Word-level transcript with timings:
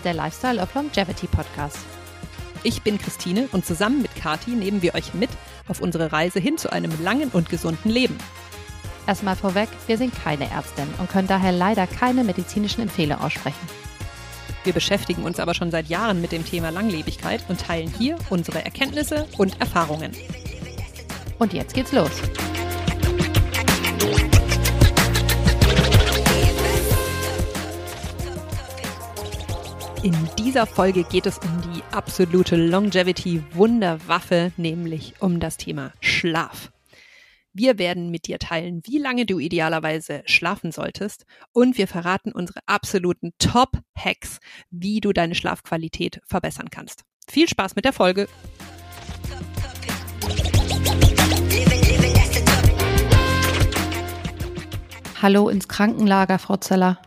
ist 0.00 0.06
der 0.06 0.14
Lifestyle 0.14 0.62
of 0.62 0.72
Longevity 0.74 1.26
Podcast. 1.26 1.76
Ich 2.62 2.80
bin 2.80 2.96
Christine 2.96 3.48
und 3.52 3.66
zusammen 3.66 4.00
mit 4.00 4.16
Kati 4.16 4.52
nehmen 4.52 4.80
wir 4.80 4.94
euch 4.94 5.12
mit 5.12 5.28
auf 5.68 5.82
unsere 5.82 6.10
Reise 6.10 6.40
hin 6.40 6.56
zu 6.56 6.72
einem 6.72 6.90
langen 7.02 7.28
und 7.28 7.50
gesunden 7.50 7.90
Leben. 7.90 8.16
Erstmal 9.06 9.36
vorweg, 9.36 9.68
wir 9.88 9.98
sind 9.98 10.14
keine 10.24 10.50
Ärztin 10.50 10.88
und 10.96 11.10
können 11.10 11.28
daher 11.28 11.52
leider 11.52 11.86
keine 11.86 12.24
medizinischen 12.24 12.80
Empfehlungen 12.80 13.22
aussprechen. 13.22 13.68
Wir 14.64 14.72
beschäftigen 14.72 15.24
uns 15.24 15.38
aber 15.38 15.52
schon 15.52 15.70
seit 15.70 15.90
Jahren 15.90 16.22
mit 16.22 16.32
dem 16.32 16.46
Thema 16.46 16.70
Langlebigkeit 16.70 17.44
und 17.48 17.60
teilen 17.60 17.92
hier 17.98 18.16
unsere 18.30 18.64
Erkenntnisse 18.64 19.28
und 19.36 19.60
Erfahrungen. 19.60 20.12
Und 21.38 21.52
jetzt 21.52 21.74
geht's 21.74 21.92
los. 21.92 22.12
In 30.02 30.16
dieser 30.38 30.64
Folge 30.64 31.04
geht 31.04 31.26
es 31.26 31.36
um 31.36 31.60
die 31.60 31.82
absolute 31.92 32.56
Longevity-Wunderwaffe, 32.56 34.50
nämlich 34.56 35.12
um 35.20 35.40
das 35.40 35.58
Thema 35.58 35.92
Schlaf. 36.00 36.72
Wir 37.52 37.78
werden 37.78 38.10
mit 38.10 38.26
dir 38.26 38.38
teilen, 38.38 38.80
wie 38.86 38.96
lange 38.96 39.26
du 39.26 39.38
idealerweise 39.38 40.22
schlafen 40.24 40.72
solltest 40.72 41.26
und 41.52 41.76
wir 41.76 41.86
verraten 41.86 42.32
unsere 42.32 42.60
absoluten 42.64 43.32
Top-Hacks, 43.38 44.38
wie 44.70 45.02
du 45.02 45.12
deine 45.12 45.34
Schlafqualität 45.34 46.22
verbessern 46.24 46.70
kannst. 46.70 47.02
Viel 47.28 47.46
Spaß 47.46 47.76
mit 47.76 47.84
der 47.84 47.92
Folge! 47.92 48.26
Hallo 55.20 55.50
ins 55.50 55.68
Krankenlager, 55.68 56.38
Frau 56.38 56.56
Zeller. 56.56 57.02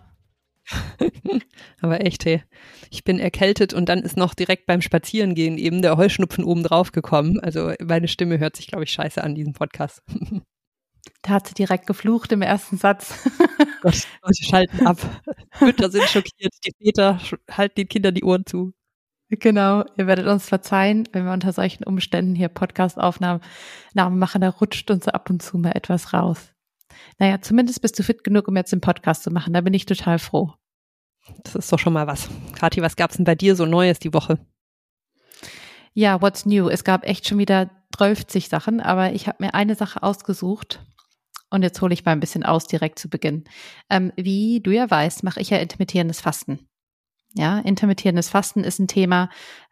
Aber 1.81 2.05
echt, 2.05 2.25
hey. 2.25 2.43
Ich 2.89 3.03
bin 3.03 3.19
erkältet 3.19 3.73
und 3.73 3.89
dann 3.89 3.99
ist 3.99 4.17
noch 4.17 4.33
direkt 4.33 4.65
beim 4.65 4.81
Spazierengehen 4.81 5.57
eben 5.57 5.81
der 5.81 5.97
Heuschnupfen 5.97 6.43
oben 6.43 6.63
drauf 6.63 6.91
gekommen. 6.91 7.39
Also 7.39 7.73
meine 7.81 8.07
Stimme 8.07 8.39
hört 8.39 8.55
sich, 8.55 8.67
glaube 8.67 8.83
ich, 8.83 8.91
scheiße 8.91 9.23
an 9.23 9.35
diesem 9.35 9.53
Podcast. 9.53 10.01
Da 11.21 11.33
hat 11.33 11.47
sie 11.47 11.53
direkt 11.53 11.85
geflucht 11.87 12.31
im 12.31 12.41
ersten 12.41 12.77
Satz. 12.77 13.13
Gott, 13.81 14.07
Leute 14.21 14.43
schalten 14.43 14.87
ab. 14.87 14.97
Mütter 15.59 15.89
sind 15.89 16.03
schockiert, 16.05 16.53
die 16.65 16.71
Väter 16.81 17.19
halten 17.51 17.75
den 17.75 17.87
Kindern 17.89 18.13
die 18.13 18.23
Ohren 18.23 18.45
zu. 18.45 18.73
Genau, 19.29 19.83
ihr 19.97 20.07
werdet 20.07 20.27
uns 20.27 20.47
verzeihen, 20.47 21.07
wenn 21.11 21.25
wir 21.25 21.33
unter 21.33 21.51
solchen 21.51 21.83
Umständen 21.83 22.35
hier 22.35 22.49
Podcast-Aufnahmen 22.49 23.41
machen, 23.95 24.41
da 24.41 24.49
rutscht 24.49 24.91
uns 24.91 25.07
ab 25.07 25.29
und 25.29 25.41
zu 25.41 25.57
mal 25.57 25.71
etwas 25.71 26.13
raus. 26.13 26.52
Naja, 27.19 27.41
zumindest 27.41 27.81
bist 27.81 27.97
du 27.97 28.03
fit 28.03 28.23
genug, 28.23 28.47
um 28.47 28.55
jetzt 28.55 28.71
den 28.71 28.81
Podcast 28.81 29.23
zu 29.23 29.31
machen. 29.31 29.53
Da 29.53 29.61
bin 29.61 29.73
ich 29.73 29.85
total 29.85 30.19
froh. 30.19 30.53
Das 31.43 31.55
ist 31.55 31.71
doch 31.71 31.79
schon 31.79 31.93
mal 31.93 32.07
was. 32.07 32.29
Kathi, 32.53 32.81
was 32.81 32.95
gab's 32.95 33.15
denn 33.15 33.25
bei 33.25 33.35
dir 33.35 33.55
so 33.55 33.65
Neues 33.65 33.99
die 33.99 34.13
Woche? 34.13 34.39
Ja, 35.93 36.21
what's 36.21 36.45
new? 36.45 36.69
Es 36.69 36.83
gab 36.83 37.05
echt 37.05 37.27
schon 37.27 37.37
wieder 37.37 37.69
30 37.91 38.49
Sachen, 38.49 38.81
aber 38.81 39.13
ich 39.13 39.27
habe 39.27 39.43
mir 39.43 39.53
eine 39.53 39.75
Sache 39.75 40.03
ausgesucht. 40.03 40.83
Und 41.49 41.61
jetzt 41.61 41.79
hole 41.81 41.93
ich 41.93 42.03
mal 42.03 42.13
ein 42.13 42.19
bisschen 42.19 42.43
aus 42.43 42.65
direkt 42.65 42.97
zu 42.97 43.09
Beginn. 43.09 43.43
Ähm, 43.89 44.11
wie 44.15 44.59
du 44.59 44.71
ja 44.71 44.89
weißt, 44.89 45.23
mache 45.23 45.39
ich 45.39 45.51
ja 45.51 45.57
intermittierendes 45.57 46.19
Fasten. 46.19 46.67
Ja, 47.35 47.59
intermittierendes 47.59 48.29
Fasten 48.29 48.63
ist 48.63 48.79
ein 48.79 48.87
Thema, 48.87 49.29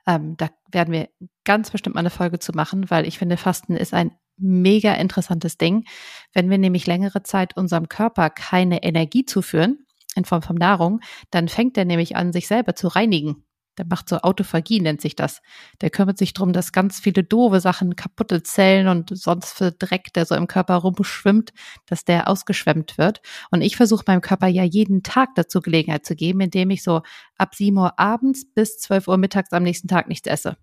ähm, 0.08 0.36
da 0.38 0.50
werden 0.72 0.94
wir 0.94 1.10
ganz 1.44 1.70
bestimmt 1.72 1.96
mal 1.96 2.00
eine 2.00 2.10
Folge 2.10 2.40
zu 2.40 2.54
machen, 2.54 2.90
weil 2.90 3.08
ich 3.08 3.20
finde, 3.20 3.38
Fasten 3.38 3.76
ist 3.76 3.94
ein 3.94 4.12
mega 4.38 4.94
interessantes 4.94 5.58
Ding. 5.58 5.86
Wenn 6.34 6.50
wir 6.50 6.58
nämlich 6.58 6.88
längere 6.88 7.24
Zeit 7.24 7.56
unserem 7.58 7.90
Körper 7.90 8.30
keine 8.30 8.84
Energie 8.84 9.26
zuführen, 9.26 9.86
in 10.16 10.26
Form 10.26 10.42
von 10.42 10.58
Nahrung, 10.58 11.00
dann 11.30 11.48
fängt 11.48 11.78
er 11.78 11.86
nämlich 11.86 12.16
an, 12.16 12.34
sich 12.34 12.48
selber 12.48 12.76
zu 12.76 12.88
reinigen. 12.88 13.46
Der 13.78 13.86
macht 13.86 14.09
so 14.09 14.18
Autophagie, 14.18 14.81
nennt 14.81 15.00
sich 15.00 15.16
das. 15.16 15.42
Der 15.80 15.90
kümmert 15.90 16.18
sich 16.18 16.34
darum, 16.34 16.52
dass 16.52 16.74
ganz 16.74 17.00
viele 17.00 17.24
doofe 17.24 17.62
Sachen, 17.62 17.96
kaputte 17.96 18.44
Zellen 18.44 18.90
und 18.90 19.18
sonst 19.18 19.53
für 19.53 19.72
Dreck, 19.72 20.12
der 20.14 20.25
so 20.25 20.36
im 20.36 20.48
Körper 20.48 20.75
rumschwimmt, 20.75 21.53
dass 21.86 22.03
der 22.03 22.28
ausgeschwemmt 22.28 22.98
wird. 22.98 23.22
Und 23.50 23.62
ich 23.62 23.78
versuche 23.78 24.03
meinem 24.08 24.22
Körper 24.22 24.48
ja 24.48 24.63
jeden 24.63 25.03
Tag 25.03 25.30
dazu 25.36 25.62
Gelegenheit 25.62 26.06
zu 26.06 26.16
geben, 26.16 26.42
indem 26.42 26.69
ich 26.69 26.84
so 26.84 27.02
ab 27.38 27.56
7 27.56 27.78
Uhr 27.78 27.98
abends 27.98 28.46
bis 28.53 28.78
12 28.80 29.08
Uhr 29.08 29.18
mittags 29.18 29.53
am 29.53 29.63
nächsten 29.63 29.88
Tag 29.88 30.09
nichts 30.09 30.28
esse. 30.28 30.58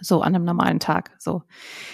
So 0.00 0.22
an 0.22 0.34
einem 0.34 0.44
normalen 0.44 0.80
Tag. 0.80 1.14
So. 1.18 1.42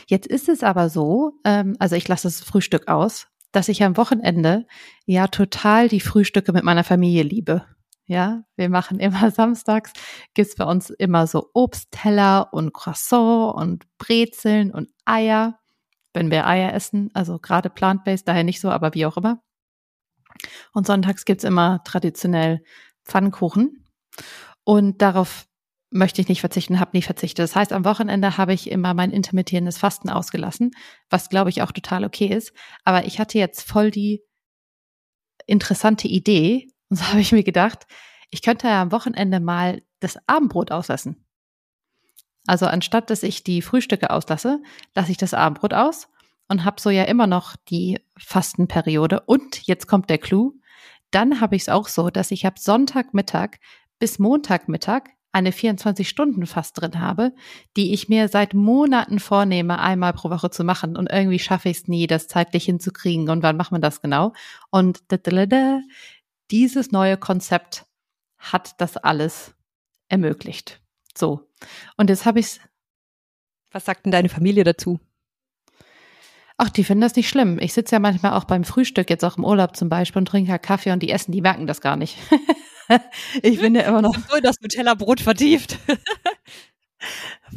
Jetzt 0.06 0.26
ist 0.26 0.48
es 0.48 0.62
aber 0.62 0.88
so, 0.88 1.32
ähm, 1.44 1.76
also 1.78 1.96
ich 1.96 2.08
lasse 2.08 2.28
das 2.28 2.40
Frühstück 2.40 2.88
aus, 2.88 3.28
dass 3.52 3.68
ich 3.68 3.82
am 3.82 3.96
Wochenende 3.96 4.66
ja 5.04 5.28
total 5.28 5.88
die 5.88 6.00
Frühstücke 6.00 6.52
mit 6.52 6.64
meiner 6.64 6.84
Familie 6.84 7.22
liebe. 7.22 7.66
Ja, 8.06 8.42
wir 8.56 8.68
machen 8.68 8.98
immer 9.00 9.30
samstags, 9.30 9.92
gibt's 10.34 10.56
bei 10.56 10.64
uns 10.64 10.90
immer 10.90 11.26
so 11.26 11.50
Obstteller 11.54 12.48
und 12.52 12.74
Croissant 12.74 13.54
und 13.54 13.86
Brezeln 13.98 14.72
und 14.72 14.90
Eier, 15.04 15.58
wenn 16.12 16.30
wir 16.30 16.46
Eier 16.46 16.74
essen, 16.74 17.10
also 17.14 17.38
gerade 17.38 17.70
plant-based, 17.70 18.26
daher 18.28 18.44
nicht 18.44 18.60
so, 18.60 18.70
aber 18.70 18.94
wie 18.94 19.06
auch 19.06 19.16
immer. 19.16 19.42
Und 20.72 20.86
sonntags 20.86 21.24
gibt's 21.24 21.44
immer 21.44 21.82
traditionell 21.84 22.62
Pfannkuchen. 23.04 23.86
Und 24.64 25.02
darauf 25.02 25.46
möchte 25.92 26.20
ich 26.20 26.28
nicht 26.28 26.40
verzichten, 26.40 26.80
habe 26.80 26.96
nie 26.96 27.02
verzichtet. 27.02 27.42
Das 27.44 27.54
heißt, 27.54 27.72
am 27.72 27.84
Wochenende 27.84 28.38
habe 28.38 28.52
ich 28.54 28.70
immer 28.70 28.94
mein 28.94 29.10
intermittierendes 29.10 29.78
Fasten 29.78 30.08
ausgelassen, 30.08 30.72
was 31.10 31.28
glaube 31.28 31.50
ich 31.50 31.62
auch 31.62 31.72
total 31.72 32.04
okay 32.04 32.26
ist. 32.26 32.52
Aber 32.84 33.04
ich 33.04 33.20
hatte 33.20 33.38
jetzt 33.38 33.62
voll 33.62 33.90
die 33.90 34.22
interessante 35.46 36.08
Idee 36.08 36.68
und 36.88 36.96
so 36.96 37.06
habe 37.06 37.20
ich 37.20 37.32
mir 37.32 37.44
gedacht, 37.44 37.86
ich 38.30 38.42
könnte 38.42 38.66
ja 38.66 38.82
am 38.82 38.92
Wochenende 38.92 39.40
mal 39.40 39.82
das 40.00 40.16
Abendbrot 40.26 40.72
auslassen. 40.72 41.26
Also 42.46 42.66
anstatt 42.66 43.10
dass 43.10 43.22
ich 43.22 43.44
die 43.44 43.62
Frühstücke 43.62 44.10
auslasse, 44.10 44.60
lasse 44.94 45.12
ich 45.12 45.18
das 45.18 45.34
Abendbrot 45.34 45.74
aus 45.74 46.08
und 46.48 46.64
habe 46.64 46.80
so 46.80 46.90
ja 46.90 47.04
immer 47.04 47.26
noch 47.26 47.56
die 47.68 48.00
Fastenperiode. 48.18 49.20
Und 49.20 49.66
jetzt 49.66 49.86
kommt 49.86 50.10
der 50.10 50.18
Clou. 50.18 50.54
Dann 51.10 51.40
habe 51.40 51.56
ich 51.56 51.62
es 51.62 51.68
auch 51.68 51.88
so, 51.88 52.10
dass 52.10 52.30
ich 52.30 52.46
ab 52.46 52.58
Sonntagmittag 52.58 53.58
bis 53.98 54.18
Montagmittag 54.18 55.10
eine 55.32 55.50
24-Stunden-Fast 55.50 56.80
drin 56.80 57.00
habe, 57.00 57.32
die 57.76 57.94
ich 57.94 58.08
mir 58.08 58.28
seit 58.28 58.52
Monaten 58.52 59.18
vornehme, 59.18 59.78
einmal 59.78 60.12
pro 60.12 60.30
Woche 60.30 60.50
zu 60.50 60.62
machen. 60.62 60.96
Und 60.96 61.10
irgendwie 61.10 61.38
schaffe 61.38 61.70
ich 61.70 61.78
es 61.78 61.88
nie, 61.88 62.06
das 62.06 62.28
zeitlich 62.28 62.66
hinzukriegen. 62.66 63.30
Und 63.30 63.42
wann 63.42 63.56
macht 63.56 63.72
man 63.72 63.80
das 63.80 64.02
genau? 64.02 64.34
Und 64.70 65.00
dieses 66.50 66.92
neue 66.92 67.16
Konzept 67.16 67.86
hat 68.38 68.80
das 68.80 68.98
alles 68.98 69.54
ermöglicht. 70.08 70.80
So. 71.16 71.48
Und 71.96 72.10
jetzt 72.10 72.26
habe 72.26 72.40
ich's. 72.40 72.60
Was 73.70 73.86
sagt 73.86 74.04
denn 74.04 74.12
deine 74.12 74.28
Familie 74.28 74.64
dazu? 74.64 75.00
Ach, 76.58 76.68
die 76.68 76.84
finden 76.84 77.00
das 77.00 77.16
nicht 77.16 77.30
schlimm. 77.30 77.58
Ich 77.58 77.72
sitze 77.72 77.94
ja 77.96 77.98
manchmal 77.98 78.34
auch 78.34 78.44
beim 78.44 78.64
Frühstück, 78.64 79.08
jetzt 79.08 79.24
auch 79.24 79.38
im 79.38 79.44
Urlaub 79.44 79.74
zum 79.74 79.88
Beispiel, 79.88 80.20
und 80.20 80.26
trinke 80.26 80.52
halt 80.52 80.62
Kaffee 80.62 80.92
und 80.92 81.02
die 81.02 81.10
essen, 81.10 81.32
die 81.32 81.40
merken 81.40 81.66
das 81.66 81.80
gar 81.80 81.96
nicht. 81.96 82.18
ich 83.42 83.60
bin 83.60 83.74
ja 83.74 83.82
immer 83.82 84.02
noch. 84.02 84.14
So 84.14 84.40
das 84.40 84.60
Nutella-Brot 84.60 85.20
vertieft. 85.20 85.78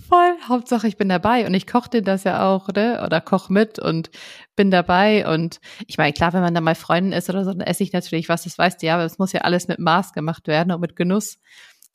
Voll. 0.07 0.35
Hauptsache, 0.47 0.87
ich 0.87 0.97
bin 0.97 1.09
dabei 1.09 1.45
und 1.45 1.53
ich 1.53 1.67
koche 1.67 1.89
dir 1.89 2.01
das 2.01 2.23
ja 2.23 2.45
auch, 2.45 2.67
ne? 2.69 3.01
Oder 3.05 3.21
koch 3.21 3.49
mit 3.49 3.79
und 3.79 4.09
bin 4.55 4.71
dabei. 4.71 5.27
Und 5.31 5.59
ich 5.87 5.97
meine, 5.97 6.13
klar, 6.13 6.33
wenn 6.33 6.41
man 6.41 6.53
da 6.53 6.61
mal 6.61 6.75
Freundin 6.75 7.13
ist 7.13 7.29
oder 7.29 7.43
so, 7.43 7.51
dann 7.51 7.61
esse 7.61 7.83
ich 7.83 7.93
natürlich 7.93 8.29
was, 8.29 8.43
das 8.43 8.57
weißt 8.57 8.81
du 8.81 8.87
ja, 8.87 8.95
aber 8.95 9.05
es 9.05 9.19
muss 9.19 9.33
ja 9.33 9.41
alles 9.41 9.67
mit 9.67 9.79
Maß 9.79 10.13
gemacht 10.13 10.47
werden 10.47 10.71
und 10.71 10.81
mit 10.81 10.95
Genuss. 10.95 11.37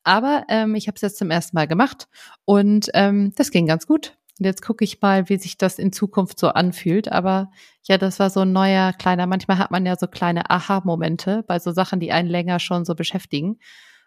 Aber 0.03 0.45
ähm, 0.49 0.75
ich 0.75 0.87
habe 0.87 0.97
es 0.97 1.03
jetzt 1.03 1.19
zum 1.19 1.31
ersten 1.31 1.57
Mal 1.57 1.67
gemacht 1.67 2.09
und 2.45 2.89
ähm, 2.95 3.33
das 3.37 3.51
ging 3.51 3.67
ganz 3.67 3.87
gut. 3.87 4.17
Und 4.41 4.47
jetzt 4.47 4.63
gucke 4.63 4.85
ich 4.85 5.03
mal, 5.03 5.29
wie 5.29 5.37
sich 5.37 5.59
das 5.59 5.79
in 5.79 5.93
Zukunft 5.93 6.39
so 6.39 6.49
anfühlt. 6.49 7.13
Aber 7.13 7.51
ja, 7.87 7.99
das 7.99 8.19
war 8.19 8.31
so 8.31 8.41
ein 8.41 8.53
neuer 8.53 8.95
kleiner, 8.95 9.27
manchmal 9.27 9.59
hat 9.59 9.71
man 9.71 9.85
ja 9.85 9.97
so 9.99 10.07
kleine 10.07 10.49
Aha-Momente 10.49 11.45
bei 11.47 11.59
so 11.59 11.73
Sachen, 11.73 12.01
die 12.01 12.11
einen 12.11 12.29
länger 12.29 12.59
schon 12.59 12.87
so 12.87 12.95
beschäftigen. 12.95 13.59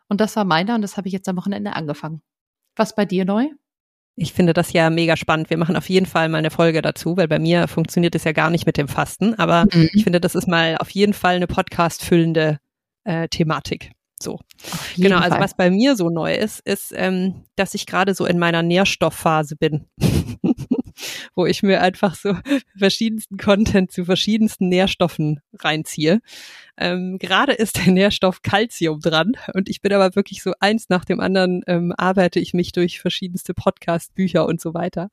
Und 0.09 0.21
das 0.21 0.35
war 0.35 0.43
meiner 0.43 0.73
und 0.73 0.81
das 0.81 0.97
habe 0.97 1.07
ich 1.07 1.13
jetzt 1.13 1.29
am 1.29 1.37
Wochenende 1.37 1.75
angefangen. 1.75 2.23
Was 2.75 2.95
bei 2.95 3.05
dir 3.05 3.25
neu? 3.25 3.47
Ich 4.15 4.33
finde 4.33 4.53
das 4.53 4.73
ja 4.73 4.89
mega 4.89 5.17
spannend. 5.17 5.51
Wir 5.51 5.57
machen 5.57 5.75
auf 5.75 5.87
jeden 5.87 6.07
Fall 6.07 6.29
mal 6.29 6.39
eine 6.39 6.51
Folge 6.51 6.81
dazu, 6.81 7.15
weil 7.15 7.27
bei 7.27 7.39
mir 7.39 7.67
funktioniert 7.67 8.15
es 8.15 8.23
ja 8.23 8.31
gar 8.31 8.49
nicht 8.49 8.65
mit 8.65 8.77
dem 8.77 8.87
Fasten. 8.87 9.35
Aber 9.35 9.65
mhm. 9.71 9.89
ich 9.93 10.03
finde, 10.03 10.19
das 10.19 10.33
ist 10.33 10.47
mal 10.47 10.77
auf 10.77 10.89
jeden 10.89 11.13
Fall 11.13 11.35
eine 11.35 11.47
Podcast-füllende 11.47 12.59
äh, 13.03 13.27
Thematik. 13.27 13.91
So. 14.23 14.39
Genau, 14.97 15.17
also 15.17 15.37
was 15.39 15.55
bei 15.55 15.69
mir 15.69 15.95
so 15.95 16.09
neu 16.09 16.33
ist, 16.33 16.59
ist, 16.61 16.93
ähm, 16.95 17.43
dass 17.55 17.73
ich 17.73 17.85
gerade 17.85 18.15
so 18.15 18.25
in 18.25 18.39
meiner 18.39 18.63
Nährstoffphase 18.63 19.55
bin. 19.55 19.87
wo 21.35 21.45
ich 21.45 21.63
mir 21.63 21.81
einfach 21.81 22.15
so 22.15 22.35
verschiedensten 22.77 23.37
Content 23.37 23.91
zu 23.91 24.05
verschiedensten 24.05 24.69
Nährstoffen 24.69 25.41
reinziehe. 25.53 26.21
Ähm, 26.77 27.17
gerade 27.19 27.53
ist 27.53 27.77
der 27.77 27.91
Nährstoff 27.91 28.41
Calcium 28.41 28.99
dran 28.99 29.33
und 29.53 29.69
ich 29.69 29.81
bin 29.81 29.93
aber 29.93 30.15
wirklich 30.15 30.41
so 30.41 30.53
eins 30.59 30.89
nach 30.89 31.05
dem 31.05 31.19
anderen 31.19 31.61
ähm, 31.67 31.93
arbeite 31.97 32.39
ich 32.39 32.53
mich 32.53 32.71
durch 32.71 32.99
verschiedenste 32.99 33.53
Podcast, 33.53 34.13
Bücher 34.15 34.45
und 34.47 34.61
so 34.61 34.73
weiter. 34.73 35.09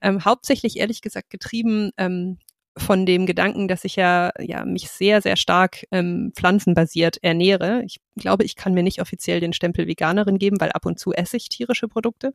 Ähm, 0.00 0.24
hauptsächlich 0.24 0.78
ehrlich 0.78 1.00
gesagt 1.00 1.30
getrieben 1.30 1.90
ähm, 1.96 2.38
von 2.76 3.04
dem 3.04 3.26
Gedanken, 3.26 3.68
dass 3.68 3.84
ich 3.84 3.96
ja, 3.96 4.32
ja 4.38 4.64
mich 4.64 4.88
sehr, 4.88 5.20
sehr 5.20 5.36
stark 5.36 5.84
ähm, 5.90 6.32
pflanzenbasiert 6.34 7.22
ernähre. 7.22 7.82
Ich 7.84 8.00
glaube, 8.16 8.44
ich 8.44 8.56
kann 8.56 8.72
mir 8.72 8.82
nicht 8.82 9.00
offiziell 9.00 9.40
den 9.40 9.52
Stempel 9.52 9.86
Veganerin 9.86 10.38
geben, 10.38 10.60
weil 10.60 10.72
ab 10.72 10.86
und 10.86 10.98
zu 10.98 11.12
esse 11.12 11.36
ich 11.36 11.50
tierische 11.50 11.88
Produkte, 11.88 12.34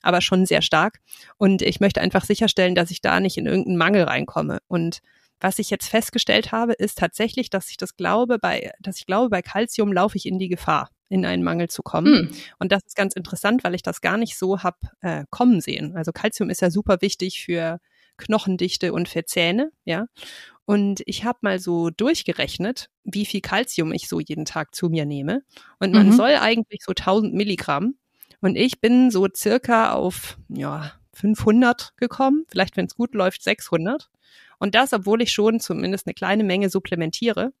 aber 0.00 0.20
schon 0.22 0.46
sehr 0.46 0.62
stark. 0.62 1.00
Und 1.36 1.60
ich 1.60 1.80
möchte 1.80 2.00
einfach 2.00 2.24
sicherstellen, 2.24 2.74
dass 2.74 2.90
ich 2.90 3.02
da 3.02 3.20
nicht 3.20 3.36
in 3.36 3.46
irgendeinen 3.46 3.76
Mangel 3.76 4.04
reinkomme. 4.04 4.58
Und 4.68 5.00
was 5.40 5.58
ich 5.58 5.68
jetzt 5.68 5.88
festgestellt 5.88 6.52
habe, 6.52 6.72
ist 6.72 6.96
tatsächlich, 6.98 7.50
dass 7.50 7.68
ich 7.68 7.76
das 7.76 7.96
glaube, 7.96 8.38
bei, 8.38 8.70
dass 8.80 8.98
ich 8.98 9.06
glaube, 9.06 9.28
bei 9.28 9.42
Calcium 9.42 9.92
laufe 9.92 10.16
ich 10.16 10.24
in 10.24 10.38
die 10.38 10.48
Gefahr, 10.48 10.88
in 11.10 11.26
einen 11.26 11.42
Mangel 11.42 11.68
zu 11.68 11.82
kommen. 11.82 12.14
Mm. 12.14 12.34
Und 12.58 12.72
das 12.72 12.82
ist 12.86 12.96
ganz 12.96 13.14
interessant, 13.14 13.64
weil 13.64 13.74
ich 13.74 13.82
das 13.82 14.00
gar 14.00 14.16
nicht 14.16 14.38
so 14.38 14.62
hab 14.62 14.78
äh, 15.02 15.24
kommen 15.28 15.60
sehen. 15.60 15.94
Also 15.96 16.12
Calcium 16.12 16.48
ist 16.48 16.62
ja 16.62 16.70
super 16.70 17.02
wichtig 17.02 17.44
für 17.44 17.80
Knochendichte 18.16 18.92
und 18.92 19.08
für 19.08 19.24
Zähne, 19.24 19.70
ja. 19.84 20.06
Und 20.66 21.02
ich 21.06 21.24
habe 21.24 21.40
mal 21.42 21.58
so 21.58 21.90
durchgerechnet, 21.90 22.88
wie 23.04 23.26
viel 23.26 23.42
Kalzium 23.42 23.92
ich 23.92 24.08
so 24.08 24.18
jeden 24.18 24.46
Tag 24.46 24.74
zu 24.74 24.88
mir 24.88 25.04
nehme. 25.04 25.42
Und 25.78 25.92
man 25.92 26.08
mhm. 26.08 26.12
soll 26.12 26.36
eigentlich 26.36 26.82
so 26.84 26.92
1000 26.92 27.34
Milligramm. 27.34 27.96
Und 28.40 28.56
ich 28.56 28.80
bin 28.80 29.10
so 29.10 29.28
circa 29.34 29.92
auf, 29.92 30.38
ja, 30.48 30.92
500 31.12 31.92
gekommen. 31.96 32.44
Vielleicht, 32.48 32.76
wenn 32.76 32.86
es 32.86 32.96
gut 32.96 33.14
läuft, 33.14 33.42
600. 33.42 34.10
Und 34.58 34.74
das, 34.74 34.92
obwohl 34.92 35.20
ich 35.20 35.32
schon 35.32 35.60
zumindest 35.60 36.06
eine 36.06 36.14
kleine 36.14 36.44
Menge 36.44 36.70
supplementiere 36.70 37.52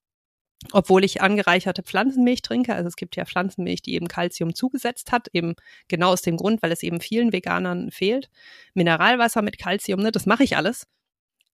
obwohl 0.72 1.04
ich 1.04 1.20
angereicherte 1.20 1.82
Pflanzenmilch 1.82 2.42
trinke. 2.42 2.74
Also 2.74 2.88
es 2.88 2.96
gibt 2.96 3.16
ja 3.16 3.24
Pflanzenmilch, 3.24 3.82
die 3.82 3.94
eben 3.94 4.08
Kalzium 4.08 4.54
zugesetzt 4.54 5.12
hat, 5.12 5.28
eben 5.32 5.54
genau 5.88 6.12
aus 6.12 6.22
dem 6.22 6.36
Grund, 6.36 6.62
weil 6.62 6.72
es 6.72 6.82
eben 6.82 7.00
vielen 7.00 7.32
Veganern 7.32 7.90
fehlt. 7.90 8.30
Mineralwasser 8.74 9.42
mit 9.42 9.58
Kalzium, 9.58 10.00
ne, 10.00 10.12
das 10.12 10.26
mache 10.26 10.44
ich 10.44 10.56
alles. 10.56 10.86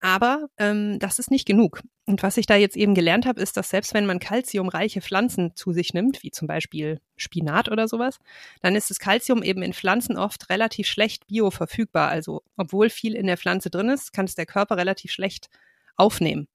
Aber 0.00 0.48
ähm, 0.58 0.98
das 1.00 1.18
ist 1.18 1.30
nicht 1.30 1.44
genug. 1.44 1.82
Und 2.06 2.22
was 2.22 2.36
ich 2.36 2.46
da 2.46 2.54
jetzt 2.54 2.76
eben 2.76 2.94
gelernt 2.94 3.26
habe, 3.26 3.40
ist, 3.40 3.56
dass 3.56 3.70
selbst 3.70 3.94
wenn 3.94 4.06
man 4.06 4.20
kalziumreiche 4.20 5.00
Pflanzen 5.00 5.56
zu 5.56 5.72
sich 5.72 5.92
nimmt, 5.92 6.22
wie 6.22 6.30
zum 6.30 6.46
Beispiel 6.46 7.00
Spinat 7.16 7.68
oder 7.68 7.88
sowas, 7.88 8.18
dann 8.62 8.76
ist 8.76 8.90
das 8.90 9.00
Kalzium 9.00 9.42
eben 9.42 9.62
in 9.62 9.72
Pflanzen 9.72 10.16
oft 10.16 10.50
relativ 10.50 10.86
schlecht 10.86 11.26
bioverfügbar. 11.26 12.08
Also 12.08 12.42
obwohl 12.56 12.90
viel 12.90 13.14
in 13.14 13.26
der 13.26 13.36
Pflanze 13.38 13.70
drin 13.70 13.88
ist, 13.88 14.12
kann 14.12 14.26
es 14.26 14.36
der 14.36 14.46
Körper 14.46 14.76
relativ 14.76 15.10
schlecht 15.10 15.48
aufnehmen. 15.96 16.46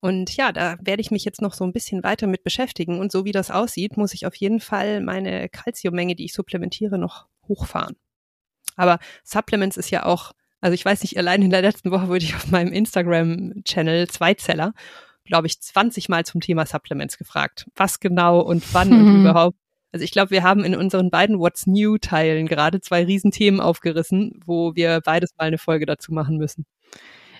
Und 0.00 0.36
ja, 0.36 0.52
da 0.52 0.76
werde 0.80 1.00
ich 1.00 1.10
mich 1.10 1.24
jetzt 1.24 1.42
noch 1.42 1.54
so 1.54 1.64
ein 1.64 1.72
bisschen 1.72 2.02
weiter 2.04 2.26
mit 2.26 2.44
beschäftigen. 2.44 3.00
Und 3.00 3.10
so 3.10 3.24
wie 3.24 3.32
das 3.32 3.50
aussieht, 3.50 3.96
muss 3.96 4.14
ich 4.14 4.26
auf 4.26 4.34
jeden 4.36 4.60
Fall 4.60 5.00
meine 5.00 5.48
Kalziummenge, 5.48 6.14
die 6.14 6.26
ich 6.26 6.34
supplementiere, 6.34 6.98
noch 6.98 7.26
hochfahren. 7.48 7.96
Aber 8.76 8.98
Supplements 9.24 9.76
ist 9.76 9.90
ja 9.90 10.06
auch, 10.06 10.32
also 10.60 10.74
ich 10.74 10.84
weiß 10.84 11.02
nicht, 11.02 11.18
allein 11.18 11.42
in 11.42 11.50
der 11.50 11.62
letzten 11.62 11.90
Woche 11.90 12.08
wurde 12.08 12.24
ich 12.24 12.36
auf 12.36 12.50
meinem 12.50 12.72
Instagram-Channel 12.72 14.06
Zweizeller, 14.08 14.72
glaube 15.24 15.48
ich, 15.48 15.60
20 15.60 16.08
Mal 16.08 16.24
zum 16.24 16.40
Thema 16.40 16.64
Supplements 16.64 17.18
gefragt. 17.18 17.66
Was 17.74 17.98
genau 17.98 18.40
und 18.40 18.72
wann 18.72 18.90
mhm. 18.90 19.06
und 19.06 19.20
überhaupt. 19.22 19.58
Also 19.90 20.04
ich 20.04 20.12
glaube, 20.12 20.30
wir 20.30 20.42
haben 20.42 20.64
in 20.64 20.76
unseren 20.76 21.10
beiden 21.10 21.38
What's 21.38 21.66
New 21.66 21.98
Teilen 21.98 22.46
gerade 22.46 22.80
zwei 22.80 23.04
Riesenthemen 23.04 23.60
aufgerissen, 23.60 24.38
wo 24.44 24.76
wir 24.76 25.00
beides 25.00 25.30
mal 25.36 25.46
eine 25.46 25.58
Folge 25.58 25.86
dazu 25.86 26.12
machen 26.12 26.36
müssen. 26.36 26.66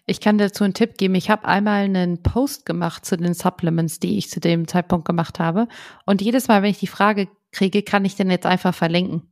Ich 0.09 0.21
kann 0.21 0.39
dazu 0.39 0.65
einen 0.65 0.73
Tipp 0.73 0.97
geben. 0.97 1.15
Ich 1.15 1.29
habe 1.29 1.47
einmal 1.47 1.85
einen 1.85 2.23
Post 2.23 2.65
gemacht 2.65 3.05
zu 3.05 3.19
den 3.19 3.35
Supplements, 3.35 4.01
die 4.01 4.17
ich 4.17 4.31
zu 4.31 4.41
dem 4.41 4.67
Zeitpunkt 4.67 5.07
gemacht 5.07 5.39
habe. 5.39 5.69
Und 6.07 6.23
jedes 6.23 6.49
Mal, 6.49 6.63
wenn 6.63 6.71
ich 6.71 6.79
die 6.79 6.87
Frage 6.87 7.29
kriege, 7.53 7.83
kann 7.83 8.07
ich 8.07 8.17
den 8.17 8.31
jetzt 8.31 8.47
einfach 8.47 8.75
verlinken. 8.75 9.23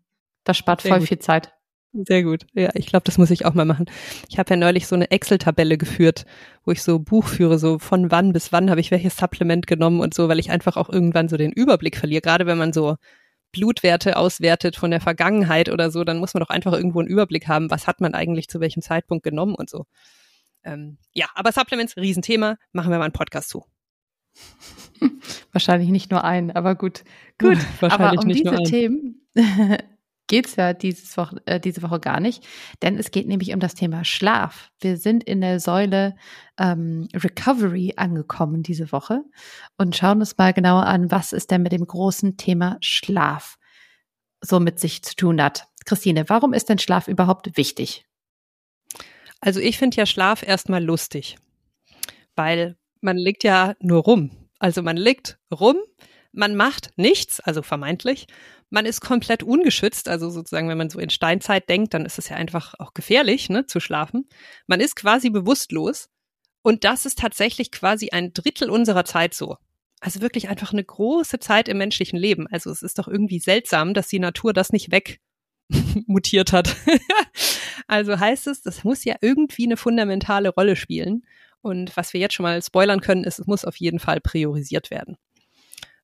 Das 0.44 0.58
spart 0.58 0.82
Sehr 0.82 0.90
voll 0.90 0.99
gut. 1.00 1.08
viel 1.08 1.19
Zeit. 1.19 1.55
Sehr 1.94 2.23
gut. 2.23 2.46
Ja, 2.52 2.69
ich 2.75 2.87
glaube, 2.87 3.05
das 3.05 3.17
muss 3.17 3.31
ich 3.31 3.46
auch 3.46 3.55
mal 3.55 3.64
machen. 3.64 3.87
Ich 4.28 4.38
habe 4.38 4.50
ja 4.50 4.56
neulich 4.56 4.87
so 4.87 4.94
eine 4.94 5.11
Excel-Tabelle 5.11 5.78
geführt, 5.78 6.26
wo 6.67 6.73
ich 6.73 6.82
so 6.82 6.99
Buch 6.99 7.26
führe, 7.26 7.58
so 7.58 7.78
von 7.78 8.11
wann 8.11 8.34
bis 8.34 8.52
wann 8.52 8.69
habe 8.69 8.81
ich 8.81 8.90
welches 8.90 9.17
Supplement 9.17 9.67
genommen 9.67 10.00
und 10.00 10.12
so, 10.12 10.28
weil 10.28 10.38
ich 10.38 10.50
einfach 10.50 10.76
auch 10.76 10.90
irgendwann 10.90 11.31
so 11.31 11.38
den 11.38 11.52
Überblick 11.52 11.96
verliere. 11.96 12.20
Gerade 12.20 12.44
wenn 12.44 12.58
man 12.58 12.75
so 12.75 12.96
Blutwerte 13.50 14.19
auswertet 14.19 14.76
von 14.76 14.90
der 14.90 15.00
Vergangenheit 15.00 15.70
oder 15.70 15.90
so, 15.90 16.05
dann 16.05 16.19
muss 16.19 16.34
man 16.34 16.43
doch 16.43 16.50
einfach 16.50 16.75
irgendwo 16.75 17.00
einen 17.00 17.08
Überblick 17.08 17.49
haben, 17.49 17.70
was 17.70 17.87
hat 17.87 18.02
man 18.02 18.12
eigentlich 18.12 18.49
zu 18.49 18.61
welchem 18.61 18.82
Zeitpunkt 18.82 19.25
genommen 19.25 19.55
und 19.55 19.70
so. 19.70 19.87
Ähm, 20.66 20.98
ja, 21.14 21.26
aber 21.34 21.52
Supplements, 21.52 21.96
Riesenthema, 21.96 22.56
machen 22.72 22.90
wir 22.90 22.98
mal 22.98 23.04
einen 23.04 23.12
Podcast 23.12 23.48
zu. 23.48 23.64
Wahrscheinlich 25.52 25.90
nicht 25.90 26.10
nur 26.10 26.24
einen, 26.24 26.50
aber 26.50 26.74
gut. 26.74 27.04
Gut, 27.38 27.58
aber 27.80 28.18
um 28.18 28.28
diese 28.28 28.56
Themen 28.64 29.26
geht 30.26 30.46
es 30.46 30.56
ja 30.56 30.72
dieses 30.72 31.16
Woche, 31.16 31.40
äh, 31.46 31.60
diese 31.60 31.82
Woche 31.82 32.00
gar 32.00 32.20
nicht, 32.20 32.44
denn 32.82 32.98
es 32.98 33.10
geht 33.10 33.28
nämlich 33.28 33.54
um 33.54 33.60
das 33.60 33.74
Thema 33.74 34.04
Schlaf. 34.04 34.70
Wir 34.80 34.96
sind 34.96 35.24
in 35.24 35.40
der 35.40 35.60
Säule 35.60 36.16
ähm, 36.58 37.08
Recovery 37.14 37.94
angekommen 37.96 38.62
diese 38.62 38.90
Woche 38.92 39.22
und 39.78 39.96
schauen 39.96 40.18
uns 40.18 40.36
mal 40.36 40.52
genauer 40.52 40.86
an, 40.86 41.10
was 41.10 41.32
es 41.32 41.46
denn 41.46 41.62
mit 41.62 41.72
dem 41.72 41.86
großen 41.86 42.36
Thema 42.36 42.76
Schlaf 42.80 43.58
so 44.40 44.60
mit 44.60 44.80
sich 44.80 45.02
zu 45.02 45.14
tun 45.14 45.40
hat. 45.40 45.68
Christine, 45.84 46.28
warum 46.28 46.52
ist 46.52 46.68
denn 46.68 46.78
Schlaf 46.78 47.08
überhaupt 47.08 47.56
wichtig? 47.56 48.04
Also 49.41 49.61
ich 49.61 49.79
finde 49.79 49.97
ja 49.97 50.06
Schlaf 50.06 50.43
erstmal 50.43 50.83
lustig, 50.83 51.37
weil 52.35 52.77
man 53.00 53.17
liegt 53.17 53.44
ja 53.44 53.75
nur 53.81 54.03
rum. 54.03 54.31
Also 54.59 54.83
man 54.83 54.97
liegt 54.97 55.38
rum, 55.53 55.77
man 56.33 56.55
macht 56.56 56.91
nichts, 56.97 57.41
also 57.41 57.62
vermeintlich. 57.62 58.27
Man 58.69 58.87
ist 58.87 59.00
komplett 59.00 59.43
ungeschützt, 59.43 60.09
also 60.09 60.29
sozusagen, 60.29 60.69
wenn 60.69 60.79
man 60.79 60.91
so 60.91 60.99
in 60.99 61.11
Steinzeit 61.11 61.69
denkt, 61.69 61.94
dann 61.94 62.05
ist 62.05 62.19
es 62.19 62.29
ja 62.29 62.37
einfach 62.37 62.75
auch 62.79 62.94
gefährlich, 62.94 63.49
ne, 63.49 63.67
zu 63.67 63.81
schlafen. 63.81 64.29
Man 64.67 64.81
ist 64.81 64.97
quasi 64.97 65.31
bewusstlos. 65.31 66.09
Und 66.62 66.83
das 66.83 67.06
ist 67.06 67.21
tatsächlich 67.21 67.71
quasi 67.71 68.11
ein 68.11 68.33
Drittel 68.33 68.71
unserer 68.71 69.05
Zeit 69.05 69.35
so. 69.35 69.56
Also 70.00 70.21
wirklich 70.21 70.49
einfach 70.49 70.73
eine 70.73 70.85
große 70.85 71.38
Zeit 71.38 71.69
im 71.69 71.79
menschlichen 71.79 72.19
Leben. 72.19 72.47
Also 72.49 72.71
es 72.71 72.83
ist 72.83 72.99
doch 72.99 73.09
irgendwie 73.09 73.38
seltsam, 73.38 73.94
dass 73.94 74.09
die 74.09 74.19
Natur 74.19 74.53
das 74.53 74.73
nicht 74.73 74.91
wegmutiert 74.91 76.53
hat. 76.53 76.77
Also 77.87 78.19
heißt 78.19 78.47
es, 78.49 78.62
das 78.62 78.85
muss 78.85 79.05
ja 79.05 79.15
irgendwie 79.21 79.65
eine 79.65 79.77
fundamentale 79.77 80.49
Rolle 80.50 80.77
spielen. 80.77 81.25
Und 81.62 81.97
was 81.97 82.12
wir 82.12 82.21
jetzt 82.21 82.35
schon 82.35 82.44
mal 82.44 82.62
spoilern 82.62 83.00
können, 83.00 83.25
ist, 83.25 83.38
es 83.38 83.47
muss 83.47 83.65
auf 83.65 83.77
jeden 83.77 83.99
Fall 83.99 84.21
priorisiert 84.21 84.91
werden. 84.91 85.17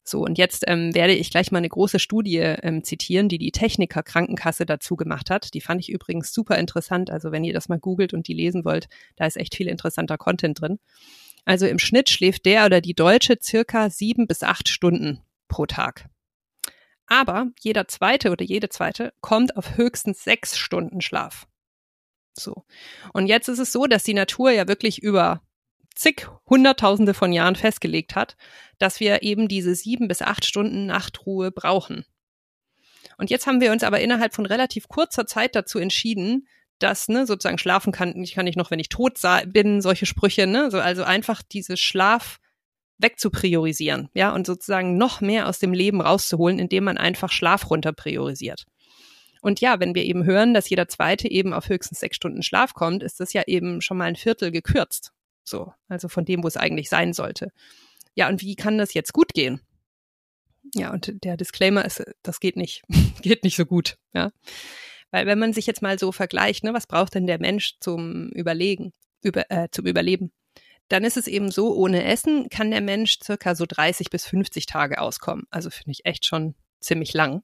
So, 0.04 0.22
und 0.24 0.36
jetzt 0.36 0.64
ähm, 0.66 0.94
werde 0.94 1.14
ich 1.14 1.30
gleich 1.30 1.52
mal 1.52 1.58
eine 1.58 1.68
große 1.68 2.00
Studie 2.00 2.38
ähm, 2.38 2.82
zitieren, 2.82 3.28
die 3.28 3.38
die 3.38 3.52
Techniker 3.52 4.02
Krankenkasse 4.02 4.66
dazu 4.66 4.96
gemacht 4.96 5.30
hat. 5.30 5.54
Die 5.54 5.60
fand 5.60 5.80
ich 5.80 5.90
übrigens 5.90 6.32
super 6.32 6.58
interessant. 6.58 7.10
Also 7.10 7.30
wenn 7.30 7.44
ihr 7.44 7.52
das 7.52 7.68
mal 7.68 7.78
googelt 7.78 8.12
und 8.12 8.26
die 8.26 8.34
lesen 8.34 8.64
wollt, 8.64 8.88
da 9.14 9.26
ist 9.26 9.36
echt 9.36 9.54
viel 9.54 9.68
interessanter 9.68 10.18
Content 10.18 10.60
drin. 10.60 10.80
Also 11.44 11.66
im 11.66 11.78
Schnitt 11.78 12.10
schläft 12.10 12.46
der 12.46 12.66
oder 12.66 12.80
die 12.80 12.94
Deutsche 12.94 13.38
circa 13.40 13.90
sieben 13.90 14.26
bis 14.26 14.42
acht 14.42 14.68
Stunden 14.68 15.20
pro 15.46 15.66
Tag. 15.66 16.08
Aber 17.06 17.48
jeder 17.60 17.86
zweite 17.86 18.30
oder 18.30 18.44
jede 18.44 18.68
zweite 18.70 19.12
kommt 19.20 19.56
auf 19.56 19.76
höchstens 19.76 20.24
sechs 20.24 20.56
Stunden 20.56 21.00
Schlaf. 21.00 21.46
So. 22.38 22.64
Und 23.12 23.26
jetzt 23.26 23.48
ist 23.48 23.58
es 23.58 23.72
so, 23.72 23.86
dass 23.86 24.04
die 24.04 24.14
Natur 24.14 24.50
ja 24.50 24.68
wirklich 24.68 25.02
über 25.02 25.42
zig 25.94 26.26
Hunderttausende 26.48 27.14
von 27.14 27.32
Jahren 27.32 27.56
festgelegt 27.56 28.14
hat, 28.14 28.36
dass 28.78 29.00
wir 29.00 29.22
eben 29.22 29.48
diese 29.48 29.74
sieben 29.74 30.08
bis 30.08 30.22
acht 30.22 30.44
Stunden 30.44 30.86
Nachtruhe 30.86 31.50
brauchen. 31.50 32.04
Und 33.18 33.30
jetzt 33.30 33.46
haben 33.46 33.60
wir 33.60 33.72
uns 33.72 33.84
aber 33.84 34.00
innerhalb 34.00 34.34
von 34.34 34.46
relativ 34.46 34.88
kurzer 34.88 35.26
Zeit 35.26 35.54
dazu 35.54 35.78
entschieden, 35.78 36.46
dass, 36.78 37.08
ne, 37.08 37.26
sozusagen 37.26 37.58
schlafen 37.58 37.92
kann, 37.92 38.20
ich 38.22 38.34
kann 38.34 38.44
nicht 38.44 38.56
noch, 38.56 38.70
wenn 38.70 38.80
ich 38.80 38.88
tot 38.88 39.18
bin, 39.46 39.80
solche 39.80 40.06
Sprüche, 40.06 40.46
ne, 40.46 40.70
so, 40.70 40.80
also 40.80 41.04
einfach 41.04 41.42
diese 41.42 41.76
Schlaf 41.76 42.40
wegzupriorisieren, 42.98 44.08
ja, 44.14 44.32
und 44.32 44.46
sozusagen 44.46 44.96
noch 44.96 45.20
mehr 45.20 45.48
aus 45.48 45.58
dem 45.58 45.72
Leben 45.72 46.00
rauszuholen, 46.00 46.58
indem 46.58 46.84
man 46.84 46.98
einfach 46.98 47.30
Schlaf 47.30 47.70
runter 47.70 47.92
priorisiert. 47.92 48.64
Und 49.42 49.60
ja, 49.60 49.80
wenn 49.80 49.94
wir 49.94 50.04
eben 50.04 50.24
hören, 50.24 50.54
dass 50.54 50.70
jeder 50.70 50.88
Zweite 50.88 51.28
eben 51.28 51.52
auf 51.52 51.68
höchstens 51.68 51.98
sechs 51.98 52.16
Stunden 52.16 52.42
Schlaf 52.42 52.74
kommt, 52.74 53.02
ist 53.02 53.18
das 53.18 53.32
ja 53.32 53.42
eben 53.46 53.82
schon 53.82 53.96
mal 53.96 54.04
ein 54.04 54.16
Viertel 54.16 54.52
gekürzt. 54.52 55.12
So, 55.42 55.74
also 55.88 56.08
von 56.08 56.24
dem, 56.24 56.44
wo 56.44 56.48
es 56.48 56.56
eigentlich 56.56 56.88
sein 56.88 57.12
sollte. 57.12 57.52
Ja, 58.14 58.28
und 58.28 58.40
wie 58.40 58.54
kann 58.54 58.78
das 58.78 58.94
jetzt 58.94 59.12
gut 59.12 59.34
gehen? 59.34 59.60
Ja, 60.74 60.92
und 60.92 61.12
der 61.24 61.36
Disclaimer 61.36 61.84
ist, 61.84 62.04
das 62.22 62.38
geht 62.38 62.56
nicht, 62.56 62.82
geht 63.22 63.42
nicht 63.42 63.56
so 63.56 63.66
gut, 63.66 63.98
ja. 64.14 64.30
Weil 65.10 65.26
wenn 65.26 65.40
man 65.40 65.52
sich 65.52 65.66
jetzt 65.66 65.82
mal 65.82 65.98
so 65.98 66.12
vergleicht, 66.12 66.62
ne, 66.62 66.72
was 66.72 66.86
braucht 66.86 67.16
denn 67.16 67.26
der 67.26 67.40
Mensch 67.40 67.74
zum 67.80 68.28
Überlegen, 68.28 68.92
über, 69.22 69.50
äh, 69.50 69.68
zum 69.72 69.86
Überleben? 69.86 70.30
Dann 70.88 71.02
ist 71.02 71.16
es 71.16 71.26
eben 71.26 71.50
so, 71.50 71.74
ohne 71.74 72.04
Essen 72.04 72.48
kann 72.48 72.70
der 72.70 72.80
Mensch 72.80 73.18
circa 73.22 73.56
so 73.56 73.66
30 73.66 74.08
bis 74.08 74.24
50 74.24 74.66
Tage 74.66 75.00
auskommen. 75.00 75.44
Also 75.50 75.68
finde 75.68 75.90
ich 75.90 76.04
echt 76.04 76.26
schon 76.26 76.54
ziemlich 76.80 77.12
lang 77.12 77.42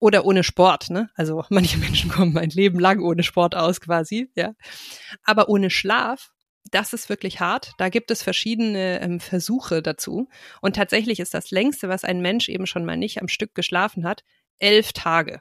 oder 0.00 0.24
ohne 0.24 0.44
Sport, 0.44 0.90
ne? 0.90 1.10
Also 1.14 1.44
manche 1.50 1.78
Menschen 1.78 2.10
kommen 2.10 2.36
ein 2.38 2.50
Leben 2.50 2.78
lang 2.78 3.00
ohne 3.00 3.22
Sport 3.22 3.54
aus 3.54 3.80
quasi, 3.80 4.30
ja. 4.34 4.52
Aber 5.24 5.48
ohne 5.48 5.70
Schlaf, 5.70 6.30
das 6.70 6.92
ist 6.92 7.08
wirklich 7.08 7.40
hart. 7.40 7.72
Da 7.78 7.88
gibt 7.88 8.10
es 8.10 8.22
verschiedene 8.22 9.00
ähm, 9.00 9.20
Versuche 9.20 9.82
dazu. 9.82 10.28
Und 10.60 10.76
tatsächlich 10.76 11.20
ist 11.20 11.34
das 11.34 11.50
längste, 11.50 11.88
was 11.88 12.04
ein 12.04 12.20
Mensch 12.20 12.48
eben 12.48 12.66
schon 12.66 12.84
mal 12.84 12.96
nicht 12.96 13.20
am 13.20 13.28
Stück 13.28 13.54
geschlafen 13.54 14.04
hat, 14.04 14.24
elf 14.58 14.92
Tage. 14.92 15.40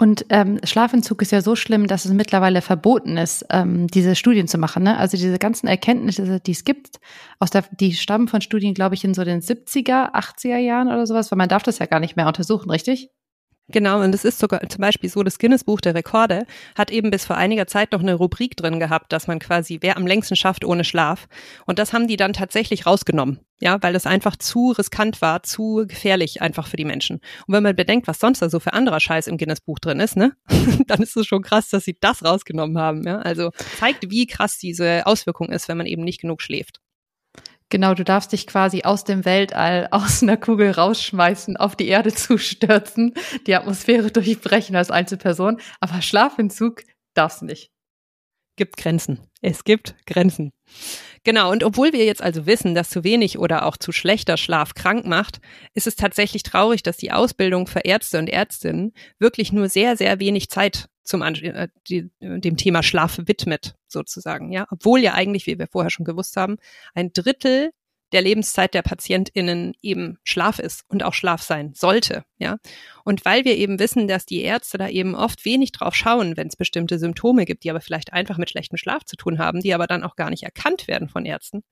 Und 0.00 0.26
ähm, 0.28 0.60
Schlafentzug 0.62 1.22
ist 1.22 1.32
ja 1.32 1.40
so 1.40 1.56
schlimm, 1.56 1.88
dass 1.88 2.04
es 2.04 2.12
mittlerweile 2.12 2.62
verboten 2.62 3.16
ist, 3.16 3.44
ähm, 3.50 3.88
diese 3.88 4.14
Studien 4.14 4.46
zu 4.46 4.56
machen. 4.56 4.84
Ne? 4.84 4.96
Also 4.96 5.16
diese 5.16 5.40
ganzen 5.40 5.66
Erkenntnisse, 5.66 6.38
die 6.38 6.52
es 6.52 6.62
gibt, 6.62 7.00
aus 7.40 7.50
der, 7.50 7.64
die 7.80 7.92
stammen 7.94 8.28
von 8.28 8.40
Studien, 8.40 8.74
glaube 8.74 8.94
ich, 8.94 9.02
in 9.02 9.12
so 9.12 9.24
den 9.24 9.40
70er, 9.40 10.14
80er 10.14 10.58
Jahren 10.58 10.86
oder 10.86 11.04
sowas, 11.04 11.32
weil 11.32 11.36
man 11.36 11.48
darf 11.48 11.64
das 11.64 11.80
ja 11.80 11.86
gar 11.86 11.98
nicht 11.98 12.14
mehr 12.14 12.28
untersuchen, 12.28 12.70
richtig? 12.70 13.10
Genau, 13.70 14.00
und 14.00 14.14
es 14.14 14.24
ist 14.24 14.38
sogar 14.38 14.66
zum 14.66 14.80
Beispiel 14.80 15.10
so, 15.10 15.22
das 15.22 15.38
Guinness-Buch 15.38 15.82
der 15.82 15.94
Rekorde 15.94 16.46
hat 16.74 16.90
eben 16.90 17.10
bis 17.10 17.26
vor 17.26 17.36
einiger 17.36 17.66
Zeit 17.66 17.92
noch 17.92 18.00
eine 18.00 18.14
Rubrik 18.14 18.56
drin 18.56 18.80
gehabt, 18.80 19.12
dass 19.12 19.26
man 19.26 19.40
quasi, 19.40 19.78
wer 19.82 19.98
am 19.98 20.06
längsten 20.06 20.36
schafft 20.36 20.64
ohne 20.64 20.84
Schlaf. 20.84 21.28
Und 21.66 21.78
das 21.78 21.92
haben 21.92 22.08
die 22.08 22.16
dann 22.16 22.32
tatsächlich 22.32 22.86
rausgenommen, 22.86 23.40
ja, 23.60 23.76
weil 23.82 23.94
es 23.94 24.06
einfach 24.06 24.36
zu 24.36 24.72
riskant 24.72 25.20
war, 25.20 25.42
zu 25.42 25.84
gefährlich 25.86 26.40
einfach 26.40 26.66
für 26.66 26.78
die 26.78 26.86
Menschen. 26.86 27.16
Und 27.46 27.54
wenn 27.54 27.62
man 27.62 27.76
bedenkt, 27.76 28.08
was 28.08 28.20
sonst 28.20 28.40
da 28.40 28.48
so 28.48 28.58
für 28.58 28.72
anderer 28.72 29.00
Scheiß 29.00 29.26
im 29.26 29.36
Guinness-Buch 29.36 29.80
drin 29.80 30.00
ist, 30.00 30.16
ne, 30.16 30.32
dann 30.86 31.02
ist 31.02 31.16
es 31.18 31.26
schon 31.26 31.42
krass, 31.42 31.68
dass 31.68 31.84
sie 31.84 31.98
das 32.00 32.24
rausgenommen 32.24 32.78
haben, 32.78 33.02
ja. 33.06 33.18
Also 33.18 33.50
zeigt, 33.78 34.10
wie 34.10 34.26
krass 34.26 34.56
diese 34.56 35.06
Auswirkung 35.06 35.50
ist, 35.50 35.68
wenn 35.68 35.76
man 35.76 35.86
eben 35.86 36.04
nicht 36.04 36.22
genug 36.22 36.40
schläft. 36.40 36.80
Genau, 37.70 37.92
du 37.94 38.02
darfst 38.02 38.32
dich 38.32 38.46
quasi 38.46 38.82
aus 38.82 39.04
dem 39.04 39.24
Weltall, 39.24 39.88
aus 39.92 40.22
einer 40.22 40.36
Kugel 40.36 40.70
rausschmeißen, 40.70 41.56
auf 41.56 41.76
die 41.76 41.88
Erde 41.88 42.12
zustürzen, 42.14 43.14
die 43.46 43.54
Atmosphäre 43.54 44.10
durchbrechen 44.10 44.76
als 44.76 44.90
Einzelperson, 44.90 45.60
aber 45.80 46.00
Schlafentzug 46.00 46.82
darfst 47.14 47.42
nicht. 47.42 47.70
Gibt 48.58 48.76
Grenzen. 48.76 49.20
Es 49.40 49.62
gibt 49.62 49.94
Grenzen. 50.04 50.52
Genau, 51.22 51.52
und 51.52 51.62
obwohl 51.62 51.92
wir 51.92 52.04
jetzt 52.04 52.20
also 52.20 52.44
wissen, 52.44 52.74
dass 52.74 52.90
zu 52.90 53.04
wenig 53.04 53.38
oder 53.38 53.64
auch 53.64 53.76
zu 53.76 53.92
schlechter 53.92 54.36
Schlaf 54.36 54.74
krank 54.74 55.06
macht, 55.06 55.40
ist 55.74 55.86
es 55.86 55.94
tatsächlich 55.94 56.42
traurig, 56.42 56.82
dass 56.82 56.96
die 56.96 57.12
Ausbildung 57.12 57.68
für 57.68 57.78
Ärzte 57.84 58.18
und 58.18 58.28
Ärztinnen 58.28 58.94
wirklich 59.20 59.52
nur 59.52 59.68
sehr, 59.68 59.96
sehr 59.96 60.18
wenig 60.18 60.50
Zeit 60.50 60.88
zum 61.04 61.22
äh, 61.22 61.68
die, 61.86 62.10
dem 62.20 62.56
Thema 62.56 62.82
Schlaf 62.82 63.20
widmet, 63.26 63.76
sozusagen. 63.86 64.50
Ja, 64.50 64.66
obwohl 64.72 64.98
ja 64.98 65.14
eigentlich, 65.14 65.46
wie 65.46 65.56
wir 65.56 65.68
vorher 65.68 65.90
schon 65.90 66.04
gewusst 66.04 66.36
haben, 66.36 66.56
ein 66.94 67.12
Drittel 67.12 67.70
der 68.12 68.22
Lebenszeit 68.22 68.74
der 68.74 68.82
PatientInnen 68.82 69.74
eben 69.82 70.18
Schlaf 70.24 70.58
ist 70.58 70.84
und 70.88 71.02
auch 71.02 71.14
Schlaf 71.14 71.42
sein 71.42 71.74
sollte, 71.74 72.24
ja. 72.38 72.58
Und 73.04 73.24
weil 73.24 73.44
wir 73.44 73.56
eben 73.56 73.78
wissen, 73.78 74.08
dass 74.08 74.26
die 74.26 74.42
Ärzte 74.42 74.78
da 74.78 74.88
eben 74.88 75.14
oft 75.14 75.44
wenig 75.44 75.72
drauf 75.72 75.94
schauen, 75.94 76.36
wenn 76.36 76.48
es 76.48 76.56
bestimmte 76.56 76.98
Symptome 76.98 77.44
gibt, 77.44 77.64
die 77.64 77.70
aber 77.70 77.80
vielleicht 77.80 78.12
einfach 78.12 78.38
mit 78.38 78.50
schlechtem 78.50 78.78
Schlaf 78.78 79.04
zu 79.04 79.16
tun 79.16 79.38
haben, 79.38 79.60
die 79.60 79.74
aber 79.74 79.86
dann 79.86 80.02
auch 80.02 80.16
gar 80.16 80.30
nicht 80.30 80.42
erkannt 80.42 80.88
werden 80.88 81.08
von 81.08 81.26
Ärzten. 81.26 81.62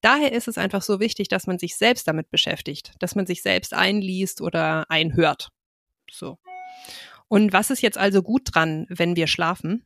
Daher 0.00 0.32
ist 0.32 0.48
es 0.48 0.58
einfach 0.58 0.82
so 0.82 1.00
wichtig, 1.00 1.28
dass 1.28 1.46
man 1.46 1.58
sich 1.58 1.76
selbst 1.76 2.06
damit 2.06 2.30
beschäftigt, 2.30 2.92
dass 2.98 3.14
man 3.14 3.26
sich 3.26 3.42
selbst 3.42 3.72
einliest 3.72 4.42
oder 4.42 4.84
einhört. 4.90 5.48
So. 6.10 6.38
Und 7.26 7.52
was 7.52 7.70
ist 7.70 7.80
jetzt 7.80 7.98
also 7.98 8.22
gut 8.22 8.42
dran, 8.52 8.86
wenn 8.90 9.16
wir 9.16 9.26
schlafen? 9.26 9.84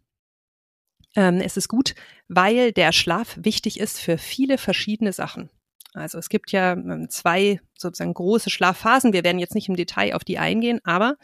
Ähm, 1.15 1.41
es 1.41 1.57
ist 1.57 1.69
gut, 1.69 1.95
weil 2.27 2.73
der 2.73 2.93
Schlaf 2.93 3.39
wichtig 3.41 3.79
ist 3.81 4.01
für 4.01 4.19
viele 4.19 4.59
verschiedene 4.59 5.13
Sachen. 5.13 5.51
Also 5.95 6.19
es 6.19 6.29
gibt 6.29 6.53
ja 6.53 6.73
ähm, 6.73 7.09
zwei 7.09 7.61
sozusagen 7.77 8.15
große 8.15 8.51
Schlafphasen. 8.51 9.13
Wir 9.13 9.25
werden 9.25 9.39
jetzt 9.39 9.55
nicht 9.55 9.69
im 9.69 9.77
Detail 9.77 10.15
auf 10.15 10.25
die 10.25 10.39
eingehen, 10.39 10.81
aber 10.85 11.17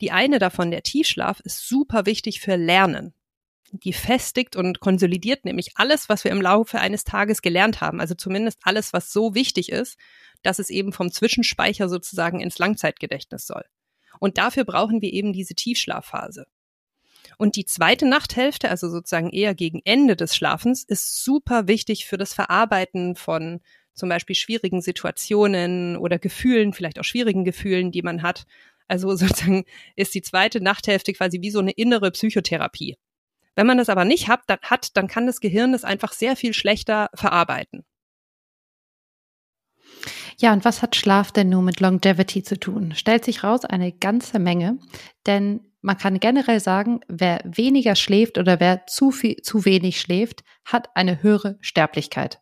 die 0.00 0.10
eine 0.10 0.38
davon, 0.38 0.70
der 0.70 0.82
Tiefschlaf, 0.82 1.40
ist 1.40 1.68
super 1.68 2.06
wichtig 2.06 2.40
für 2.40 2.56
Lernen. 2.56 3.12
Die 3.72 3.92
festigt 3.92 4.56
und 4.56 4.80
konsolidiert 4.80 5.44
nämlich 5.44 5.72
alles, 5.76 6.08
was 6.08 6.24
wir 6.24 6.30
im 6.30 6.40
Laufe 6.40 6.80
eines 6.80 7.04
Tages 7.04 7.42
gelernt 7.42 7.80
haben. 7.80 8.00
Also 8.00 8.14
zumindest 8.14 8.60
alles, 8.62 8.92
was 8.92 9.12
so 9.12 9.34
wichtig 9.34 9.70
ist, 9.70 9.98
dass 10.42 10.58
es 10.58 10.70
eben 10.70 10.92
vom 10.92 11.10
Zwischenspeicher 11.10 11.88
sozusagen 11.88 12.40
ins 12.40 12.58
Langzeitgedächtnis 12.58 13.46
soll. 13.46 13.64
Und 14.20 14.38
dafür 14.38 14.64
brauchen 14.64 15.02
wir 15.02 15.12
eben 15.12 15.32
diese 15.32 15.54
Tiefschlafphase. 15.54 16.46
Und 17.38 17.56
die 17.56 17.66
zweite 17.66 18.06
Nachthälfte, 18.06 18.70
also 18.70 18.88
sozusagen 18.88 19.30
eher 19.30 19.54
gegen 19.54 19.80
Ende 19.84 20.16
des 20.16 20.34
Schlafens, 20.34 20.84
ist 20.84 21.22
super 21.22 21.66
wichtig 21.66 22.06
für 22.06 22.16
das 22.16 22.32
Verarbeiten 22.32 23.16
von 23.16 23.60
zum 23.96 24.08
Beispiel 24.08 24.36
schwierigen 24.36 24.82
Situationen 24.82 25.96
oder 25.96 26.18
Gefühlen, 26.18 26.72
vielleicht 26.72 27.00
auch 27.00 27.04
schwierigen 27.04 27.44
Gefühlen, 27.44 27.90
die 27.90 28.02
man 28.02 28.22
hat. 28.22 28.46
Also 28.88 29.08
sozusagen 29.16 29.64
ist 29.96 30.14
die 30.14 30.22
zweite 30.22 30.60
Nachthälfte 30.60 31.12
quasi 31.12 31.40
wie 31.40 31.50
so 31.50 31.58
eine 31.58 31.72
innere 31.72 32.10
Psychotherapie. 32.10 32.96
Wenn 33.56 33.66
man 33.66 33.78
das 33.78 33.88
aber 33.88 34.04
nicht 34.04 34.28
hat, 34.28 34.42
dann, 34.46 34.58
hat, 34.62 34.96
dann 34.96 35.08
kann 35.08 35.26
das 35.26 35.40
Gehirn 35.40 35.72
das 35.72 35.84
einfach 35.84 36.12
sehr 36.12 36.36
viel 36.36 36.52
schlechter 36.52 37.08
verarbeiten. 37.14 37.84
Ja, 40.38 40.52
und 40.52 40.66
was 40.66 40.82
hat 40.82 40.94
Schlaf 40.94 41.32
denn 41.32 41.48
nun 41.48 41.64
mit 41.64 41.80
Longevity 41.80 42.42
zu 42.42 42.60
tun? 42.60 42.92
Stellt 42.94 43.24
sich 43.24 43.42
raus 43.42 43.64
eine 43.64 43.92
ganze 43.92 44.38
Menge, 44.38 44.78
denn 45.26 45.60
man 45.80 45.96
kann 45.96 46.20
generell 46.20 46.60
sagen, 46.60 47.00
wer 47.08 47.40
weniger 47.44 47.94
schläft 47.94 48.36
oder 48.36 48.60
wer 48.60 48.86
zu 48.86 49.10
viel, 49.10 49.36
zu 49.36 49.64
wenig 49.64 50.00
schläft, 50.00 50.42
hat 50.64 50.94
eine 50.94 51.22
höhere 51.22 51.56
Sterblichkeit. 51.60 52.40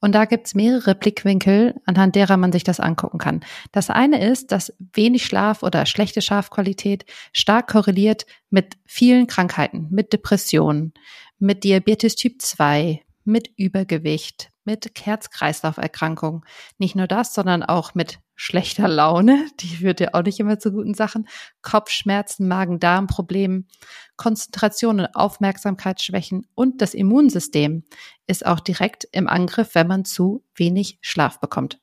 Und 0.00 0.14
da 0.14 0.24
gibt's 0.24 0.54
mehrere 0.54 0.94
Blickwinkel, 0.94 1.74
anhand 1.84 2.16
derer 2.16 2.36
man 2.36 2.52
sich 2.52 2.64
das 2.64 2.80
angucken 2.80 3.18
kann. 3.18 3.40
Das 3.70 3.90
eine 3.90 4.24
ist, 4.24 4.52
dass 4.52 4.74
wenig 4.78 5.24
Schlaf 5.24 5.62
oder 5.62 5.86
schlechte 5.86 6.22
Schlafqualität 6.22 7.04
stark 7.32 7.68
korreliert 7.68 8.26
mit 8.50 8.76
vielen 8.86 9.26
Krankheiten, 9.26 9.88
mit 9.90 10.12
Depressionen, 10.12 10.92
mit 11.38 11.64
Diabetes 11.64 12.16
Typ 12.16 12.40
2, 12.42 13.02
mit 13.24 13.50
Übergewicht, 13.56 14.50
mit 14.64 14.90
Herz-Kreislauf-Erkrankungen. 15.00 16.42
Nicht 16.78 16.96
nur 16.96 17.06
das, 17.06 17.34
sondern 17.34 17.62
auch 17.62 17.94
mit 17.94 18.18
schlechter 18.42 18.88
Laune, 18.88 19.46
die 19.60 19.76
führt 19.76 20.00
ja 20.00 20.08
auch 20.12 20.22
nicht 20.22 20.40
immer 20.40 20.58
zu 20.58 20.72
guten 20.72 20.94
Sachen, 20.94 21.28
Kopfschmerzen, 21.62 22.48
Magen-Darm-Problemen, 22.48 23.68
Konzentration 24.16 25.00
und 25.00 25.14
Aufmerksamkeitsschwächen 25.14 26.46
und 26.54 26.82
das 26.82 26.94
Immunsystem 26.94 27.84
ist 28.26 28.44
auch 28.44 28.60
direkt 28.60 29.06
im 29.12 29.28
Angriff, 29.28 29.74
wenn 29.74 29.86
man 29.86 30.04
zu 30.04 30.44
wenig 30.56 30.98
Schlaf 31.00 31.38
bekommt. 31.38 31.78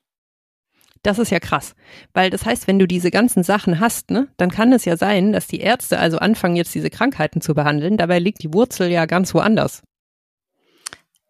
Das 1.02 1.18
ist 1.18 1.30
ja 1.30 1.40
krass, 1.40 1.74
weil 2.12 2.28
das 2.28 2.44
heißt, 2.44 2.66
wenn 2.66 2.78
du 2.78 2.86
diese 2.86 3.10
ganzen 3.10 3.42
Sachen 3.42 3.80
hast, 3.80 4.10
ne, 4.10 4.28
dann 4.36 4.50
kann 4.50 4.70
es 4.74 4.84
ja 4.84 4.98
sein, 4.98 5.32
dass 5.32 5.46
die 5.46 5.60
Ärzte 5.60 5.98
also 5.98 6.18
anfangen 6.18 6.56
jetzt 6.56 6.74
diese 6.74 6.90
Krankheiten 6.90 7.40
zu 7.40 7.54
behandeln. 7.54 7.96
Dabei 7.96 8.18
liegt 8.18 8.42
die 8.42 8.52
Wurzel 8.52 8.90
ja 8.90 9.06
ganz 9.06 9.32
woanders. 9.32 9.82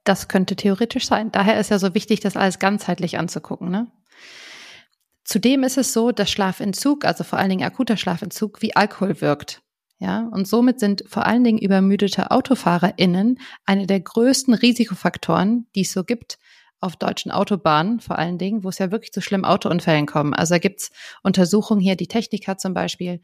Das 0.02 0.26
könnte 0.26 0.56
theoretisch 0.56 1.06
sein. 1.06 1.30
Daher 1.30 1.60
ist 1.60 1.70
ja 1.70 1.78
so 1.78 1.94
wichtig, 1.94 2.18
das 2.18 2.36
alles 2.36 2.58
ganzheitlich 2.58 3.16
anzugucken. 3.16 3.70
Ne? 3.70 3.86
Zudem 5.30 5.62
ist 5.62 5.78
es 5.78 5.92
so, 5.92 6.10
dass 6.10 6.28
Schlafentzug, 6.28 7.04
also 7.04 7.22
vor 7.22 7.38
allen 7.38 7.50
Dingen 7.50 7.62
akuter 7.62 7.96
Schlafentzug, 7.96 8.62
wie 8.62 8.74
Alkohol 8.74 9.20
wirkt. 9.20 9.62
Ja, 10.00 10.28
und 10.32 10.48
somit 10.48 10.80
sind 10.80 11.04
vor 11.06 11.24
allen 11.24 11.44
Dingen 11.44 11.58
übermüdete 11.58 12.32
AutofahrerInnen 12.32 13.38
eine 13.64 13.86
der 13.86 14.00
größten 14.00 14.54
Risikofaktoren, 14.54 15.68
die 15.76 15.82
es 15.82 15.92
so 15.92 16.02
gibt 16.02 16.40
auf 16.80 16.96
deutschen 16.96 17.30
Autobahnen, 17.30 18.00
vor 18.00 18.18
allen 18.18 18.38
Dingen, 18.38 18.64
wo 18.64 18.70
es 18.70 18.78
ja 18.78 18.90
wirklich 18.90 19.12
zu 19.12 19.20
schlimmen 19.20 19.44
Autounfällen 19.44 20.06
kommen. 20.06 20.34
Also 20.34 20.54
da 20.54 20.58
gibt's 20.58 20.90
Untersuchungen 21.22 21.80
hier, 21.80 21.94
die 21.94 22.08
Techniker 22.08 22.58
zum 22.58 22.74
Beispiel, 22.74 23.20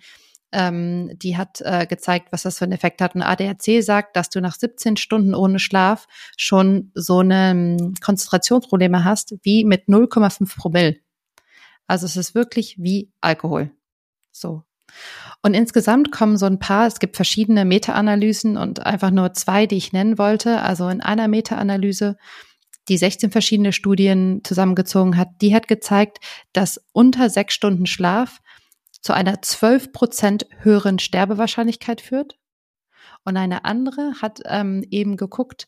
ähm, 0.53 1.11
die 1.19 1.37
hat 1.37 1.61
äh, 1.63 1.87
gezeigt, 1.87 2.29
was 2.31 2.45
das 2.45 2.59
für 2.59 2.67
einen 2.67 2.73
Effekt 2.73 3.01
hat. 3.01 3.17
Und 3.17 3.23
ADAC 3.23 3.83
sagt, 3.83 4.15
dass 4.15 4.31
du 4.31 4.41
nach 4.41 4.55
17 4.55 4.97
Stunden 4.97 5.35
ohne 5.35 5.59
Schlaf 5.59 6.07
schon 6.37 6.93
so 6.95 7.19
eine 7.19 7.51
ähm, 7.51 7.95
Konzentrationsprobleme 8.01 9.03
hast 9.03 9.35
wie 9.43 9.65
mit 9.65 9.89
0,5 9.89 10.57
Promille. 10.57 11.01
Also 11.87 12.07
es 12.07 12.17
ist 12.17 12.35
wirklich 12.35 12.77
wie 12.79 13.13
Alkohol. 13.21 13.71
So. 14.33 14.63
Und 15.43 15.55
insgesamt 15.55 16.11
kommen 16.11 16.37
so 16.37 16.47
ein 16.47 16.59
paar, 16.59 16.87
es 16.87 16.99
gibt 16.99 17.17
verschiedene 17.17 17.65
Meta-Analysen 17.65 18.57
und 18.57 18.85
einfach 18.85 19.11
nur 19.11 19.35
zwei, 19.35 19.67
die 19.67 19.77
ich 19.77 19.93
nennen 19.93 20.19
wollte. 20.19 20.61
Also 20.63 20.89
in 20.89 21.01
einer 21.01 21.29
Meta-Analyse, 21.29 22.17
die 22.89 22.99
16 22.99 23.31
verschiedene 23.31 23.73
Studien 23.73 24.41
zusammengezogen 24.45 25.17
hat, 25.17 25.29
die 25.41 25.55
hat 25.55 25.69
gezeigt, 25.69 26.19
dass 26.53 26.81
unter 26.93 27.31
sechs 27.31 27.55
Stunden 27.55 27.87
Schlaf 27.87 28.41
zu 29.01 29.13
einer 29.13 29.43
12 29.43 29.93
Prozent 29.93 30.47
höheren 30.59 30.99
Sterbewahrscheinlichkeit 30.99 32.01
führt. 32.01 32.39
Und 33.25 33.37
eine 33.37 33.65
andere 33.65 34.15
hat 34.23 34.41
ähm, 34.47 34.85
eben 34.91 35.17
geguckt, 35.17 35.67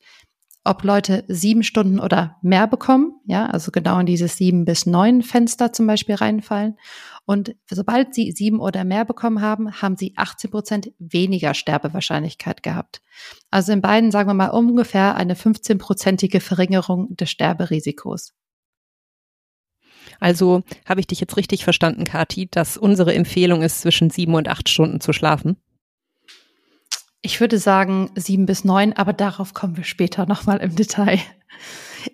ob 0.69 0.85
Leute 0.85 1.25
sieben 1.29 1.63
Stunden 1.63 1.99
oder 1.99 2.37
mehr 2.43 2.67
bekommen, 2.67 3.13
ja, 3.25 3.47
also 3.47 3.71
genau 3.71 3.99
in 4.01 4.07
dieses 4.07 4.37
sieben 4.37 4.65
bis 4.65 4.85
neun 4.85 5.23
Fenster 5.23 5.73
zum 5.73 5.87
Beispiel 5.87 6.17
reinfallen. 6.17 6.77
Und 7.25 7.57
sobald 7.71 8.15
sie 8.15 8.33
sieben 8.33 8.61
oder 8.61 8.85
mehr 8.85 9.05
bekommen 9.05 9.41
haben, 9.41 9.81
haben 9.81 9.97
sie 9.97 10.13
18 10.17 10.51
Prozent 10.51 10.93
weniger 10.99 11.55
Sterbewahrscheinlichkeit 11.55 12.63
gehabt. 12.63 13.01
Also 13.51 13.73
in 13.73 13.81
beiden, 13.81 14.11
sagen 14.11 14.29
wir 14.29 14.35
mal, 14.35 14.51
ungefähr 14.51 15.17
eine 15.17 15.35
15-prozentige 15.35 16.41
Verringerung 16.41 17.17
des 17.17 17.31
Sterberisikos. 17.31 18.35
Also 20.21 20.63
habe 20.87 21.01
ich 21.01 21.07
dich 21.07 21.21
jetzt 21.21 21.37
richtig 21.37 21.65
verstanden, 21.65 22.05
Kati, 22.05 22.49
dass 22.51 22.77
unsere 22.77 23.15
Empfehlung 23.15 23.63
ist, 23.63 23.81
zwischen 23.81 24.11
sieben 24.11 24.35
und 24.35 24.49
acht 24.49 24.69
Stunden 24.69 25.01
zu 25.01 25.13
schlafen? 25.13 25.57
Ich 27.21 27.41
würde 27.41 27.59
sagen 27.59 28.11
sieben 28.15 28.47
bis 28.47 28.65
neun, 28.65 28.93
aber 28.93 29.13
darauf 29.13 29.53
kommen 29.53 29.77
wir 29.77 29.85
später 29.85 30.27
nochmal 30.27 30.59
im 30.59 30.77
Detail. 30.77 31.19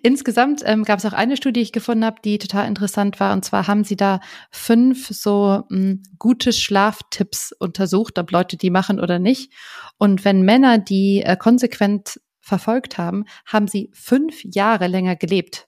Insgesamt 0.01 0.61
ähm, 0.65 0.83
gab 0.83 0.99
es 0.99 1.05
auch 1.05 1.13
eine 1.13 1.37
Studie, 1.37 1.59
die 1.59 1.63
ich 1.63 1.71
gefunden 1.71 2.05
habe, 2.05 2.21
die 2.23 2.39
total 2.39 2.67
interessant 2.67 3.19
war. 3.19 3.33
Und 3.33 3.45
zwar 3.45 3.67
haben 3.67 3.83
sie 3.83 3.95
da 3.95 4.19
fünf 4.49 5.07
so 5.09 5.63
mh, 5.69 5.77
hm, 5.77 6.03
gute 6.17 6.53
Schlaftipps 6.53 7.51
untersucht, 7.51 8.17
ob 8.17 8.31
Leute 8.31 8.57
die 8.57 8.71
machen 8.71 8.99
oder 8.99 9.19
nicht. 9.19 9.53
Und 9.97 10.25
wenn 10.25 10.41
Männer 10.41 10.79
die 10.79 11.21
äh, 11.21 11.37
konsequent 11.37 12.19
verfolgt 12.41 12.97
haben, 12.97 13.25
haben 13.45 13.67
sie 13.67 13.91
fünf 13.93 14.43
Jahre 14.43 14.87
länger 14.87 15.15
gelebt. 15.15 15.67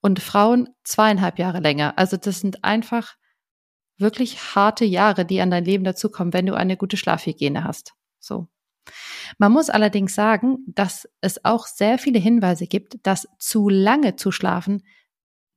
Und 0.00 0.20
Frauen 0.20 0.68
zweieinhalb 0.84 1.38
Jahre 1.38 1.60
länger. 1.60 1.94
Also 1.96 2.16
das 2.16 2.40
sind 2.40 2.64
einfach 2.64 3.14
wirklich 3.98 4.54
harte 4.54 4.84
Jahre, 4.84 5.24
die 5.24 5.40
an 5.40 5.50
dein 5.50 5.64
Leben 5.64 5.84
dazukommen, 5.84 6.32
wenn 6.32 6.46
du 6.46 6.54
eine 6.54 6.76
gute 6.76 6.96
Schlafhygiene 6.96 7.64
hast. 7.64 7.94
So. 8.20 8.48
Man 9.38 9.52
muss 9.52 9.70
allerdings 9.70 10.14
sagen, 10.14 10.58
dass 10.66 11.08
es 11.20 11.44
auch 11.44 11.66
sehr 11.66 11.98
viele 11.98 12.18
Hinweise 12.18 12.66
gibt, 12.66 13.06
dass 13.06 13.28
zu 13.38 13.68
lange 13.68 14.16
zu 14.16 14.32
schlafen 14.32 14.82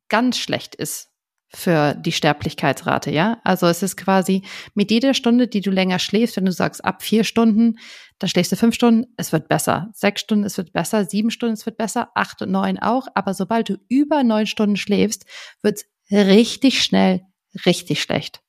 ganz 0.09 0.37
schlecht 0.37 0.75
ist 0.75 1.09
für 1.53 1.95
die 1.95 2.11
Sterblichkeitsrate, 2.11 3.11
ja. 3.11 3.39
Also 3.43 3.67
es 3.67 3.83
ist 3.83 3.97
quasi 3.97 4.43
mit 4.73 4.89
jeder 4.89 5.13
Stunde, 5.13 5.47
die 5.47 5.61
du 5.61 5.69
länger 5.69 5.99
schläfst, 5.99 6.37
wenn 6.37 6.45
du 6.45 6.51
sagst, 6.51 6.83
ab 6.83 7.03
vier 7.03 7.23
Stunden, 7.23 7.77
dann 8.19 8.29
schläfst 8.29 8.51
du 8.51 8.55
fünf 8.55 8.75
Stunden, 8.75 9.13
es 9.17 9.31
wird 9.33 9.49
besser. 9.49 9.89
Sechs 9.93 10.21
Stunden, 10.21 10.45
es 10.45 10.57
wird 10.57 10.71
besser. 10.71 11.05
Sieben 11.05 11.31
Stunden, 11.31 11.53
es 11.53 11.65
wird 11.65 11.77
besser. 11.77 12.11
Acht 12.15 12.41
und 12.41 12.51
neun 12.51 12.79
auch. 12.79 13.07
Aber 13.15 13.33
sobald 13.33 13.67
du 13.67 13.77
über 13.89 14.23
neun 14.23 14.47
Stunden 14.47 14.77
schläfst, 14.77 15.25
wird's 15.61 15.85
richtig 16.09 16.83
schnell 16.83 17.21
richtig 17.65 18.01
schlecht. 18.01 18.41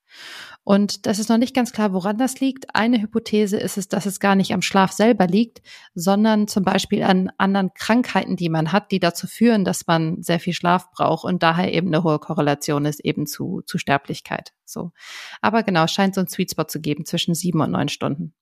Und 0.64 1.06
das 1.06 1.18
ist 1.18 1.28
noch 1.28 1.38
nicht 1.38 1.54
ganz 1.54 1.72
klar, 1.72 1.92
woran 1.92 2.18
das 2.18 2.38
liegt. 2.38 2.74
Eine 2.74 3.02
Hypothese 3.02 3.56
ist 3.56 3.78
es, 3.78 3.88
dass 3.88 4.06
es 4.06 4.20
gar 4.20 4.36
nicht 4.36 4.52
am 4.52 4.62
Schlaf 4.62 4.92
selber 4.92 5.26
liegt, 5.26 5.60
sondern 5.94 6.46
zum 6.46 6.62
Beispiel 6.62 7.02
an 7.02 7.32
anderen 7.36 7.74
Krankheiten, 7.74 8.36
die 8.36 8.48
man 8.48 8.70
hat, 8.70 8.92
die 8.92 9.00
dazu 9.00 9.26
führen, 9.26 9.64
dass 9.64 9.86
man 9.88 10.22
sehr 10.22 10.38
viel 10.38 10.52
Schlaf 10.52 10.90
braucht 10.92 11.24
und 11.24 11.42
daher 11.42 11.72
eben 11.72 11.88
eine 11.88 12.04
hohe 12.04 12.20
Korrelation 12.20 12.84
ist 12.84 13.00
eben 13.00 13.26
zu, 13.26 13.62
zu 13.66 13.78
Sterblichkeit. 13.78 14.52
So. 14.64 14.92
Aber 15.40 15.64
genau, 15.64 15.84
es 15.84 15.92
scheint 15.92 16.14
so 16.14 16.20
einen 16.20 16.28
Sweet 16.28 16.52
Spot 16.52 16.64
zu 16.64 16.80
geben 16.80 17.04
zwischen 17.06 17.34
sieben 17.34 17.60
und 17.60 17.72
neun 17.72 17.88
Stunden. 17.88 18.34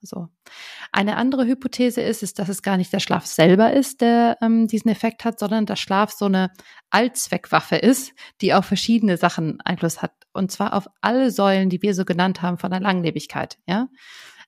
So. 0.00 0.28
Eine 0.92 1.16
andere 1.16 1.44
Hypothese 1.46 2.00
ist, 2.00 2.22
ist, 2.22 2.38
dass 2.38 2.48
es 2.48 2.62
gar 2.62 2.76
nicht 2.76 2.92
der 2.92 3.00
Schlaf 3.00 3.26
selber 3.26 3.72
ist, 3.72 4.00
der 4.00 4.38
ähm, 4.40 4.68
diesen 4.68 4.90
Effekt 4.90 5.24
hat, 5.24 5.38
sondern 5.38 5.66
dass 5.66 5.80
Schlaf 5.80 6.12
so 6.12 6.26
eine 6.26 6.50
Allzweckwaffe 6.90 7.76
ist, 7.76 8.12
die 8.40 8.54
auf 8.54 8.64
verschiedene 8.64 9.16
Sachen 9.16 9.60
Einfluss 9.60 10.00
hat. 10.00 10.12
Und 10.32 10.52
zwar 10.52 10.74
auf 10.74 10.86
alle 11.00 11.30
Säulen, 11.30 11.68
die 11.68 11.82
wir 11.82 11.94
so 11.94 12.04
genannt 12.04 12.42
haben 12.42 12.58
von 12.58 12.70
der 12.70 12.80
Langlebigkeit. 12.80 13.58
Ja, 13.66 13.88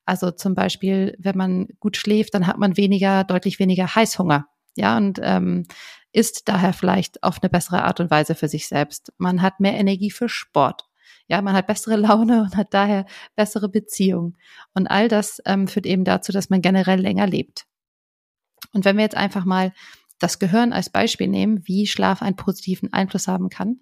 also 0.05 0.31
zum 0.31 0.55
Beispiel, 0.55 1.17
wenn 1.19 1.37
man 1.37 1.69
gut 1.81 1.97
schläft, 1.97 2.35
dann 2.35 2.47
hat 2.47 2.59
man 2.59 2.77
weniger, 2.77 3.25
deutlich 3.25 3.59
weniger 3.59 3.95
Heißhunger. 3.95 4.47
Ja, 4.77 4.97
und 4.97 5.21
ähm, 5.23 5.67
ist 6.13 6.49
daher 6.49 6.73
vielleicht 6.73 7.23
auf 7.23 7.43
eine 7.43 7.51
bessere 7.51 7.85
Art 7.85 8.01
und 8.01 8.11
Weise 8.11 8.35
für 8.35 8.49
sich 8.49 8.69
selbst. 8.69 9.13
Man 9.19 9.43
hat 9.43 9.61
mehr 9.61 9.75
Energie 9.75 10.11
für 10.11 10.29
Sport 10.29 10.90
ja, 11.31 11.41
man 11.43 11.55
hat 11.55 11.69
bessere 11.69 11.97
Laune 11.97 12.43
und 12.43 12.57
hat 12.57 12.75
daher 12.75 13.07
bessere 13.37 13.69
Beziehungen. 13.69 14.37
Und 14.75 14.89
all 14.89 15.07
das 15.07 15.41
ähm, 15.47 15.69
führt 15.69 15.87
eben 15.87 16.05
dazu, 16.05 16.33
dass 16.33 16.51
man 16.51 16.61
generell 16.61 17.01
länger 17.01 17.27
lebt. 17.27 17.67
Und 18.73 18.85
wenn 18.85 18.97
wir 18.97 19.05
jetzt 19.05 19.17
einfach 19.17 19.45
mal 19.45 19.73
das 20.19 20.41
Gehirn 20.41 20.73
als 20.73 20.91
Beispiel 20.91 21.29
nehmen, 21.29 21.63
wie 21.67 21.87
Schlaf 21.87 22.21
einen 22.21 22.37
positiven 22.37 22.93
Einfluss 22.93 23.29
haben 23.29 23.49
kann, 23.49 23.81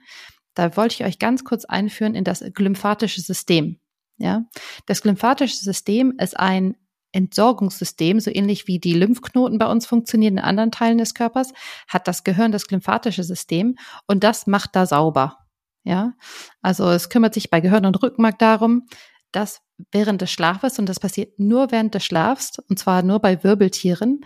da 0.55 0.77
wollte 0.77 0.97
ich 0.97 1.05
euch 1.05 1.19
ganz 1.19 1.43
kurz 1.43 1.65
einführen 1.65 2.15
in 2.15 2.25
das 2.25 2.45
glymphatische 2.53 3.23
System. 3.23 3.81
Ja, 4.19 4.43
das 4.87 5.01
glymphatische 5.01 5.57
System 5.57 6.15
ist 6.19 6.39
ein 6.39 6.77
Entsorgungssystem, 7.13 8.21
so 8.21 8.31
ähnlich 8.31 8.67
wie 8.67 8.79
die 8.79 8.93
Lymphknoten 8.93 9.59
bei 9.59 9.67
uns 9.67 9.87
funktionieren 9.87 10.37
in 10.37 10.45
anderen 10.45 10.71
Teilen 10.71 10.99
des 10.99 11.15
Körpers, 11.15 11.53
hat 11.87 12.07
das 12.09 12.25
Gehirn 12.25 12.53
das 12.53 12.67
glymphatische 12.67 13.25
System 13.25 13.77
und 14.07 14.23
das 14.23 14.47
macht 14.47 14.77
da 14.77 14.85
sauber. 14.85 15.39
Ja, 15.85 16.15
also 16.61 16.91
es 16.91 17.09
kümmert 17.09 17.35
sich 17.35 17.51
bei 17.51 17.61
Gehirn 17.61 17.87
und 17.87 18.03
Rückenmark 18.03 18.39
darum, 18.39 18.87
dass 19.33 19.61
während 19.91 20.21
des 20.21 20.31
Schlafes, 20.31 20.79
und 20.79 20.87
das 20.87 21.01
passiert 21.01 21.39
nur 21.39 21.71
während 21.71 21.95
des 21.95 22.05
Schlafs, 22.05 22.59
und 22.59 22.79
zwar 22.79 23.03
nur 23.03 23.21
bei 23.21 23.43
Wirbeltieren, 23.45 24.25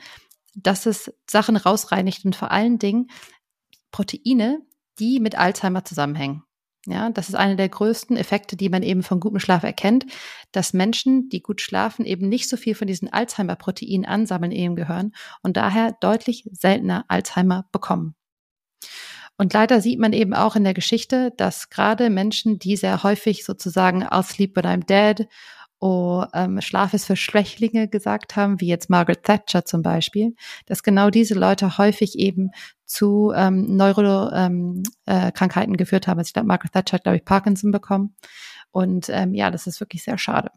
dass 0.54 0.86
es 0.86 1.12
Sachen 1.28 1.56
rausreinigt 1.56 2.24
und 2.24 2.36
vor 2.36 2.50
allen 2.50 2.78
Dingen 2.78 3.08
Proteine, 3.90 4.60
die 4.98 5.20
mit 5.20 5.36
Alzheimer 5.38 5.84
zusammenhängen. 5.84 6.42
Ja, 6.86 7.10
das 7.10 7.28
ist 7.28 7.36
einer 7.36 7.54
der 7.54 7.68
größten 7.68 8.16
Effekte, 8.16 8.56
die 8.56 8.68
man 8.68 8.82
eben 8.82 9.04
von 9.04 9.20
gutem 9.20 9.38
Schlaf 9.38 9.62
erkennt, 9.62 10.04
dass 10.50 10.72
Menschen, 10.72 11.28
die 11.28 11.40
gut 11.40 11.60
schlafen, 11.60 12.04
eben 12.04 12.28
nicht 12.28 12.48
so 12.48 12.56
viel 12.56 12.74
von 12.74 12.88
diesen 12.88 13.12
Alzheimer-Proteinen 13.12 14.04
ansammeln 14.04 14.50
in 14.50 14.62
ihrem 14.62 14.76
Gehirn 14.76 15.12
und 15.42 15.56
daher 15.56 15.96
deutlich 16.00 16.48
seltener 16.50 17.04
Alzheimer 17.06 17.68
bekommen. 17.70 18.16
Und 19.42 19.52
leider 19.54 19.80
sieht 19.80 19.98
man 19.98 20.12
eben 20.12 20.34
auch 20.34 20.54
in 20.54 20.62
der 20.62 20.72
Geschichte, 20.72 21.32
dass 21.36 21.68
gerade 21.68 22.10
Menschen, 22.10 22.60
die 22.60 22.76
sehr 22.76 23.02
häufig 23.02 23.44
sozusagen 23.44 24.04
I'll 24.04 24.22
sleep 24.22 24.54
when 24.54 24.66
I'm 24.66 24.86
dead 24.86 25.26
oh, 25.80 26.24
ähm, 26.32 26.60
Schlaf 26.60 26.94
ist 26.94 27.06
für 27.06 27.16
Schwächlinge 27.16 27.88
gesagt 27.88 28.36
haben, 28.36 28.60
wie 28.60 28.68
jetzt 28.68 28.88
Margaret 28.88 29.24
Thatcher 29.24 29.64
zum 29.64 29.82
Beispiel, 29.82 30.36
dass 30.66 30.84
genau 30.84 31.10
diese 31.10 31.34
Leute 31.34 31.76
häufig 31.76 32.16
eben 32.20 32.52
zu 32.84 33.32
ähm, 33.34 33.76
Neurokrankheiten 33.76 34.84
ähm, 35.06 35.74
äh, 35.74 35.76
geführt 35.76 36.06
haben. 36.06 36.20
Also 36.20 36.28
ich 36.28 36.34
glaube, 36.34 36.46
Margaret 36.46 36.70
Thatcher 36.70 36.98
hat, 36.98 37.02
glaube 37.02 37.16
ich, 37.16 37.24
Parkinson 37.24 37.72
bekommen. 37.72 38.14
Und 38.70 39.08
ähm, 39.08 39.34
ja, 39.34 39.50
das 39.50 39.66
ist 39.66 39.80
wirklich 39.80 40.04
sehr 40.04 40.18
schade. 40.18 40.52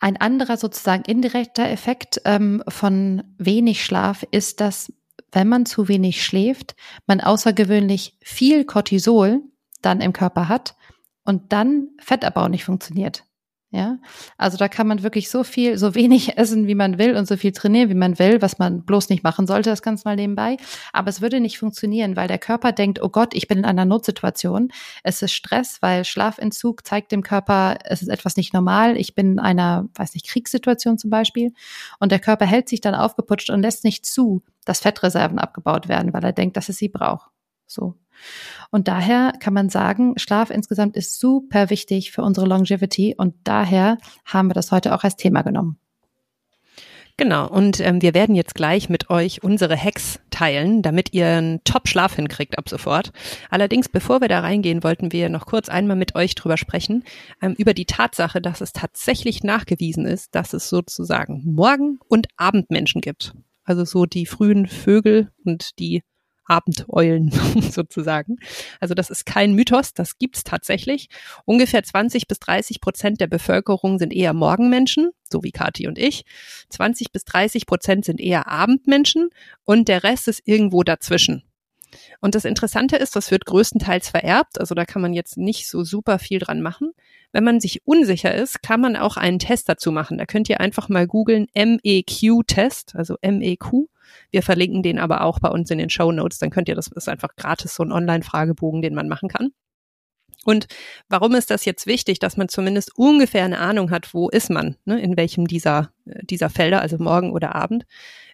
Ein 0.00 0.16
anderer 0.16 0.56
sozusagen 0.56 1.04
indirekter 1.04 1.68
Effekt 1.68 2.22
ähm, 2.24 2.62
von 2.68 3.22
wenig 3.36 3.84
Schlaf 3.84 4.24
ist, 4.30 4.62
dass 4.62 4.90
wenn 5.32 5.48
man 5.48 5.66
zu 5.66 5.88
wenig 5.88 6.24
schläft, 6.24 6.76
man 7.06 7.20
außergewöhnlich 7.20 8.18
viel 8.22 8.64
Cortisol 8.64 9.42
dann 9.82 10.00
im 10.00 10.12
Körper 10.12 10.48
hat 10.48 10.76
und 11.24 11.52
dann 11.52 11.88
Fettabbau 11.98 12.48
nicht 12.48 12.64
funktioniert. 12.64 13.24
Ja, 13.76 13.98
also 14.38 14.56
da 14.56 14.68
kann 14.68 14.86
man 14.86 15.02
wirklich 15.02 15.28
so 15.28 15.44
viel, 15.44 15.76
so 15.76 15.94
wenig 15.94 16.38
essen, 16.38 16.66
wie 16.66 16.74
man 16.74 16.96
will 16.96 17.14
und 17.14 17.28
so 17.28 17.36
viel 17.36 17.52
trainieren, 17.52 17.90
wie 17.90 17.94
man 17.94 18.18
will, 18.18 18.40
was 18.40 18.58
man 18.58 18.86
bloß 18.86 19.10
nicht 19.10 19.22
machen 19.22 19.46
sollte, 19.46 19.68
das 19.68 19.82
ganz 19.82 20.06
mal 20.06 20.16
nebenbei. 20.16 20.56
Aber 20.94 21.10
es 21.10 21.20
würde 21.20 21.40
nicht 21.40 21.58
funktionieren, 21.58 22.16
weil 22.16 22.26
der 22.26 22.38
Körper 22.38 22.72
denkt, 22.72 23.02
oh 23.02 23.10
Gott, 23.10 23.34
ich 23.34 23.48
bin 23.48 23.58
in 23.58 23.64
einer 23.66 23.84
Notsituation. 23.84 24.72
Es 25.02 25.20
ist 25.20 25.34
Stress, 25.34 25.82
weil 25.82 26.06
Schlafentzug 26.06 26.86
zeigt 26.86 27.12
dem 27.12 27.22
Körper, 27.22 27.76
es 27.84 28.00
ist 28.00 28.08
etwas 28.08 28.38
nicht 28.38 28.54
normal. 28.54 28.96
Ich 28.96 29.14
bin 29.14 29.32
in 29.32 29.38
einer, 29.40 29.90
weiß 29.94 30.14
nicht, 30.14 30.26
Kriegssituation 30.26 30.96
zum 30.96 31.10
Beispiel. 31.10 31.52
Und 32.00 32.12
der 32.12 32.18
Körper 32.18 32.46
hält 32.46 32.70
sich 32.70 32.80
dann 32.80 32.94
aufgeputscht 32.94 33.50
und 33.50 33.60
lässt 33.60 33.84
nicht 33.84 34.06
zu, 34.06 34.42
dass 34.64 34.80
Fettreserven 34.80 35.38
abgebaut 35.38 35.86
werden, 35.86 36.14
weil 36.14 36.24
er 36.24 36.32
denkt, 36.32 36.56
dass 36.56 36.70
es 36.70 36.78
sie 36.78 36.88
braucht. 36.88 37.28
So. 37.66 37.94
Und 38.70 38.88
daher 38.88 39.32
kann 39.40 39.54
man 39.54 39.68
sagen, 39.68 40.18
Schlaf 40.18 40.50
insgesamt 40.50 40.96
ist 40.96 41.18
super 41.18 41.70
wichtig 41.70 42.12
für 42.12 42.22
unsere 42.22 42.46
Longevity 42.46 43.14
und 43.16 43.34
daher 43.44 43.98
haben 44.24 44.48
wir 44.48 44.54
das 44.54 44.72
heute 44.72 44.94
auch 44.94 45.04
als 45.04 45.16
Thema 45.16 45.42
genommen. 45.42 45.78
Genau, 47.18 47.48
und 47.48 47.80
ähm, 47.80 48.02
wir 48.02 48.12
werden 48.12 48.34
jetzt 48.34 48.54
gleich 48.54 48.90
mit 48.90 49.08
euch 49.08 49.42
unsere 49.42 49.74
Hacks 49.74 50.20
teilen, 50.28 50.82
damit 50.82 51.14
ihr 51.14 51.26
einen 51.26 51.64
Top-Schlaf 51.64 52.14
hinkriegt 52.14 52.58
ab 52.58 52.68
sofort. 52.68 53.10
Allerdings, 53.48 53.88
bevor 53.88 54.20
wir 54.20 54.28
da 54.28 54.40
reingehen, 54.40 54.84
wollten 54.84 55.12
wir 55.12 55.30
noch 55.30 55.46
kurz 55.46 55.70
einmal 55.70 55.96
mit 55.96 56.14
euch 56.14 56.34
drüber 56.34 56.58
sprechen, 56.58 57.04
ähm, 57.40 57.54
über 57.56 57.72
die 57.72 57.86
Tatsache, 57.86 58.42
dass 58.42 58.60
es 58.60 58.74
tatsächlich 58.74 59.42
nachgewiesen 59.42 60.04
ist, 60.04 60.34
dass 60.34 60.52
es 60.52 60.68
sozusagen 60.68 61.42
Morgen- 61.46 62.00
und 62.06 62.26
Abendmenschen 62.36 63.00
gibt. 63.00 63.32
Also 63.64 63.86
so 63.86 64.04
die 64.04 64.26
frühen 64.26 64.66
Vögel 64.66 65.30
und 65.42 65.78
die 65.78 66.02
Abendeulen 66.46 67.30
sozusagen. 67.70 68.36
Also 68.80 68.94
das 68.94 69.10
ist 69.10 69.26
kein 69.26 69.54
Mythos, 69.54 69.94
das 69.94 70.18
gibt's 70.18 70.44
tatsächlich. 70.44 71.08
Ungefähr 71.44 71.82
20 71.82 72.28
bis 72.28 72.38
30 72.38 72.80
Prozent 72.80 73.20
der 73.20 73.26
Bevölkerung 73.26 73.98
sind 73.98 74.12
eher 74.12 74.32
Morgenmenschen, 74.32 75.10
so 75.30 75.42
wie 75.42 75.52
Kathi 75.52 75.88
und 75.88 75.98
ich. 75.98 76.24
20 76.70 77.12
bis 77.12 77.24
30 77.24 77.66
Prozent 77.66 78.04
sind 78.04 78.20
eher 78.20 78.48
Abendmenschen 78.48 79.30
und 79.64 79.88
der 79.88 80.02
Rest 80.02 80.28
ist 80.28 80.42
irgendwo 80.44 80.82
dazwischen. 80.82 81.42
Und 82.20 82.34
das 82.34 82.44
Interessante 82.44 82.96
ist, 82.96 83.16
das 83.16 83.30
wird 83.30 83.46
größtenteils 83.46 84.08
vererbt, 84.08 84.58
also 84.60 84.74
da 84.74 84.84
kann 84.84 85.02
man 85.02 85.12
jetzt 85.12 85.36
nicht 85.36 85.68
so 85.68 85.84
super 85.84 86.18
viel 86.18 86.38
dran 86.38 86.60
machen. 86.60 86.92
Wenn 87.32 87.44
man 87.44 87.60
sich 87.60 87.86
unsicher 87.86 88.34
ist, 88.34 88.62
kann 88.62 88.80
man 88.80 88.96
auch 88.96 89.16
einen 89.16 89.38
Test 89.38 89.68
dazu 89.68 89.92
machen. 89.92 90.18
Da 90.18 90.26
könnt 90.26 90.48
ihr 90.48 90.60
einfach 90.60 90.88
mal 90.88 91.06
googeln 91.06 91.46
MEQ-Test, 91.54 92.94
also 92.96 93.16
MEQ. 93.22 93.88
Wir 94.30 94.42
verlinken 94.42 94.82
den 94.82 94.98
aber 94.98 95.22
auch 95.22 95.38
bei 95.40 95.48
uns 95.48 95.70
in 95.70 95.78
den 95.78 95.90
Show 95.90 96.12
Notes. 96.12 96.38
Dann 96.38 96.50
könnt 96.50 96.68
ihr 96.68 96.74
das, 96.74 96.90
das 96.90 97.04
ist 97.04 97.08
einfach 97.08 97.36
gratis 97.36 97.74
so 97.74 97.82
ein 97.82 97.92
Online-Fragebogen, 97.92 98.82
den 98.82 98.94
man 98.94 99.08
machen 99.08 99.28
kann. 99.28 99.50
Und 100.44 100.68
warum 101.08 101.34
ist 101.34 101.50
das 101.50 101.64
jetzt 101.64 101.86
wichtig, 101.86 102.20
dass 102.20 102.36
man 102.36 102.48
zumindest 102.48 102.96
ungefähr 102.96 103.44
eine 103.44 103.58
Ahnung 103.58 103.90
hat, 103.90 104.14
wo 104.14 104.28
ist 104.28 104.48
man, 104.48 104.76
ne, 104.84 105.00
in 105.00 105.16
welchem 105.16 105.48
dieser, 105.48 105.90
dieser 106.04 106.50
Felder, 106.50 106.80
also 106.80 106.98
morgen 106.98 107.32
oder 107.32 107.56
Abend, 107.56 107.84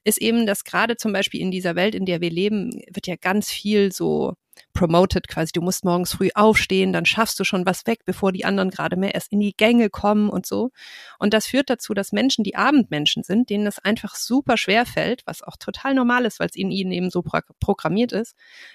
ist 0.05 0.21
eben, 0.21 0.47
dass 0.47 0.65
gerade 0.65 0.97
zum 0.97 1.13
Beispiel 1.13 1.41
in 1.41 1.51
dieser 1.51 1.75
Welt, 1.75 1.95
in 1.95 2.05
der 2.05 2.21
wir 2.21 2.31
leben, 2.31 2.71
wird 2.93 3.07
ja 3.07 3.17
ganz 3.17 3.51
viel 3.51 3.93
so 3.93 4.35
promoted 4.73 5.29
quasi, 5.29 5.53
du 5.53 5.61
musst 5.61 5.85
morgens 5.85 6.13
früh 6.15 6.31
aufstehen, 6.35 6.93
dann 6.93 7.07
schaffst 7.07 7.39
du 7.39 7.45
schon 7.45 7.67
was 7.67 7.87
weg, 7.87 8.01
bevor 8.05 8.33
die 8.33 8.45
anderen 8.45 8.71
gerade 8.71 8.97
mehr 8.97 9.15
erst 9.15 9.33
in 9.33 9.41
die 9.41 9.55
Gänge 9.57 9.91
kommen 9.91 10.31
und 10.31 10.47
so. 10.47 10.71
Und 11.19 11.35
das 11.35 11.47
führt 11.47 11.71
dazu, 11.71 11.95
dass 11.95 12.13
Menschen, 12.13 12.45
die 12.45 12.57
Abendmenschen 12.57 13.23
sind, 13.23 13.51
denen 13.51 13.65
das 13.65 13.79
einfach 13.79 14.15
super 14.15 14.57
schwer 14.57 14.87
fällt, 14.87 15.23
was 15.27 15.43
auch 15.43 15.57
total 15.57 15.95
normal 15.95 16.25
ist, 16.25 16.41
weil 16.41 16.49
es 16.49 16.57
in 16.57 16.71
ihnen 16.71 16.93
eben 16.93 17.11
so 17.11 17.23
pro 17.23 17.41
programmiert 17.61 18.13
ist, 18.13 18.35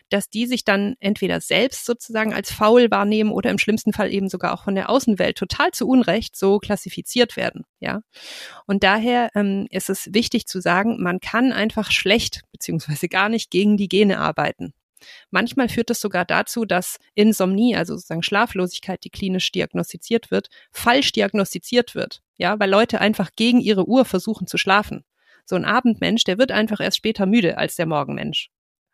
dass 0.10 0.29
die 0.29 0.45
sich 0.45 0.63
dann 0.63 0.95
entweder 0.99 1.41
selbst 1.41 1.86
sozusagen 1.86 2.33
als 2.33 2.51
faul 2.51 2.91
wahrnehmen 2.91 3.31
oder 3.31 3.49
im 3.49 3.57
schlimmsten 3.57 3.93
Fall 3.93 4.12
eben 4.12 4.29
sogar 4.29 4.53
auch 4.53 4.63
von 4.63 4.75
der 4.75 4.89
Außenwelt 4.89 5.38
total 5.38 5.71
zu 5.71 5.88
Unrecht 5.88 6.36
so 6.36 6.60
klassifiziert 6.60 7.38
werden, 7.38 7.65
ja. 7.79 8.01
Und 8.65 8.83
daher 8.83 9.29
ähm, 9.36 9.67
ist 9.69 9.89
es 9.89 10.10
wichtig 10.13 10.47
zu 10.47 10.62
sagen, 10.62 11.01
man 11.01 11.19
kann 11.19 11.51
einfach 11.51 11.91
schlecht 11.91 12.41
beziehungsweise 12.51 13.07
gar 13.07 13.29
nicht 13.29 13.51
gegen 13.51 13.77
die 13.77 13.89
Gene 13.89 14.19
arbeiten. 14.19 14.73
Manchmal 15.29 15.69
führt 15.69 15.89
es 15.89 15.99
sogar 15.99 16.25
dazu, 16.25 16.65
dass 16.65 16.97
Insomnie, 17.13 17.75
also 17.75 17.95
sozusagen 17.95 18.23
Schlaflosigkeit, 18.23 19.03
die 19.03 19.10
klinisch 19.10 19.51
diagnostiziert 19.51 20.31
wird, 20.31 20.49
falsch 20.71 21.12
diagnostiziert 21.12 21.95
wird. 21.95 22.21
Ja, 22.38 22.60
weil 22.60 22.69
Leute 22.69 22.99
einfach 23.01 23.31
gegen 23.36 23.60
ihre 23.60 23.88
Uhr 23.88 24.05
versuchen 24.05 24.47
zu 24.47 24.57
schlafen. 24.57 25.03
So 25.45 25.55
ein 25.55 25.65
Abendmensch, 25.65 26.23
der 26.23 26.38
wird 26.38 26.51
einfach 26.51 26.79
erst 26.79 26.97
später 26.97 27.25
müde 27.25 27.57
als 27.57 27.75
der 27.75 27.86
Morgenmensch. 27.86 28.49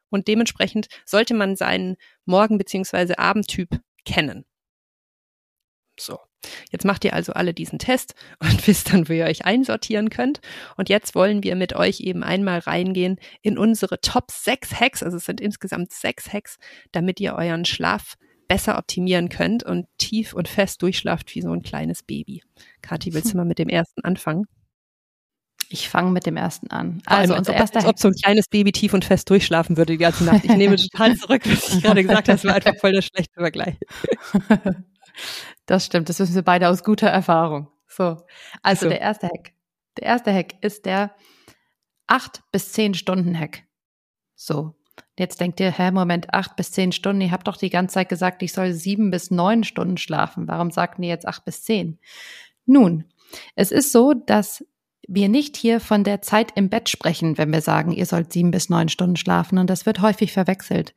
Und 0.10 0.28
dementsprechend 0.28 0.88
sollte 1.06 1.34
man 1.34 1.56
seinen 1.56 1.98
Morgen- 2.26 2.58
beziehungsweise 2.58 3.18
Abendtyp 3.18 3.82
kennen. 4.06 4.46
So. 6.00 6.20
Jetzt 6.72 6.86
macht 6.86 7.06
ihr 7.06 7.14
also 7.14 7.34
alle 7.34 7.54
diesen 7.54 7.80
Test 7.80 8.16
und 8.40 8.68
wisst 8.68 8.94
dann, 8.94 9.10
wie 9.10 9.18
ihr 9.18 9.26
euch 9.26 9.46
einsortieren 9.46 10.10
könnt. 10.10 10.42
Und 10.78 10.90
jetzt 10.90 11.16
wollen 11.16 11.44
wir 11.44 11.56
mit 11.56 11.74
euch 11.76 12.02
eben 12.02 12.24
einmal 12.24 12.60
reingehen 12.60 13.18
in 13.42 13.58
unsere 13.58 14.00
Top 14.02 14.32
6 14.32 14.80
Hacks. 14.80 15.04
Also 15.04 15.18
es 15.18 15.26
sind 15.26 15.42
insgesamt 15.42 15.92
sechs 15.92 16.32
Hacks, 16.32 16.58
damit 16.92 17.20
ihr 17.20 17.36
euren 17.36 17.66
Schlaf 17.66 18.16
besser 18.48 18.78
optimieren 18.78 19.30
könnt 19.30 19.64
und 19.64 19.88
tief 19.98 20.34
und 20.34 20.48
fest 20.48 20.82
durchschlaft 20.82 21.34
wie 21.34 21.42
so 21.42 21.52
ein 21.52 21.64
kleines 21.64 22.04
Baby. 22.04 22.44
Kathi, 22.82 23.14
willst 23.14 23.34
du 23.34 23.38
mal 23.38 23.46
mit 23.46 23.60
dem 23.60 23.70
ersten 23.70 24.04
anfangen? 24.04 24.46
Ich 25.70 25.90
fange 25.90 26.12
mit 26.12 26.28
dem 26.28 26.38
ersten 26.38 26.68
an. 26.70 27.02
Also 27.06 27.36
unser 27.36 27.54
erster 27.56 27.80
als 27.80 27.88
ob 27.88 27.98
so 27.98 28.10
ein 28.10 28.14
kleines 28.14 28.48
Baby 28.48 28.72
tief 28.72 28.94
und 28.94 29.06
fest 29.06 29.30
durchschlafen 29.30 29.76
würde 29.76 29.94
die 29.94 29.98
ganze 29.98 30.24
Nacht. 30.24 30.44
Ich 30.46 30.56
nehme 30.56 30.76
total 30.92 31.16
zurück, 31.16 31.42
was 31.46 31.74
ich 31.74 31.82
gerade 31.82 32.04
gesagt 32.04 32.28
habe. 32.28 32.38
Das 32.38 32.46
war 32.46 32.54
einfach 32.54 32.76
voll 32.80 32.92
der 32.92 33.02
schlechte 33.02 33.34
Vergleich. 33.34 33.76
Das 35.66 35.86
stimmt, 35.86 36.10
das 36.10 36.20
wissen 36.20 36.36
wir 36.36 36.42
beide 36.42 36.70
aus 36.70 36.84
guter 36.84 37.08
Erfahrung. 37.08 37.70
So, 37.88 38.18
also 38.62 38.86
so. 38.86 38.90
der 38.90 39.02
erste 39.02 39.28
Hack. 39.28 39.54
Der 39.98 40.08
erste 40.08 40.34
Hack 40.34 40.56
ist 40.62 40.86
der 40.86 41.16
acht 42.08 42.44
bis 42.52 42.72
zehn 42.72 42.94
Stunden 42.94 43.38
Hack. 43.38 43.64
So, 44.36 44.76
jetzt 45.18 45.40
denkt 45.40 45.60
ihr, 45.60 45.72
hä, 45.72 45.92
Moment, 45.92 46.34
acht 46.34 46.56
bis 46.56 46.72
zehn 46.72 46.92
Stunden. 46.92 47.22
Ihr 47.22 47.32
habt 47.32 47.48
doch 47.48 47.58
die 47.58 47.70
ganze 47.70 47.94
Zeit 47.94 48.10
gesagt, 48.10 48.42
ich 48.42 48.54
soll 48.54 48.74
sieben 48.74 49.12
bis 49.12 49.32
neun 49.32 49.64
Stunden 49.64 49.98
schlafen. 49.98 50.48
Warum 50.48 50.72
sagt 50.72 51.00
ihr 51.00 51.08
jetzt 51.08 51.28
acht 51.28 51.46
bis 51.46 51.64
zehn? 51.64 52.00
Nun, 52.66 53.06
es 53.56 53.72
ist 53.72 53.92
so, 53.92 54.14
dass 54.14 54.66
wir 55.08 55.30
nicht 55.30 55.58
hier 55.58 55.80
von 55.80 56.04
der 56.04 56.22
Zeit 56.22 56.52
im 56.56 56.70
Bett 56.70 56.90
sprechen, 56.90 57.38
wenn 57.38 57.52
wir 57.52 57.62
sagen, 57.62 57.92
ihr 57.92 58.06
sollt 58.06 58.32
sieben 58.32 58.52
bis 58.52 58.70
neun 58.70 58.90
Stunden 58.90 59.18
schlafen. 59.18 59.58
Und 59.58 59.70
das 59.70 59.86
wird 59.86 60.02
häufig 60.02 60.32
verwechselt. 60.32 60.94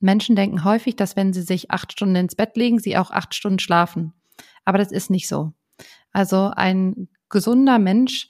Menschen 0.00 0.36
denken 0.36 0.64
häufig, 0.64 0.96
dass 0.96 1.16
wenn 1.16 1.32
sie 1.32 1.42
sich 1.42 1.70
acht 1.70 1.92
Stunden 1.92 2.16
ins 2.16 2.34
Bett 2.34 2.56
legen, 2.56 2.78
sie 2.78 2.96
auch 2.96 3.10
acht 3.10 3.34
Stunden 3.34 3.58
schlafen. 3.58 4.12
Aber 4.64 4.78
das 4.78 4.92
ist 4.92 5.10
nicht 5.10 5.28
so. 5.28 5.52
Also 6.12 6.50
ein 6.54 7.08
gesunder 7.28 7.78
Mensch 7.78 8.28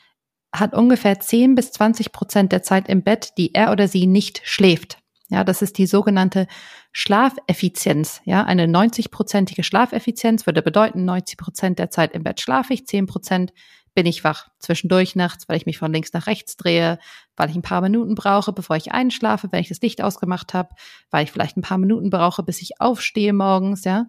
hat 0.53 0.75
ungefähr 0.75 1.21
10 1.21 1.55
bis 1.55 1.73
20 1.73 2.13
Prozent 2.13 2.53
der 2.53 2.63
Zeit 2.63 2.89
im 2.89 3.03
Bett, 3.03 3.35
die 3.37 3.55
er 3.55 3.71
oder 3.71 3.87
sie 3.89 4.07
nicht 4.07 4.41
schläft. 4.45 4.99
Ja, 5.31 5.45
das 5.45 5.61
ist 5.61 5.77
die 5.77 5.87
sogenannte 5.87 6.47
Schlafeffizienz. 6.93 8.23
Ja, 8.25 8.45
eine 8.45 8.65
90-prozentige 8.65 9.63
Schlafeffizienz 9.63 10.47
würde 10.47 10.63
bedeuten, 10.63 11.05
90 11.05 11.37
Prozent 11.37 11.79
der 11.79 11.91
Zeit 11.91 12.13
im 12.13 12.23
Bett 12.23 12.41
schlafe 12.41 12.73
ich, 12.73 12.87
10 12.87 13.07
Prozent 13.07 13.53
bin 13.99 14.07
ich 14.07 14.23
wach. 14.23 14.49
Zwischendurch 14.61 15.17
nachts, 15.17 15.49
weil 15.49 15.57
ich 15.57 15.67
mich 15.67 15.77
von 15.77 15.93
links 15.93 16.13
nach 16.13 16.29
rechts 16.29 16.57
drehe, 16.57 17.01
weil 17.37 17.51
ich 17.51 17.57
ein 17.57 17.63
paar 17.63 17.81
Minuten 17.81 18.15
brauche, 18.15 18.53
bevor 18.53 18.77
ich 18.77 18.93
einschlafe, 18.93 19.49
wenn 19.51 19.59
ich 19.59 19.71
das 19.71 19.81
Licht 19.81 20.01
ausgemacht 20.03 20.55
habe, 20.55 20.69
weil 21.11 21.25
ich 21.25 21.33
vielleicht 21.33 21.57
ein 21.57 21.63
paar 21.63 21.79
Minuten 21.79 22.09
brauche, 22.09 22.45
bis 22.45 22.63
ich 22.63 22.81
aufstehe 22.81 23.33
morgens, 23.33 23.83
ja. 23.83 24.07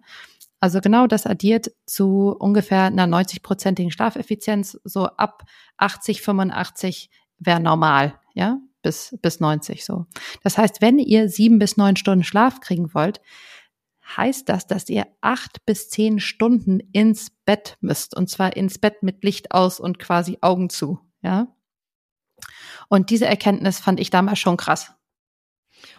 Also 0.60 0.80
genau 0.80 1.08
das 1.08 1.26
addiert 1.26 1.72
zu 1.86 2.36
ungefähr 2.38 2.84
einer 2.84 3.08
90-prozentigen 3.08 3.90
Schlafeffizienz. 3.90 4.78
So 4.84 5.06
ab 5.06 5.42
80, 5.78 6.22
85 6.22 7.10
wäre 7.40 7.58
normal, 7.58 8.14
ja, 8.32 8.58
bis, 8.82 9.18
bis 9.20 9.40
90 9.40 9.84
so. 9.84 10.06
Das 10.44 10.56
heißt, 10.56 10.82
wenn 10.82 11.00
ihr 11.00 11.28
sieben 11.28 11.58
bis 11.58 11.76
neun 11.76 11.96
Stunden 11.96 12.22
Schlaf 12.22 12.60
kriegen 12.60 12.94
wollt, 12.94 13.20
heißt 14.16 14.48
das, 14.48 14.66
dass 14.66 14.88
ihr 14.88 15.06
acht 15.20 15.64
bis 15.66 15.88
zehn 15.90 16.20
Stunden 16.20 16.80
ins 16.92 17.30
Bett 17.44 17.76
müsst. 17.80 18.16
Und 18.16 18.28
zwar 18.28 18.56
ins 18.56 18.78
Bett 18.78 19.02
mit 19.02 19.24
Licht 19.24 19.52
aus 19.52 19.80
und 19.80 19.98
quasi 19.98 20.38
Augen 20.40 20.70
zu. 20.70 21.00
Ja. 21.22 21.48
Und 22.88 23.10
diese 23.10 23.26
Erkenntnis 23.26 23.80
fand 23.80 24.00
ich 24.00 24.10
damals 24.10 24.38
schon 24.38 24.56
krass. 24.56 24.92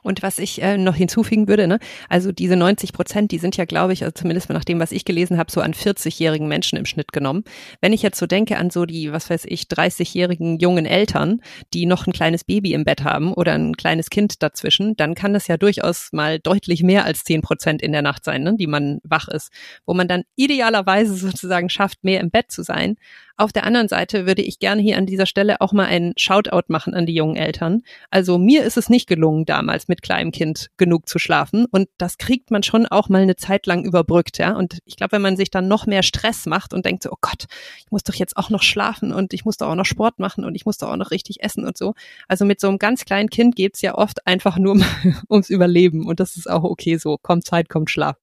Und 0.04 0.22
was 0.24 0.40
ich 0.40 0.62
äh, 0.62 0.78
noch 0.78 0.96
hinzufügen 0.96 1.48
würde, 1.48 1.68
ne, 1.68 1.80
also 2.10 2.32
diese 2.32 2.56
90 2.56 2.94
Prozent, 2.94 3.32
die 3.32 3.38
sind 3.38 3.58
ja, 3.58 3.66
glaube 3.66 3.94
ich, 3.94 4.04
also 4.04 4.12
zumindest 4.12 4.50
nach 4.50 4.64
dem, 4.64 4.80
was 4.80 4.92
ich 4.92 5.06
gelesen 5.06 5.38
habe, 5.38 5.52
so 5.52 5.62
an 5.62 5.74
40-jährigen 5.74 6.48
Menschen 6.48 6.78
im 6.78 6.86
Schnitt 6.86 7.12
genommen. 7.12 7.44
Wenn 7.82 7.94
ich 7.94 8.02
jetzt 8.02 8.20
so 8.20 8.26
denke 8.26 8.58
an 8.58 8.70
so 8.70 8.86
die, 8.86 9.12
was 9.12 9.30
weiß 9.30 9.46
ich, 9.46 9.64
30-jährigen 9.64 10.60
jungen 10.60 10.86
Eltern, 10.86 11.42
die 11.74 11.86
noch 11.86 12.08
ein 12.08 12.14
kleines 12.14 12.44
Baby 12.44 12.74
im 12.74 12.84
Bett 12.84 13.04
haben 13.04 13.34
oder 13.34 13.54
ein 13.54 13.76
kleines 13.76 14.10
Kind 14.10 14.42
dazwischen, 14.44 14.96
dann 14.96 15.16
kann 15.16 15.34
das 15.34 15.48
ja 15.48 15.58
durchaus 15.58 16.10
mal 16.12 16.40
deutlich 16.40 16.84
mehr 16.84 17.06
als 17.06 17.24
10 17.24 17.42
Prozent 17.42 17.82
in 17.82 17.92
der 17.92 18.02
Nacht 18.02 18.24
sein, 18.26 18.44
ne, 18.44 18.56
die 18.58 18.68
man 18.68 19.00
wach 19.04 19.28
ist, 19.28 19.52
wo 19.86 19.94
man 19.94 20.08
dann 20.08 20.24
idealerweise 20.36 21.16
sozusagen 21.16 21.70
schafft, 21.70 22.04
mehr 22.04 22.20
im 22.20 22.32
Bett 22.32 22.52
zu 22.52 22.64
sein. 22.64 22.98
Auf 23.42 23.52
der 23.52 23.64
anderen 23.64 23.88
Seite 23.88 24.28
würde 24.28 24.44
ich 24.44 24.60
gerne 24.60 24.84
hier 24.84 25.00
an 25.00 25.08
dieser 25.08 25.26
Stelle 25.26 25.62
auch 25.62 25.74
mal 25.74 25.88
einen 25.88 26.14
Shoutout 26.16 26.66
machen 26.68 26.94
an 26.94 27.08
die 27.08 27.16
jungen 27.16 27.36
Eltern. 27.36 27.82
Also 28.12 28.38
mir 28.38 28.64
ist 28.64 28.78
es 28.78 28.88
nicht 28.88 29.08
gelungen, 29.08 29.46
damals 29.46 29.88
mit 29.88 30.04
kleinem 30.04 30.32
Kind 30.32 30.70
genug 30.78 31.10
zu 31.10 31.18
schlafen. 31.18 31.66
Und 31.72 31.90
das 31.98 32.20
kriegt 32.20 32.52
man 32.52 32.62
schon 32.62 32.86
auch 32.86 33.10
mal 33.10 33.24
eine 33.24 33.38
Zeit 33.38 33.66
lang 33.66 33.84
überbrückt, 33.84 34.38
ja. 34.38 34.56
Und 34.56 34.78
ich 34.86 34.96
glaube, 34.96 35.14
wenn 35.14 35.24
man 35.24 35.38
sich 35.38 35.50
dann 35.50 35.68
noch 35.68 35.88
mehr 35.88 36.04
Stress 36.04 36.46
macht 36.46 36.72
und 36.72 36.86
denkt 36.86 37.02
so, 37.02 37.10
oh 37.12 37.18
Gott, 37.20 37.46
ich 37.80 37.90
muss 37.90 38.04
doch 38.04 38.14
jetzt 38.14 38.38
auch 38.38 38.52
noch 38.52 38.62
schlafen 38.62 39.12
und 39.12 39.34
ich 39.34 39.44
muss 39.44 39.58
doch 39.58 39.70
auch 39.70 39.76
noch 39.76 39.86
Sport 39.86 40.20
machen 40.20 40.46
und 40.46 40.54
ich 40.54 40.68
muss 40.68 40.78
doch 40.78 40.90
auch 40.90 40.98
noch 40.98 41.10
richtig 41.10 41.42
essen 41.42 41.66
und 41.66 41.76
so. 41.76 41.96
Also 42.28 42.46
mit 42.46 42.60
so 42.60 42.68
einem 42.68 42.78
ganz 42.78 43.06
kleinen 43.06 43.32
Kind 43.32 43.56
geht's 43.56 43.82
ja 43.82 43.96
oft 43.96 44.28
einfach 44.28 44.60
nur 44.60 44.80
ums 45.32 45.50
Überleben. 45.50 46.06
Und 46.06 46.20
das 46.20 46.38
ist 46.38 46.48
auch 46.48 46.64
okay 46.64 46.98
so. 46.98 47.18
Kommt 47.18 47.44
Zeit, 47.44 47.70
kommt 47.70 47.90
Schlaf. 47.90 48.21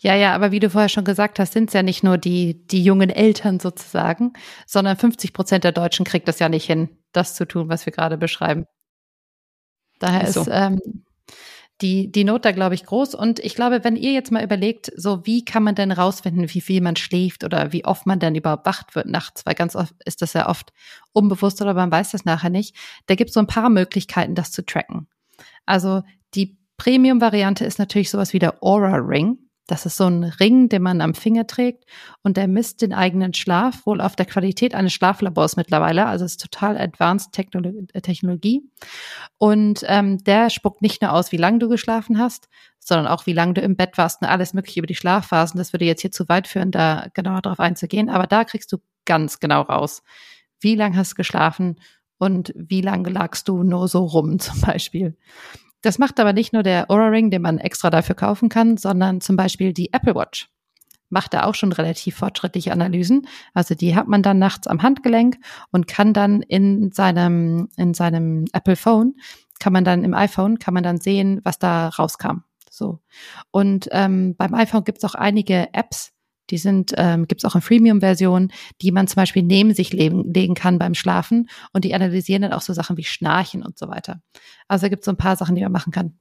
Ja, 0.00 0.14
ja, 0.14 0.34
aber 0.34 0.52
wie 0.52 0.60
du 0.60 0.70
vorher 0.70 0.88
schon 0.88 1.04
gesagt 1.04 1.38
hast, 1.38 1.52
sind 1.52 1.70
es 1.70 1.74
ja 1.74 1.82
nicht 1.82 2.04
nur 2.04 2.18
die, 2.18 2.66
die 2.66 2.82
jungen 2.82 3.10
Eltern 3.10 3.58
sozusagen, 3.58 4.32
sondern 4.66 4.96
50 4.96 5.32
Prozent 5.32 5.64
der 5.64 5.72
Deutschen 5.72 6.04
kriegt 6.04 6.28
das 6.28 6.38
ja 6.38 6.48
nicht 6.48 6.66
hin, 6.66 6.88
das 7.12 7.34
zu 7.34 7.46
tun, 7.46 7.68
was 7.68 7.84
wir 7.84 7.92
gerade 7.92 8.16
beschreiben. 8.16 8.66
Daher 9.98 10.22
ist, 10.22 10.34
so. 10.34 10.42
ist 10.42 10.50
ähm, 10.52 10.78
die, 11.80 12.10
die 12.10 12.24
Not 12.24 12.44
da, 12.44 12.52
glaube 12.52 12.74
ich, 12.74 12.84
groß. 12.84 13.14
Und 13.14 13.38
ich 13.40 13.54
glaube, 13.54 13.84
wenn 13.84 13.96
ihr 13.96 14.12
jetzt 14.12 14.32
mal 14.32 14.42
überlegt, 14.42 14.92
so 14.96 15.24
wie 15.26 15.44
kann 15.44 15.62
man 15.62 15.74
denn 15.74 15.92
rausfinden, 15.92 16.52
wie 16.52 16.60
viel 16.60 16.80
man 16.80 16.96
schläft 16.96 17.44
oder 17.44 17.72
wie 17.72 17.84
oft 17.84 18.06
man 18.06 18.18
denn 18.18 18.34
überhaupt 18.34 18.66
wacht 18.66 18.94
wird 18.94 19.06
nachts, 19.06 19.46
weil 19.46 19.54
ganz 19.54 19.76
oft 19.76 19.94
ist 20.04 20.22
das 20.22 20.32
ja 20.32 20.48
oft 20.48 20.72
unbewusst 21.12 21.62
oder 21.62 21.74
man 21.74 21.90
weiß 21.90 22.12
das 22.12 22.24
nachher 22.24 22.50
nicht. 22.50 22.76
Da 23.06 23.14
gibt 23.14 23.30
es 23.30 23.34
so 23.34 23.40
ein 23.40 23.46
paar 23.46 23.70
Möglichkeiten, 23.70 24.34
das 24.34 24.50
zu 24.50 24.64
tracken. 24.64 25.08
Also 25.66 26.02
die 26.34 26.58
Premium-Variante 26.78 27.64
ist 27.64 27.78
natürlich 27.78 28.10
sowas 28.10 28.32
wie 28.32 28.38
der 28.38 28.62
Aura 28.62 28.96
Ring. 28.96 29.38
Das 29.68 29.84
ist 29.84 29.98
so 29.98 30.06
ein 30.06 30.24
Ring, 30.24 30.70
den 30.70 30.82
man 30.82 31.02
am 31.02 31.14
Finger 31.14 31.46
trägt 31.46 31.84
und 32.22 32.38
der 32.38 32.48
misst 32.48 32.80
den 32.80 32.94
eigenen 32.94 33.34
Schlaf, 33.34 33.84
wohl 33.84 34.00
auf 34.00 34.16
der 34.16 34.24
Qualität 34.24 34.74
eines 34.74 34.94
Schlaflabors 34.94 35.56
mittlerweile. 35.56 36.06
Also 36.06 36.24
es 36.24 36.32
ist 36.32 36.40
total 36.40 36.78
advanced 36.78 37.38
äh, 37.38 38.00
Technologie. 38.00 38.62
Und 39.36 39.84
ähm, 39.86 40.24
der 40.24 40.48
spuckt 40.48 40.80
nicht 40.80 41.02
nur 41.02 41.12
aus, 41.12 41.32
wie 41.32 41.36
lange 41.36 41.58
du 41.58 41.68
geschlafen 41.68 42.18
hast, 42.18 42.48
sondern 42.78 43.06
auch, 43.06 43.26
wie 43.26 43.34
lange 43.34 43.54
du 43.54 43.60
im 43.60 43.76
Bett 43.76 43.98
warst 43.98 44.22
und 44.22 44.28
alles 44.28 44.54
mögliche 44.54 44.80
über 44.80 44.86
die 44.86 44.94
Schlafphasen. 44.94 45.58
Das 45.58 45.74
würde 45.74 45.84
jetzt 45.84 46.00
hier 46.00 46.12
zu 46.12 46.26
weit 46.30 46.48
führen, 46.48 46.70
da 46.70 47.08
genauer 47.12 47.42
darauf 47.42 47.60
einzugehen. 47.60 48.08
Aber 48.08 48.26
da 48.26 48.44
kriegst 48.44 48.72
du 48.72 48.78
ganz 49.04 49.38
genau 49.38 49.60
raus, 49.60 50.02
wie 50.60 50.76
lange 50.76 50.96
hast 50.96 51.12
du 51.12 51.16
geschlafen 51.16 51.76
und 52.16 52.54
wie 52.56 52.80
lange 52.80 53.10
lagst 53.10 53.48
du 53.48 53.62
nur 53.62 53.86
so 53.86 54.06
rum 54.06 54.38
zum 54.38 54.62
Beispiel. 54.62 55.14
Das 55.82 55.98
macht 55.98 56.18
aber 56.18 56.32
nicht 56.32 56.52
nur 56.52 56.62
der 56.62 56.90
Aura 56.90 57.08
Ring, 57.08 57.30
den 57.30 57.42
man 57.42 57.58
extra 57.58 57.90
dafür 57.90 58.14
kaufen 58.14 58.48
kann, 58.48 58.76
sondern 58.76 59.20
zum 59.20 59.36
Beispiel 59.36 59.72
die 59.72 59.92
Apple 59.92 60.14
Watch 60.14 60.48
macht 61.10 61.34
da 61.34 61.44
auch 61.44 61.54
schon 61.54 61.72
relativ 61.72 62.16
fortschrittliche 62.16 62.72
Analysen. 62.72 63.26
Also 63.54 63.74
die 63.74 63.96
hat 63.96 64.08
man 64.08 64.22
dann 64.22 64.38
nachts 64.38 64.66
am 64.66 64.82
Handgelenk 64.82 65.38
und 65.70 65.86
kann 65.86 66.12
dann 66.12 66.42
in 66.42 66.92
seinem, 66.92 67.68
in 67.76 67.94
seinem 67.94 68.44
Apple 68.52 68.76
Phone, 68.76 69.14
kann 69.58 69.72
man 69.72 69.84
dann 69.84 70.04
im 70.04 70.14
iPhone, 70.14 70.58
kann 70.58 70.74
man 70.74 70.82
dann 70.82 71.00
sehen, 71.00 71.40
was 71.44 71.58
da 71.58 71.88
rauskam. 71.88 72.42
So. 72.70 73.00
Und 73.50 73.88
ähm, 73.92 74.36
beim 74.36 74.54
iPhone 74.54 74.84
gibt 74.84 74.98
es 74.98 75.04
auch 75.04 75.14
einige 75.14 75.72
Apps, 75.72 76.12
die 76.50 76.58
sind, 76.58 76.94
ähm, 76.96 77.26
gibt 77.26 77.42
es 77.42 77.44
auch 77.44 77.54
in 77.54 77.60
Freemium-Versionen, 77.60 78.52
die 78.82 78.92
man 78.92 79.06
zum 79.06 79.16
Beispiel 79.16 79.42
neben 79.42 79.74
sich 79.74 79.92
legen, 79.92 80.32
legen 80.32 80.54
kann 80.54 80.78
beim 80.78 80.94
Schlafen 80.94 81.48
und 81.72 81.84
die 81.84 81.94
analysieren 81.94 82.42
dann 82.42 82.52
auch 82.52 82.60
so 82.60 82.72
Sachen 82.72 82.96
wie 82.96 83.04
Schnarchen 83.04 83.62
und 83.62 83.78
so 83.78 83.88
weiter. 83.88 84.20
Also 84.66 84.86
da 84.86 84.88
gibt 84.88 85.02
es 85.02 85.06
so 85.06 85.12
ein 85.12 85.16
paar 85.16 85.36
Sachen, 85.36 85.54
die 85.54 85.62
man 85.62 85.72
machen 85.72 85.92
kann. 85.92 86.18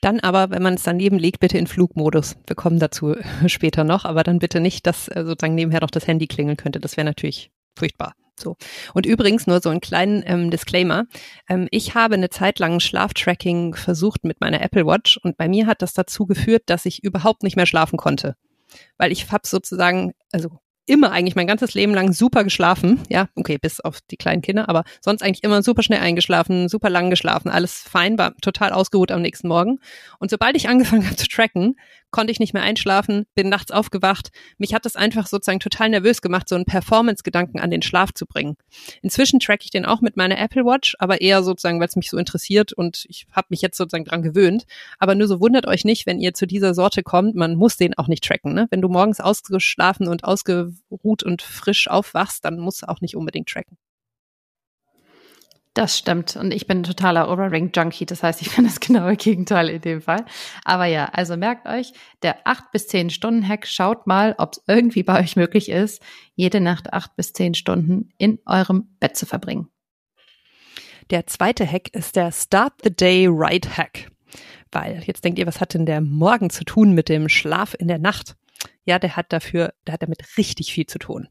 Dann 0.00 0.20
aber, 0.20 0.50
wenn 0.50 0.62
man 0.62 0.74
es 0.74 0.84
daneben 0.84 1.18
legt, 1.18 1.40
bitte 1.40 1.58
in 1.58 1.66
Flugmodus. 1.66 2.36
Wir 2.46 2.54
kommen 2.54 2.78
dazu 2.78 3.16
später 3.46 3.84
noch, 3.84 4.04
aber 4.04 4.22
dann 4.22 4.38
bitte 4.38 4.60
nicht, 4.60 4.86
dass 4.86 5.08
äh, 5.08 5.24
sozusagen 5.24 5.54
nebenher 5.54 5.80
noch 5.80 5.90
das 5.90 6.06
Handy 6.06 6.26
klingeln 6.26 6.56
könnte. 6.56 6.80
Das 6.80 6.96
wäre 6.96 7.04
natürlich 7.04 7.50
furchtbar. 7.76 8.14
So. 8.38 8.56
Und 8.94 9.06
übrigens 9.06 9.48
nur 9.48 9.60
so 9.60 9.68
einen 9.68 9.80
kleinen 9.80 10.22
ähm, 10.24 10.50
Disclaimer. 10.50 11.06
Ähm, 11.48 11.66
ich 11.72 11.94
habe 11.94 12.14
eine 12.14 12.30
Zeit 12.30 12.60
lang 12.60 12.78
Schlaftracking 12.78 13.74
versucht 13.74 14.24
mit 14.24 14.40
meiner 14.40 14.60
Apple 14.60 14.86
Watch 14.86 15.18
und 15.22 15.36
bei 15.36 15.48
mir 15.48 15.66
hat 15.66 15.82
das 15.82 15.92
dazu 15.92 16.26
geführt, 16.26 16.62
dass 16.66 16.86
ich 16.86 17.02
überhaupt 17.02 17.42
nicht 17.42 17.56
mehr 17.56 17.66
schlafen 17.66 17.96
konnte. 17.96 18.36
Weil 18.96 19.12
ich 19.12 19.30
habe 19.30 19.46
sozusagen, 19.46 20.12
also 20.32 20.50
immer 20.88 21.12
eigentlich 21.12 21.36
mein 21.36 21.46
ganzes 21.46 21.74
Leben 21.74 21.94
lang 21.94 22.12
super 22.12 22.44
geschlafen. 22.44 23.00
Ja, 23.08 23.28
okay, 23.36 23.58
bis 23.58 23.80
auf 23.80 24.00
die 24.10 24.16
kleinen 24.16 24.42
Kinder, 24.42 24.68
aber 24.68 24.84
sonst 25.00 25.22
eigentlich 25.22 25.44
immer 25.44 25.62
super 25.62 25.82
schnell 25.82 26.00
eingeschlafen, 26.00 26.68
super 26.68 26.88
lang 26.88 27.10
geschlafen, 27.10 27.50
alles 27.50 27.74
fein, 27.74 28.18
war 28.18 28.34
total 28.40 28.72
ausgeruht 28.72 29.12
am 29.12 29.20
nächsten 29.20 29.48
Morgen. 29.48 29.80
Und 30.18 30.30
sobald 30.30 30.56
ich 30.56 30.68
angefangen 30.68 31.04
habe 31.06 31.16
zu 31.16 31.28
tracken, 31.28 31.76
konnte 32.10 32.32
ich 32.32 32.40
nicht 32.40 32.54
mehr 32.54 32.62
einschlafen, 32.62 33.26
bin 33.34 33.48
nachts 33.48 33.70
aufgewacht. 33.70 34.30
Mich 34.56 34.74
hat 34.74 34.84
das 34.84 34.96
einfach 34.96 35.26
sozusagen 35.26 35.60
total 35.60 35.90
nervös 35.90 36.22
gemacht, 36.22 36.48
so 36.48 36.54
einen 36.54 36.64
Performance-Gedanken 36.64 37.60
an 37.60 37.70
den 37.70 37.82
Schlaf 37.82 38.12
zu 38.12 38.26
bringen. 38.26 38.56
Inzwischen 39.02 39.40
track 39.40 39.60
ich 39.64 39.70
den 39.70 39.86
auch 39.86 40.00
mit 40.00 40.16
meiner 40.16 40.38
Apple 40.38 40.64
Watch, 40.64 40.96
aber 40.98 41.20
eher 41.20 41.42
sozusagen, 41.42 41.80
weil 41.80 41.88
es 41.88 41.96
mich 41.96 42.10
so 42.10 42.18
interessiert 42.18 42.72
und 42.72 43.04
ich 43.08 43.26
habe 43.32 43.48
mich 43.50 43.62
jetzt 43.62 43.76
sozusagen 43.76 44.04
dran 44.04 44.22
gewöhnt. 44.22 44.64
Aber 44.98 45.14
nur 45.14 45.28
so 45.28 45.40
wundert 45.40 45.66
euch 45.66 45.84
nicht, 45.84 46.06
wenn 46.06 46.20
ihr 46.20 46.34
zu 46.34 46.46
dieser 46.46 46.74
Sorte 46.74 47.02
kommt, 47.02 47.34
man 47.34 47.56
muss 47.56 47.76
den 47.76 47.96
auch 47.98 48.08
nicht 48.08 48.24
tracken. 48.24 48.54
Ne? 48.54 48.66
Wenn 48.70 48.82
du 48.82 48.88
morgens 48.88 49.20
ausgeschlafen 49.20 50.08
und 50.08 50.24
ausgeruht 50.24 51.22
und 51.22 51.42
frisch 51.42 51.88
aufwachst, 51.88 52.44
dann 52.44 52.58
musst 52.58 52.82
du 52.82 52.88
auch 52.88 53.00
nicht 53.00 53.16
unbedingt 53.16 53.48
tracken. 53.48 53.76
Das 55.78 55.96
stimmt. 55.96 56.34
Und 56.34 56.52
ich 56.52 56.66
bin 56.66 56.82
totaler 56.82 57.30
Overring-Junkie. 57.30 58.04
Das 58.04 58.24
heißt, 58.24 58.42
ich 58.42 58.52
bin 58.56 58.64
das 58.64 58.80
genaue 58.80 59.14
Gegenteil 59.14 59.68
in 59.68 59.80
dem 59.80 60.02
Fall. 60.02 60.24
Aber 60.64 60.86
ja, 60.86 61.04
also 61.12 61.36
merkt 61.36 61.68
euch, 61.68 61.92
der 62.24 62.38
8 62.48 62.72
bis 62.72 62.88
10 62.88 63.10
Stunden 63.10 63.46
Hack, 63.46 63.64
schaut 63.64 64.04
mal, 64.08 64.34
ob 64.38 64.54
es 64.54 64.64
irgendwie 64.66 65.04
bei 65.04 65.20
euch 65.20 65.36
möglich 65.36 65.68
ist, 65.68 66.02
jede 66.34 66.60
Nacht 66.60 66.92
8 66.92 67.14
bis 67.14 67.32
10 67.32 67.54
Stunden 67.54 68.08
in 68.18 68.40
eurem 68.44 68.96
Bett 68.98 69.16
zu 69.16 69.24
verbringen. 69.24 69.68
Der 71.10 71.28
zweite 71.28 71.64
Hack 71.64 71.94
ist 71.94 72.16
der 72.16 72.32
Start 72.32 72.72
the 72.82 72.90
Day 72.90 73.28
Right 73.30 73.78
Hack. 73.78 74.10
Weil 74.72 75.04
jetzt 75.04 75.24
denkt 75.24 75.38
ihr, 75.38 75.46
was 75.46 75.60
hat 75.60 75.74
denn 75.74 75.86
der 75.86 76.00
Morgen 76.00 76.50
zu 76.50 76.64
tun 76.64 76.92
mit 76.92 77.08
dem 77.08 77.28
Schlaf 77.28 77.76
in 77.78 77.86
der 77.86 78.00
Nacht? 78.00 78.34
Ja, 78.84 78.98
der 78.98 79.14
hat 79.14 79.32
dafür, 79.32 79.74
der 79.86 79.94
hat 79.94 80.02
damit 80.02 80.36
richtig 80.36 80.72
viel 80.72 80.86
zu 80.86 80.98
tun. 80.98 81.28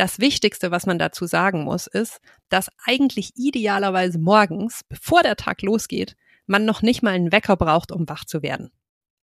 Das 0.00 0.18
Wichtigste, 0.18 0.70
was 0.70 0.86
man 0.86 0.98
dazu 0.98 1.26
sagen 1.26 1.62
muss, 1.62 1.86
ist, 1.86 2.22
dass 2.48 2.70
eigentlich 2.86 3.32
idealerweise 3.36 4.18
morgens, 4.18 4.80
bevor 4.88 5.22
der 5.22 5.36
Tag 5.36 5.60
losgeht, 5.60 6.16
man 6.46 6.64
noch 6.64 6.80
nicht 6.80 7.02
mal 7.02 7.10
einen 7.10 7.32
Wecker 7.32 7.54
braucht, 7.58 7.92
um 7.92 8.08
wach 8.08 8.24
zu 8.24 8.42
werden. 8.42 8.70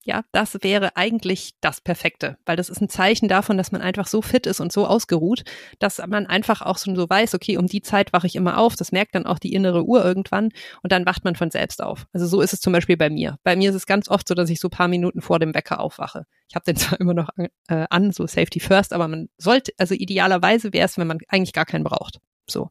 Ja, 0.06 0.22
das 0.30 0.56
wäre 0.62 0.96
eigentlich 0.96 1.54
das 1.60 1.80
Perfekte, 1.80 2.38
weil 2.46 2.56
das 2.56 2.68
ist 2.68 2.80
ein 2.80 2.88
Zeichen 2.88 3.26
davon, 3.26 3.58
dass 3.58 3.72
man 3.72 3.82
einfach 3.82 4.06
so 4.06 4.22
fit 4.22 4.46
ist 4.46 4.60
und 4.60 4.70
so 4.70 4.86
ausgeruht, 4.86 5.42
dass 5.80 5.98
man 6.06 6.26
einfach 6.26 6.62
auch 6.62 6.78
schon 6.78 6.94
so 6.94 7.10
weiß, 7.10 7.34
okay, 7.34 7.56
um 7.56 7.66
die 7.66 7.82
Zeit 7.82 8.12
wache 8.12 8.28
ich 8.28 8.36
immer 8.36 8.56
auf. 8.56 8.76
Das 8.76 8.92
merkt 8.92 9.16
dann 9.16 9.26
auch 9.26 9.40
die 9.40 9.52
innere 9.52 9.84
Uhr 9.84 10.04
irgendwann 10.04 10.50
und 10.84 10.92
dann 10.92 11.06
wacht 11.06 11.24
man 11.24 11.34
von 11.34 11.50
selbst 11.50 11.82
auf. 11.82 12.06
Also 12.12 12.28
so 12.28 12.40
ist 12.40 12.52
es 12.52 12.60
zum 12.60 12.72
Beispiel 12.72 12.96
bei 12.96 13.10
mir. 13.10 13.36
Bei 13.42 13.56
mir 13.56 13.70
ist 13.70 13.74
es 13.74 13.84
ganz 13.84 14.08
oft 14.08 14.28
so, 14.28 14.34
dass 14.34 14.48
ich 14.48 14.60
so 14.60 14.68
paar 14.68 14.86
Minuten 14.86 15.22
vor 15.22 15.40
dem 15.40 15.52
Wecker 15.56 15.80
aufwache. 15.80 16.24
Ich 16.48 16.54
habe 16.54 16.64
den 16.64 16.76
zwar 16.76 17.00
immer 17.00 17.14
noch 17.14 17.30
äh, 17.36 17.48
an, 17.90 18.12
so 18.12 18.28
Safety 18.28 18.60
First, 18.60 18.92
aber 18.92 19.08
man 19.08 19.28
sollte, 19.38 19.72
also 19.76 19.96
idealerweise 19.96 20.72
wäre 20.72 20.86
es, 20.86 20.98
wenn 20.98 21.08
man 21.08 21.18
eigentlich 21.26 21.52
gar 21.52 21.66
keinen 21.66 21.82
braucht. 21.82 22.20
So. 22.48 22.70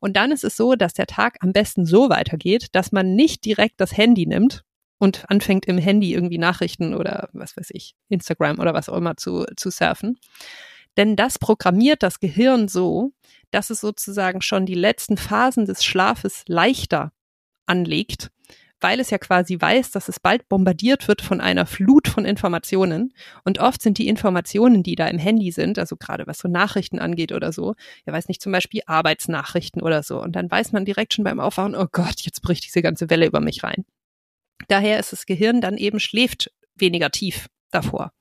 Und 0.00 0.18
dann 0.18 0.30
ist 0.30 0.44
es 0.44 0.58
so, 0.58 0.74
dass 0.74 0.92
der 0.92 1.06
Tag 1.06 1.38
am 1.40 1.54
besten 1.54 1.86
so 1.86 2.10
weitergeht, 2.10 2.66
dass 2.72 2.92
man 2.92 3.14
nicht 3.14 3.46
direkt 3.46 3.80
das 3.80 3.96
Handy 3.96 4.26
nimmt 4.26 4.62
und 5.00 5.24
anfängt 5.28 5.66
im 5.66 5.78
Handy 5.78 6.12
irgendwie 6.12 6.38
Nachrichten 6.38 6.94
oder 6.94 7.30
was 7.32 7.56
weiß 7.56 7.70
ich, 7.70 7.94
Instagram 8.08 8.60
oder 8.60 8.74
was 8.74 8.88
auch 8.88 8.96
immer 8.98 9.16
zu, 9.16 9.46
zu 9.56 9.70
surfen. 9.70 10.18
Denn 10.96 11.16
das 11.16 11.38
programmiert 11.38 12.02
das 12.02 12.20
Gehirn 12.20 12.68
so, 12.68 13.12
dass 13.50 13.70
es 13.70 13.80
sozusagen 13.80 14.42
schon 14.42 14.66
die 14.66 14.74
letzten 14.74 15.16
Phasen 15.16 15.64
des 15.64 15.84
Schlafes 15.84 16.42
leichter 16.46 17.12
anlegt, 17.64 18.30
weil 18.78 19.00
es 19.00 19.08
ja 19.08 19.16
quasi 19.16 19.58
weiß, 19.58 19.90
dass 19.90 20.08
es 20.10 20.20
bald 20.20 20.48
bombardiert 20.50 21.08
wird 21.08 21.22
von 21.22 21.40
einer 21.40 21.64
Flut 21.64 22.06
von 22.06 22.26
Informationen. 22.26 23.14
Und 23.44 23.58
oft 23.58 23.80
sind 23.80 23.96
die 23.96 24.08
Informationen, 24.08 24.82
die 24.82 24.96
da 24.96 25.06
im 25.06 25.18
Handy 25.18 25.50
sind, 25.50 25.78
also 25.78 25.96
gerade 25.96 26.26
was 26.26 26.38
so 26.38 26.48
Nachrichten 26.48 26.98
angeht 26.98 27.32
oder 27.32 27.52
so, 27.52 27.74
ja 28.06 28.12
weiß 28.12 28.28
nicht, 28.28 28.42
zum 28.42 28.52
Beispiel 28.52 28.82
Arbeitsnachrichten 28.84 29.80
oder 29.80 30.02
so. 30.02 30.20
Und 30.20 30.36
dann 30.36 30.50
weiß 30.50 30.72
man 30.72 30.84
direkt 30.84 31.14
schon 31.14 31.24
beim 31.24 31.40
Aufwachen, 31.40 31.74
oh 31.74 31.86
Gott, 31.90 32.20
jetzt 32.20 32.42
bricht 32.42 32.66
diese 32.66 32.82
ganze 32.82 33.08
Welle 33.08 33.26
über 33.26 33.40
mich 33.40 33.62
rein. 33.62 33.86
Daher 34.68 34.98
ist 34.98 35.12
das 35.12 35.26
Gehirn 35.26 35.60
dann 35.60 35.76
eben 35.76 36.00
schläft 36.00 36.50
weniger 36.74 37.10
tief 37.10 37.48
davor. 37.70 38.12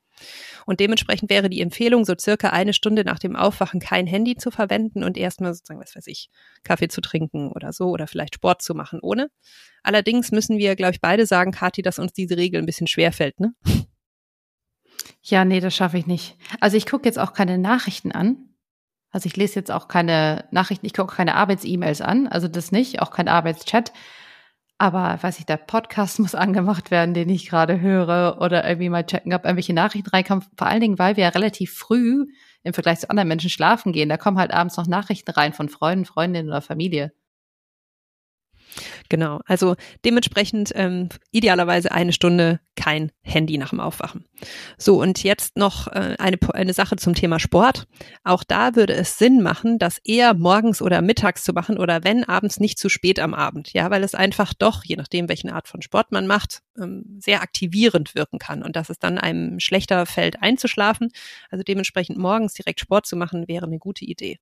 Und 0.65 0.79
dementsprechend 0.79 1.29
wäre 1.29 1.49
die 1.49 1.61
Empfehlung, 1.61 2.05
so 2.05 2.13
circa 2.19 2.49
eine 2.49 2.73
Stunde 2.73 3.03
nach 3.03 3.19
dem 3.19 3.35
Aufwachen 3.35 3.79
kein 3.79 4.05
Handy 4.05 4.35
zu 4.35 4.51
verwenden 4.51 5.03
und 5.03 5.17
erstmal 5.17 5.53
sozusagen, 5.53 5.79
was 5.79 5.95
weiß 5.95 6.07
ich, 6.07 6.29
Kaffee 6.63 6.89
zu 6.89 7.01
trinken 7.01 7.51
oder 7.51 7.73
so 7.73 7.85
oder 7.85 8.05
vielleicht 8.05 8.35
Sport 8.35 8.61
zu 8.61 8.75
machen 8.75 8.99
ohne. 9.01 9.31
Allerdings 9.81 10.31
müssen 10.31 10.57
wir, 10.57 10.75
glaube 10.75 10.93
ich, 10.93 11.01
beide 11.01 11.25
sagen, 11.25 11.51
Kathi, 11.51 11.81
dass 11.81 11.99
uns 11.99 12.13
diese 12.13 12.37
Regel 12.37 12.61
ein 12.61 12.65
bisschen 12.65 12.87
schwer 12.87 13.11
fällt, 13.11 13.39
ne? 13.39 13.53
Ja, 15.21 15.45
nee, 15.45 15.59
das 15.59 15.75
schaffe 15.75 15.97
ich 15.97 16.07
nicht. 16.07 16.37
Also 16.59 16.77
ich 16.77 16.85
gucke 16.85 17.07
jetzt 17.07 17.19
auch 17.19 17.33
keine 17.33 17.57
Nachrichten 17.57 18.11
an. 18.11 18.49
Also 19.11 19.25
ich 19.25 19.35
lese 19.35 19.55
jetzt 19.55 19.71
auch 19.71 19.87
keine 19.87 20.45
Nachrichten, 20.51 20.85
ich 20.85 20.93
gucke 20.93 21.15
keine 21.15 21.35
Arbeits-E-Mails 21.35 22.01
an, 22.01 22.27
also 22.27 22.47
das 22.47 22.71
nicht, 22.71 23.01
auch 23.01 23.09
kein 23.09 23.27
Arbeitschat. 23.27 23.91
Aber 24.81 25.21
weiß 25.21 25.39
ich, 25.39 25.45
der 25.45 25.57
Podcast 25.57 26.19
muss 26.19 26.35
angemacht 26.35 26.89
werden, 26.89 27.13
den 27.13 27.27
ich 27.27 27.49
gerade 27.49 27.81
höre 27.81 28.37
oder 28.39 28.65
irgendwie 28.65 28.87
mal 28.87 29.05
checken, 29.05 29.33
ob 29.33 29.43
irgendwelche 29.43 29.73
Nachrichten 29.73 30.09
reinkommen. 30.09 30.45
Vor 30.57 30.67
allen 30.67 30.79
Dingen, 30.79 30.97
weil 30.97 31.17
wir 31.17 31.25
ja 31.25 31.29
relativ 31.29 31.73
früh 31.73 32.27
im 32.63 32.73
Vergleich 32.73 32.99
zu 32.99 33.09
anderen 33.09 33.27
Menschen 33.27 33.49
schlafen 33.49 33.91
gehen. 33.91 34.07
Da 34.07 34.15
kommen 34.15 34.37
halt 34.37 34.51
abends 34.51 34.77
noch 34.77 34.87
Nachrichten 34.87 35.31
rein 35.31 35.51
von 35.51 35.67
Freunden, 35.67 36.05
Freundinnen 36.05 36.47
oder 36.47 36.61
Familie. 36.61 37.11
Genau, 39.09 39.41
also 39.45 39.75
dementsprechend 40.05 40.71
ähm, 40.75 41.09
idealerweise 41.31 41.91
eine 41.91 42.13
Stunde 42.13 42.59
kein 42.75 43.11
Handy 43.21 43.57
nach 43.57 43.71
dem 43.71 43.81
Aufwachen. 43.81 44.25
So, 44.77 45.01
und 45.01 45.23
jetzt 45.23 45.57
noch 45.57 45.87
äh, 45.87 46.15
eine, 46.17 46.37
eine 46.53 46.73
Sache 46.73 46.95
zum 46.95 47.13
Thema 47.13 47.39
Sport. 47.39 47.87
Auch 48.23 48.43
da 48.43 48.75
würde 48.75 48.93
es 48.93 49.17
Sinn 49.17 49.41
machen, 49.41 49.79
das 49.79 49.99
eher 50.03 50.33
morgens 50.33 50.81
oder 50.81 51.01
mittags 51.01 51.43
zu 51.43 51.51
machen 51.51 51.77
oder 51.77 52.03
wenn 52.03 52.23
abends 52.23 52.59
nicht 52.59 52.79
zu 52.79 52.87
spät 52.87 53.19
am 53.19 53.33
Abend. 53.33 53.73
Ja, 53.73 53.91
weil 53.91 54.03
es 54.03 54.15
einfach 54.15 54.53
doch, 54.53 54.85
je 54.85 54.95
nachdem, 54.95 55.27
welche 55.27 55.53
Art 55.53 55.67
von 55.67 55.81
Sport 55.81 56.11
man 56.11 56.25
macht, 56.25 56.61
ähm, 56.79 57.03
sehr 57.19 57.41
aktivierend 57.41 58.15
wirken 58.15 58.39
kann 58.39 58.63
und 58.63 58.75
dass 58.75 58.89
es 58.89 58.99
dann 58.99 59.17
einem 59.17 59.59
schlechter 59.59 60.05
fällt 60.05 60.41
einzuschlafen. 60.41 61.11
Also 61.49 61.63
dementsprechend 61.63 62.17
morgens 62.17 62.53
direkt 62.53 62.79
Sport 62.79 63.05
zu 63.05 63.17
machen, 63.17 63.47
wäre 63.47 63.65
eine 63.65 63.79
gute 63.79 64.05
Idee. 64.05 64.39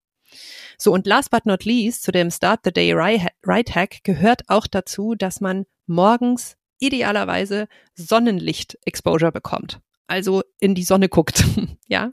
So, 0.77 0.93
und 0.93 1.07
last 1.07 1.31
but 1.31 1.45
not 1.45 1.65
least, 1.65 2.03
zu 2.03 2.11
dem 2.11 2.31
Start 2.31 2.61
the 2.63 2.71
Day 2.71 2.93
Right 2.93 3.75
Hack 3.75 4.03
gehört 4.03 4.43
auch 4.47 4.67
dazu, 4.67 5.15
dass 5.15 5.41
man 5.41 5.65
morgens 5.85 6.57
idealerweise 6.79 7.67
Sonnenlicht-Exposure 7.95 9.31
bekommt. 9.31 9.79
Also 10.09 10.41
in 10.59 10.73
die 10.73 10.83
Sonne 10.83 11.09
guckt, 11.09 11.43
ja. 11.87 12.11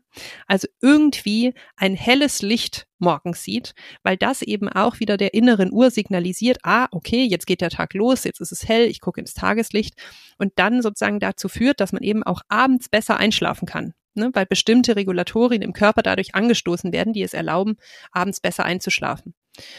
Also 0.48 0.66
irgendwie 0.80 1.54
ein 1.76 1.94
helles 1.94 2.42
Licht 2.42 2.86
morgens 2.98 3.44
sieht, 3.44 3.74
weil 4.02 4.16
das 4.16 4.42
eben 4.42 4.68
auch 4.68 4.98
wieder 4.98 5.16
der 5.16 5.34
inneren 5.34 5.72
Uhr 5.72 5.90
signalisiert, 5.90 6.58
ah, 6.64 6.88
okay, 6.90 7.24
jetzt 7.24 7.46
geht 7.46 7.60
der 7.60 7.70
Tag 7.70 7.94
los, 7.94 8.24
jetzt 8.24 8.40
ist 8.40 8.50
es 8.50 8.66
hell, 8.66 8.86
ich 8.86 9.00
gucke 9.00 9.20
ins 9.20 9.34
Tageslicht 9.34 9.94
und 10.38 10.52
dann 10.56 10.82
sozusagen 10.82 11.20
dazu 11.20 11.48
führt, 11.48 11.80
dass 11.80 11.92
man 11.92 12.02
eben 12.02 12.24
auch 12.24 12.42
abends 12.48 12.88
besser 12.88 13.16
einschlafen 13.16 13.66
kann 13.66 13.94
ne, 14.14 14.30
weil 14.32 14.46
bestimmte 14.46 14.96
Regulatorien 14.96 15.62
im 15.62 15.72
Körper 15.72 16.02
dadurch 16.02 16.34
angestoßen 16.34 16.92
werden, 16.92 17.12
die 17.12 17.22
es 17.22 17.34
erlauben, 17.34 17.76
abends 18.12 18.40
besser 18.40 18.64
einzuschlafen. 18.64 19.34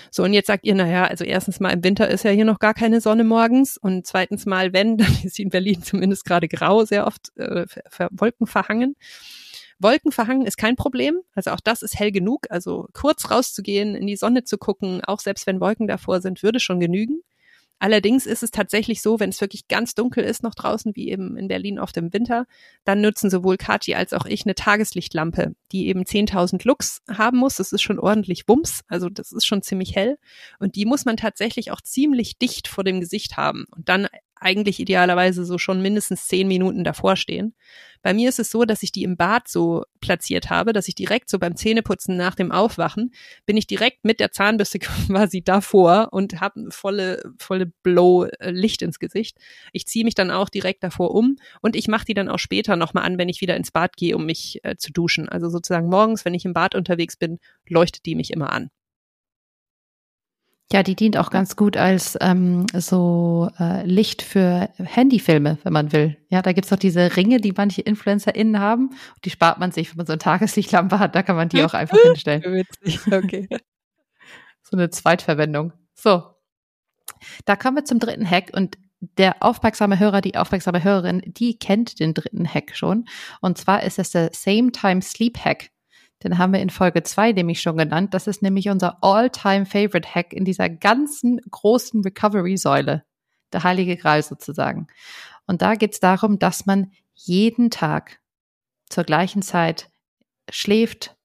So, 0.09 0.23
und 0.23 0.33
jetzt 0.33 0.47
sagt 0.47 0.65
ihr, 0.65 0.75
naja, 0.75 1.05
also 1.05 1.25
erstens 1.25 1.59
mal 1.59 1.71
im 1.71 1.83
Winter 1.83 2.07
ist 2.07 2.23
ja 2.23 2.31
hier 2.31 2.45
noch 2.45 2.59
gar 2.59 2.73
keine 2.73 3.01
Sonne 3.01 3.23
morgens 3.23 3.77
und 3.77 4.07
zweitens 4.07 4.45
mal, 4.45 4.73
wenn, 4.73 4.97
dann 4.97 5.13
ist 5.23 5.35
sie 5.35 5.43
in 5.43 5.49
Berlin 5.49 5.83
zumindest 5.83 6.25
gerade 6.25 6.47
grau, 6.47 6.85
sehr 6.85 7.07
oft 7.07 7.35
äh, 7.37 7.65
Wolken 8.11 8.47
verhangen. 8.47 8.95
Wolken 9.77 10.13
verhangen 10.13 10.45
ist 10.45 10.55
kein 10.57 10.77
Problem, 10.77 11.19
also 11.33 11.51
auch 11.51 11.59
das 11.59 11.81
ist 11.81 11.99
hell 11.99 12.13
genug, 12.13 12.47
also 12.49 12.87
kurz 12.93 13.29
rauszugehen, 13.29 13.95
in 13.95 14.07
die 14.07 14.15
Sonne 14.15 14.45
zu 14.45 14.57
gucken, 14.57 15.01
auch 15.05 15.19
selbst 15.19 15.47
wenn 15.47 15.59
Wolken 15.59 15.87
davor 15.87 16.21
sind, 16.21 16.43
würde 16.43 16.61
schon 16.61 16.79
genügen. 16.79 17.21
Allerdings 17.85 18.25
ist 18.25 18.41
es 18.41 18.49
tatsächlich 18.49 19.03
so, 19.03 19.19
wenn 19.19 19.29
es 19.29 19.41
wirklich 19.41 19.67
ganz 19.67 19.93
dunkel 19.93 20.23
ist 20.23 20.41
noch 20.41 20.55
draußen, 20.55 20.95
wie 20.95 21.11
eben 21.11 21.37
in 21.37 21.47
Berlin 21.47 21.77
oft 21.77 21.95
im 21.97 22.11
Winter, 22.13 22.47
dann 22.83 22.99
nutzen 22.99 23.29
sowohl 23.29 23.57
Kathi 23.57 23.93
als 23.93 24.11
auch 24.11 24.25
ich 24.25 24.43
eine 24.43 24.55
Tageslichtlampe, 24.55 25.53
die 25.71 25.87
eben 25.87 26.01
10.000 26.01 26.65
Lux 26.67 27.03
haben 27.07 27.37
muss. 27.37 27.57
Das 27.57 27.71
ist 27.71 27.83
schon 27.83 27.99
ordentlich 27.99 28.47
Wumms, 28.47 28.81
also 28.87 29.07
das 29.09 29.31
ist 29.31 29.45
schon 29.45 29.61
ziemlich 29.61 29.95
hell. 29.95 30.17
Und 30.57 30.75
die 30.75 30.85
muss 30.85 31.05
man 31.05 31.15
tatsächlich 31.15 31.69
auch 31.69 31.79
ziemlich 31.79 32.39
dicht 32.39 32.67
vor 32.67 32.83
dem 32.83 33.01
Gesicht 33.01 33.37
haben. 33.37 33.65
Und 33.69 33.87
dann 33.87 34.07
eigentlich 34.45 34.79
idealerweise 34.79 35.43
so 35.43 35.57
schon 35.57 35.81
mindestens 35.81 36.27
zehn 36.27 36.47
Minuten 36.47 36.83
davor 36.83 37.15
stehen. 37.15 37.55
Bei 38.03 38.13
mir 38.13 38.29
ist 38.29 38.37
es 38.37 38.51
so, 38.51 38.63
dass 38.63 38.83
ich 38.83 38.91
die 38.91 39.01
im 39.01 39.17
Bad 39.17 39.47
so 39.47 39.83
platziert 39.99 40.51
habe, 40.51 40.71
dass 40.71 40.87
ich 40.87 40.93
direkt 40.93 41.27
so 41.27 41.39
beim 41.39 41.55
Zähneputzen 41.55 42.15
nach 42.15 42.35
dem 42.35 42.51
Aufwachen 42.51 43.11
bin 43.47 43.57
ich 43.57 43.65
direkt 43.65 44.05
mit 44.05 44.19
der 44.19 44.31
Zahnbürste 44.31 44.77
quasi 45.07 45.41
davor 45.43 46.09
und 46.11 46.39
habe 46.39 46.67
volle 46.69 47.23
volle 47.39 47.65
Blow 47.81 48.25
äh, 48.25 48.51
Licht 48.51 48.83
ins 48.83 48.99
Gesicht. 48.99 49.39
Ich 49.73 49.87
ziehe 49.87 50.05
mich 50.05 50.13
dann 50.13 50.29
auch 50.29 50.49
direkt 50.49 50.83
davor 50.83 51.15
um 51.15 51.37
und 51.61 51.75
ich 51.75 51.87
mache 51.87 52.05
die 52.05 52.13
dann 52.13 52.29
auch 52.29 52.39
später 52.39 52.75
nochmal 52.75 53.05
an, 53.05 53.17
wenn 53.17 53.29
ich 53.29 53.41
wieder 53.41 53.55
ins 53.55 53.71
Bad 53.71 53.97
gehe, 53.97 54.15
um 54.15 54.27
mich 54.27 54.59
äh, 54.61 54.75
zu 54.77 54.93
duschen. 54.93 55.27
Also 55.27 55.49
sozusagen 55.49 55.89
morgens, 55.89 56.23
wenn 56.23 56.35
ich 56.35 56.45
im 56.45 56.53
Bad 56.53 56.75
unterwegs 56.75 57.17
bin, 57.17 57.39
leuchtet 57.67 58.05
die 58.05 58.13
mich 58.13 58.31
immer 58.31 58.53
an. 58.53 58.69
Ja, 60.71 60.81
die 60.81 60.95
dient 60.95 61.17
auch 61.17 61.29
ganz 61.29 61.55
gut 61.55 61.77
als 61.77 62.17
ähm, 62.21 62.65
so 62.73 63.49
äh, 63.59 63.85
Licht 63.85 64.23
für 64.23 64.69
Handyfilme, 64.77 65.59
wenn 65.63 65.73
man 65.73 65.91
will. 65.91 66.17
Ja, 66.29 66.41
da 66.41 66.53
gibt's 66.53 66.71
doch 66.71 66.77
diese 66.77 67.15
Ringe, 67.15 67.39
die 67.39 67.53
manche 67.55 67.81
InfluencerInnen 67.81 68.59
haben. 68.59 68.89
Die 69.23 69.29
spart 69.29 69.59
man 69.59 69.71
sich, 69.71 69.91
wenn 69.91 69.97
man 69.97 70.07
so 70.07 70.13
eine 70.13 70.19
Tageslichtlampe 70.19 70.97
hat. 70.97 71.13
Da 71.13 71.21
kann 71.21 71.35
man 71.35 71.49
die 71.49 71.63
auch 71.63 71.75
einfach 71.75 71.97
hinstellen. 72.03 72.41
Witzig, 72.41 72.99
okay. 73.13 73.47
so 74.63 74.75
eine 74.75 74.89
Zweitverwendung. 74.89 75.71
So. 75.93 76.23
Da 77.45 77.55
kommen 77.55 77.77
wir 77.77 77.85
zum 77.85 77.99
dritten 77.99 78.29
Hack 78.29 78.49
und 78.53 78.77
der 79.17 79.43
aufmerksame 79.43 79.99
Hörer, 79.99 80.21
die 80.21 80.35
aufmerksame 80.35 80.83
Hörerin, 80.83 81.21
die 81.25 81.59
kennt 81.59 81.99
den 81.99 82.15
dritten 82.15 82.51
Hack 82.51 82.75
schon. 82.75 83.05
Und 83.39 83.57
zwar 83.57 83.83
ist 83.83 83.99
es 83.99 84.11
der 84.11 84.31
Same 84.33 84.71
Time 84.71 85.01
Sleep 85.03 85.37
Hack. 85.37 85.69
Den 86.23 86.37
haben 86.37 86.53
wir 86.53 86.61
in 86.61 86.69
Folge 86.69 87.03
zwei 87.03 87.31
nämlich 87.31 87.61
schon 87.61 87.77
genannt. 87.77 88.13
Das 88.13 88.27
ist 88.27 88.41
nämlich 88.41 88.69
unser 88.69 89.03
All-Time-Favorite-Hack 89.03 90.33
in 90.33 90.45
dieser 90.45 90.69
ganzen 90.69 91.39
großen 91.51 92.01
Recovery-Säule. 92.01 93.03
Der 93.53 93.63
heilige 93.63 93.95
Gral 93.95 94.23
sozusagen. 94.23 94.87
Und 95.45 95.61
da 95.61 95.75
geht 95.75 95.93
es 95.93 95.99
darum, 95.99 96.39
dass 96.39 96.65
man 96.65 96.91
jeden 97.13 97.69
Tag 97.69 98.19
zur 98.89 99.03
gleichen 99.03 99.41
Zeit 99.41 99.89
schläft, 100.49 101.15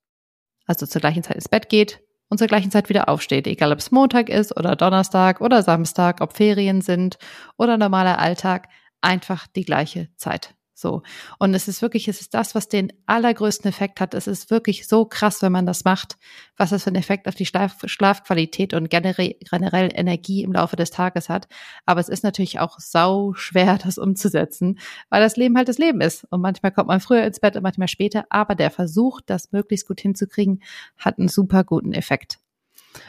also 0.67 0.87
zur 0.87 1.01
gleichen 1.01 1.23
Zeit 1.23 1.37
ins 1.37 1.49
Bett 1.49 1.69
geht 1.69 2.01
und 2.29 2.39
zur 2.39 2.47
gleichen 2.47 2.71
Zeit 2.71 2.89
wieder 2.89 3.09
aufsteht. 3.09 3.47
Egal 3.47 3.73
ob 3.73 3.79
es 3.79 3.91
Montag 3.91 4.29
ist 4.29 4.57
oder 4.57 4.77
Donnerstag 4.77 5.41
oder 5.41 5.63
Samstag, 5.63 6.21
ob 6.21 6.37
Ferien 6.37 6.81
sind 6.81 7.19
oder 7.57 7.77
normaler 7.77 8.19
Alltag, 8.19 8.69
einfach 9.01 9.47
die 9.47 9.65
gleiche 9.65 10.09
Zeit. 10.17 10.55
So. 10.81 11.03
Und 11.39 11.55
es 11.55 11.69
ist 11.69 11.83
wirklich, 11.83 12.09
es 12.09 12.21
ist 12.21 12.33
das, 12.33 12.55
was 12.55 12.69
den 12.69 12.91
allergrößten 13.07 13.69
Effekt 13.69 14.01
hat. 14.01 14.15
Es 14.15 14.27
ist 14.27 14.51
wirklich 14.51 14.89
so 14.89 15.05
krass, 15.05 15.43
wenn 15.43 15.53
man 15.53 15.67
das 15.67 15.85
macht, 15.85 16.17
was 16.57 16.73
es 16.73 16.85
für 16.85 16.89
einen 16.89 16.97
Effekt 16.97 17.29
auf 17.29 17.35
die 17.35 17.45
Schlaf 17.45 17.77
Schlafqualität 17.85 18.73
und 18.73 18.89
generell, 18.89 19.37
generell 19.51 19.91
Energie 19.95 20.43
im 20.43 20.53
Laufe 20.53 20.77
des 20.77 20.91
Tages 20.91 21.29
hat. 21.29 21.49
Aber 21.85 22.01
es 22.01 22.09
ist 22.09 22.25
natürlich 22.25 22.61
auch 22.61 22.79
sau 22.81 23.35
schwer, 23.35 23.79
das 23.79 23.99
umzusetzen, 23.99 24.79
weil 25.11 25.21
das 25.21 25.37
Leben 25.37 25.57
halt 25.57 25.69
das 25.69 25.79
Leben 25.79 26.01
ist. 26.01 26.27
Und 26.31 26.41
manchmal 26.41 26.73
kommt 26.73 26.89
man 26.89 27.01
früher 27.01 27.25
ins 27.25 27.41
Bett 27.41 27.57
und 27.57 27.63
manchmal 27.63 27.89
später. 27.89 28.25
Aber 28.31 28.55
der 28.55 28.71
Versuch, 28.71 29.21
das 29.21 29.53
möglichst 29.53 29.87
gut 29.87 30.01
hinzukriegen, 30.01 30.63
hat 30.97 31.19
einen 31.19 31.29
super 31.29 31.63
guten 31.63 31.93
Effekt. 31.93 32.39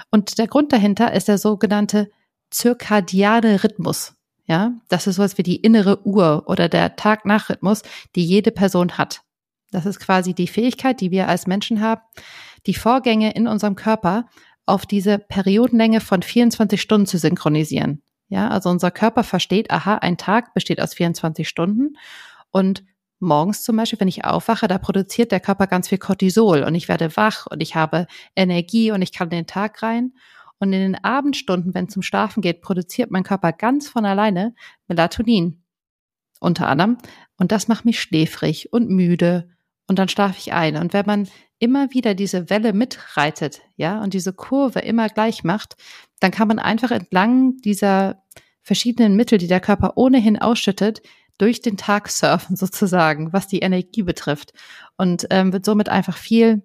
Und 0.10 0.38
der 0.38 0.48
Grund 0.48 0.74
dahinter 0.74 1.14
ist 1.14 1.30
der 1.30 1.38
sogenannte 1.38 2.12
zirkadiane 2.50 3.64
Rhythmus. 3.64 4.14
Ja, 4.46 4.74
das 4.90 5.08
ist 5.08 5.16
sowas 5.16 5.38
wie 5.38 5.44
die 5.44 5.58
innere 5.58 6.06
Uhr 6.06 6.44
oder 6.48 6.68
der 6.68 6.96
Tag-Nach-Rhythmus, 6.96 7.84
die 8.16 8.26
jede 8.26 8.52
Person 8.52 8.98
hat. 8.98 9.22
Das 9.72 9.86
ist 9.86 10.00
quasi 10.00 10.34
die 10.34 10.48
Fähigkeit, 10.48 11.00
die 11.00 11.12
wir 11.12 11.28
als 11.28 11.48
Menschen 11.48 11.82
haben, 11.82 12.02
die 12.66 12.74
Vorgänge 12.74 13.34
in 13.34 13.48
unserem 13.48 13.76
Körper 13.76 14.26
auf 14.66 14.86
diese 14.86 15.18
Periodenlänge 15.18 16.02
von 16.02 16.22
24 16.22 16.82
Stunden 16.82 17.08
zu 17.08 17.18
synchronisieren. 17.18 18.02
Ja, 18.28 18.50
also 18.50 18.70
unser 18.70 18.92
Körper 18.92 19.24
versteht, 19.24 19.72
aha, 19.72 19.96
ein 19.96 20.18
Tag 20.18 20.54
besteht 20.54 20.82
aus 20.82 20.94
24 20.94 21.48
Stunden 21.48 21.98
und 22.50 22.84
morgens 23.20 23.64
zum 23.64 23.76
Beispiel, 23.76 24.00
wenn 24.00 24.08
ich 24.08 24.26
aufwache, 24.26 24.68
da 24.68 24.78
produziert 24.78 25.32
der 25.32 25.40
Körper 25.40 25.68
ganz 25.68 25.90
viel 25.90 25.98
Cortisol 25.98 26.64
und 26.64 26.76
ich 26.76 26.88
werde 26.88 27.16
wach 27.16 27.48
und 27.48 27.62
ich 27.62 27.76
habe 27.76 28.08
Energie 28.36 28.92
und 28.92 29.02
ich 29.02 29.12
kann 29.12 29.30
den 29.30 29.48
Tag 29.48 29.84
rein. 29.84 30.14
Und 30.62 30.72
in 30.74 30.80
den 30.80 31.04
Abendstunden, 31.04 31.74
wenn 31.74 31.86
es 31.86 31.94
zum 31.94 32.04
Schlafen 32.04 32.42
geht, 32.42 32.62
produziert 32.62 33.10
mein 33.10 33.24
Körper 33.24 33.52
ganz 33.52 33.90
von 33.90 34.06
alleine 34.06 34.54
Melatonin. 34.88 35.64
Unter 36.40 36.68
anderem. 36.68 36.98
Und 37.38 37.52
das 37.52 37.68
macht 37.68 37.84
mich 37.84 38.00
schläfrig 38.00 38.72
und 38.72 38.88
müde. 38.88 39.50
Und 39.88 39.98
dann 39.98 40.08
schlafe 40.08 40.38
ich 40.38 40.54
ein. 40.54 40.78
Und 40.78 40.94
wenn 40.94 41.08
man 41.08 41.28
immer 41.58 41.92
wieder 41.92 42.14
diese 42.14 42.52
Welle 42.52 42.74
mitreitet, 42.74 43.62
ja, 43.76 44.02
und 44.02 44.14
diese 44.14 44.34
Kurve 44.34 44.80
immer 44.80 45.10
gleich 45.10 45.44
macht, 45.44 45.78
dann 46.20 46.30
kann 46.30 46.48
man 46.48 46.60
einfach 46.60 46.92
entlang 46.92 47.58
dieser 47.58 48.24
verschiedenen 48.62 49.16
Mittel, 49.16 49.40
die 49.40 49.48
der 49.48 49.62
Körper 49.62 49.94
ohnehin 49.98 50.40
ausschüttet, 50.40 51.02
durch 51.40 51.62
den 51.62 51.76
Tag 51.76 52.10
surfen 52.10 52.56
sozusagen, 52.56 53.34
was 53.34 53.48
die 53.48 53.60
Energie 53.60 54.04
betrifft. 54.04 54.54
Und 54.96 55.26
ähm, 55.32 55.54
wird 55.54 55.66
somit 55.66 55.90
einfach 55.90 56.18
viel 56.18 56.62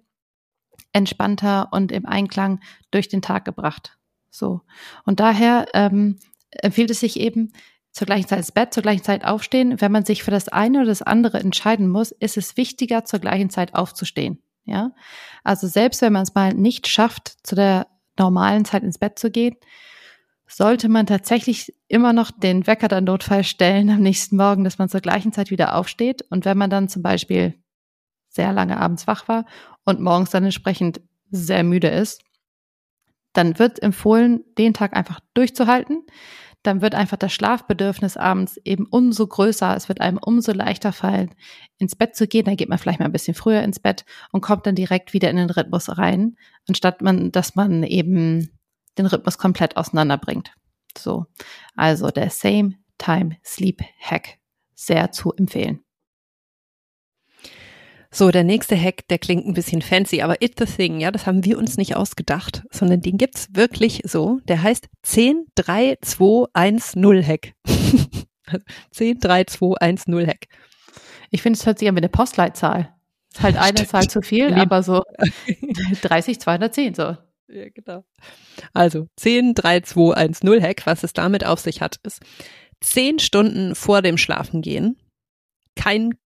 entspannter 0.97 1.69
und 1.71 1.91
im 1.91 2.05
Einklang 2.05 2.59
durch 2.91 3.07
den 3.07 3.21
Tag 3.21 3.45
gebracht. 3.45 3.97
So. 4.29 4.61
Und 5.05 5.19
daher 5.19 5.67
ähm, 5.73 6.19
empfiehlt 6.49 6.91
es 6.91 6.99
sich 6.99 7.19
eben, 7.19 7.51
zur 7.97 8.05
gleichen 8.05 8.27
Zeit 8.27 8.39
ins 8.39 8.51
Bett, 8.51 8.73
zur 8.73 8.83
gleichen 8.83 9.03
Zeit 9.03 9.25
aufstehen. 9.25 9.81
Wenn 9.81 9.91
man 9.91 10.05
sich 10.05 10.21
für 10.21 10.29
das 10.29 10.49
eine 10.49 10.79
oder 10.79 10.87
das 10.87 11.01
andere 11.01 11.39
entscheiden 11.39 11.89
muss, 11.89 12.11
ist 12.11 12.37
es 12.37 12.55
wichtiger, 12.55 13.05
zur 13.05 13.19
gleichen 13.19 13.49
Zeit 13.49 13.73
aufzustehen. 13.73 14.39
Ja. 14.65 14.91
Also 15.43 15.67
selbst 15.67 16.01
wenn 16.01 16.13
man 16.13 16.21
es 16.21 16.35
mal 16.35 16.53
nicht 16.53 16.87
schafft, 16.87 17.37
zu 17.41 17.55
der 17.55 17.87
normalen 18.19 18.65
Zeit 18.65 18.83
ins 18.83 18.99
Bett 18.99 19.17
zu 19.17 19.31
gehen, 19.31 19.55
sollte 20.45 20.89
man 20.89 21.07
tatsächlich 21.07 21.73
immer 21.87 22.13
noch 22.13 22.29
den 22.29 22.67
Wecker 22.67 22.87
dann 22.87 23.05
Notfall 23.05 23.43
stellen 23.43 23.89
am 23.89 24.01
nächsten 24.01 24.37
Morgen, 24.37 24.63
dass 24.63 24.77
man 24.77 24.89
zur 24.89 25.01
gleichen 25.01 25.33
Zeit 25.33 25.49
wieder 25.49 25.75
aufsteht. 25.75 26.23
Und 26.29 26.45
wenn 26.45 26.57
man 26.57 26.69
dann 26.69 26.89
zum 26.89 27.01
Beispiel 27.01 27.55
sehr 28.29 28.53
lange 28.53 28.77
abends 28.77 29.07
wach 29.07 29.27
war 29.27 29.45
und 29.87 30.01
morgens 30.01 30.31
dann 30.31 30.43
entsprechend 30.43 30.99
sehr 31.31 31.63
müde 31.63 31.87
ist, 31.87 32.21
dann 33.31 33.57
wird 33.57 33.81
empfohlen, 33.81 34.43
den 34.57 34.73
Tag 34.73 34.95
einfach 34.95 35.21
durchzuhalten. 35.33 36.05
Dann 36.61 36.81
wird 36.81 36.93
einfach 36.93 37.17
das 37.17 37.31
Schlafbedürfnis 37.31 38.17
abends 38.17 38.57
eben 38.65 38.85
umso 38.85 39.25
größer. 39.25 39.75
Es 39.77 39.87
wird 39.87 40.01
einem 40.01 40.17
umso 40.17 40.51
leichter 40.51 40.91
fallen, 40.91 41.33
ins 41.77 41.95
Bett 41.95 42.17
zu 42.17 42.27
gehen. 42.27 42.43
Dann 42.43 42.57
geht 42.57 42.67
man 42.67 42.79
vielleicht 42.79 42.99
mal 42.99 43.05
ein 43.05 43.13
bisschen 43.13 43.35
früher 43.35 43.61
ins 43.61 43.79
Bett 43.79 44.03
und 44.33 44.41
kommt 44.41 44.65
dann 44.65 44.75
direkt 44.75 45.13
wieder 45.13 45.29
in 45.29 45.37
den 45.37 45.49
Rhythmus 45.49 45.97
rein, 45.97 46.35
anstatt 46.67 47.01
man, 47.01 47.31
dass 47.31 47.55
man 47.55 47.83
eben 47.83 48.49
den 48.97 49.05
Rhythmus 49.05 49.37
komplett 49.37 49.77
auseinanderbringt. 49.77 50.51
So. 50.97 51.27
Also 51.75 52.09
der 52.09 52.29
Same 52.29 52.73
Time 52.97 53.37
Sleep 53.45 53.81
Hack. 54.01 54.39
Sehr 54.75 55.11
zu 55.11 55.31
empfehlen. 55.33 55.86
So, 58.11 58.31
der 58.31 58.43
nächste 58.43 58.79
Hack, 58.79 59.07
der 59.09 59.19
klingt 59.19 59.45
ein 59.45 59.53
bisschen 59.53 59.81
fancy, 59.81 60.21
aber 60.21 60.41
it's 60.41 60.55
the 60.57 60.65
thing, 60.65 60.99
ja, 60.99 61.11
das 61.11 61.25
haben 61.25 61.43
wir 61.43 61.57
uns 61.57 61.77
nicht 61.77 61.95
ausgedacht, 61.95 62.63
sondern 62.71 63.01
den 63.01 63.17
gibt's 63.17 63.47
wirklich 63.53 64.01
so. 64.05 64.39
Der 64.47 64.61
heißt 64.63 64.87
103210 65.03 67.27
Hack. 67.27 67.53
103210 68.91 70.27
Hack. 70.27 70.45
Ich 71.31 71.41
finde, 71.41 71.57
es 71.59 71.65
hört 71.65 71.79
sich 71.79 71.89
an 71.89 71.95
wie 71.95 71.99
eine 71.99 72.09
Postleitzahl. 72.09 72.93
Ist 73.33 73.41
halt 73.41 73.57
eine 73.57 73.77
Stimmt. 73.77 73.89
Zahl 73.89 74.07
zu 74.07 74.21
viel, 74.21 74.47
Lieb. 74.47 74.57
aber 74.57 74.83
so 74.83 75.03
30, 76.01 76.39
210 76.39 76.93
so. 76.93 77.17
Ja, 77.49 77.69
genau. 77.73 78.03
Also 78.73 79.07
103210 79.17 80.61
Hack, 80.63 80.85
was 80.85 81.03
es 81.03 81.13
damit 81.13 81.45
auf 81.45 81.59
sich 81.59 81.81
hat, 81.81 81.97
ist 82.03 82.21
10 82.81 83.19
Stunden 83.19 83.75
vor 83.75 84.01
dem 84.01 84.17
Schlafengehen 84.17 84.97
kein 85.75 86.17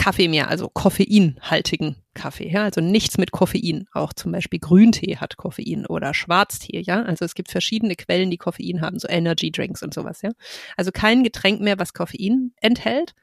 Kaffee 0.00 0.28
mehr, 0.28 0.48
also 0.48 0.70
koffeinhaltigen 0.70 1.94
Kaffee, 2.14 2.48
ja, 2.48 2.62
also 2.64 2.80
nichts 2.80 3.18
mit 3.18 3.32
Koffein. 3.32 3.86
Auch 3.92 4.14
zum 4.14 4.32
Beispiel 4.32 4.58
Grüntee 4.58 5.18
hat 5.18 5.36
Koffein 5.36 5.84
oder 5.84 6.14
Schwarztee, 6.14 6.80
ja. 6.80 7.02
Also 7.02 7.26
es 7.26 7.34
gibt 7.34 7.50
verschiedene 7.50 7.94
Quellen, 7.96 8.30
die 8.30 8.38
Koffein 8.38 8.80
haben, 8.80 8.98
so 8.98 9.06
Energy 9.08 9.52
Drinks 9.52 9.82
und 9.82 9.92
sowas, 9.92 10.22
ja. 10.22 10.30
Also 10.78 10.90
kein 10.90 11.22
Getränk 11.22 11.60
mehr, 11.60 11.78
was 11.78 11.92
Koffein 11.92 12.54
enthält. 12.62 13.14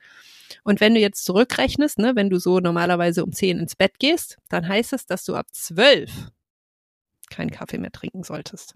Und 0.63 0.79
wenn 0.79 0.93
du 0.93 0.99
jetzt 0.99 1.25
zurückrechnest, 1.25 1.97
ne, 1.97 2.15
wenn 2.15 2.29
du 2.29 2.37
so 2.37 2.59
normalerweise 2.59 3.23
um 3.23 3.31
10 3.31 3.57
ins 3.57 3.75
Bett 3.75 3.97
gehst, 3.97 4.37
dann 4.47 4.67
heißt 4.67 4.93
es, 4.93 5.07
dass 5.07 5.25
du 5.25 5.33
ab 5.33 5.47
12 5.51 6.11
keinen 7.31 7.49
Kaffee 7.49 7.79
mehr 7.79 7.91
trinken 7.91 8.21
solltest. 8.21 8.75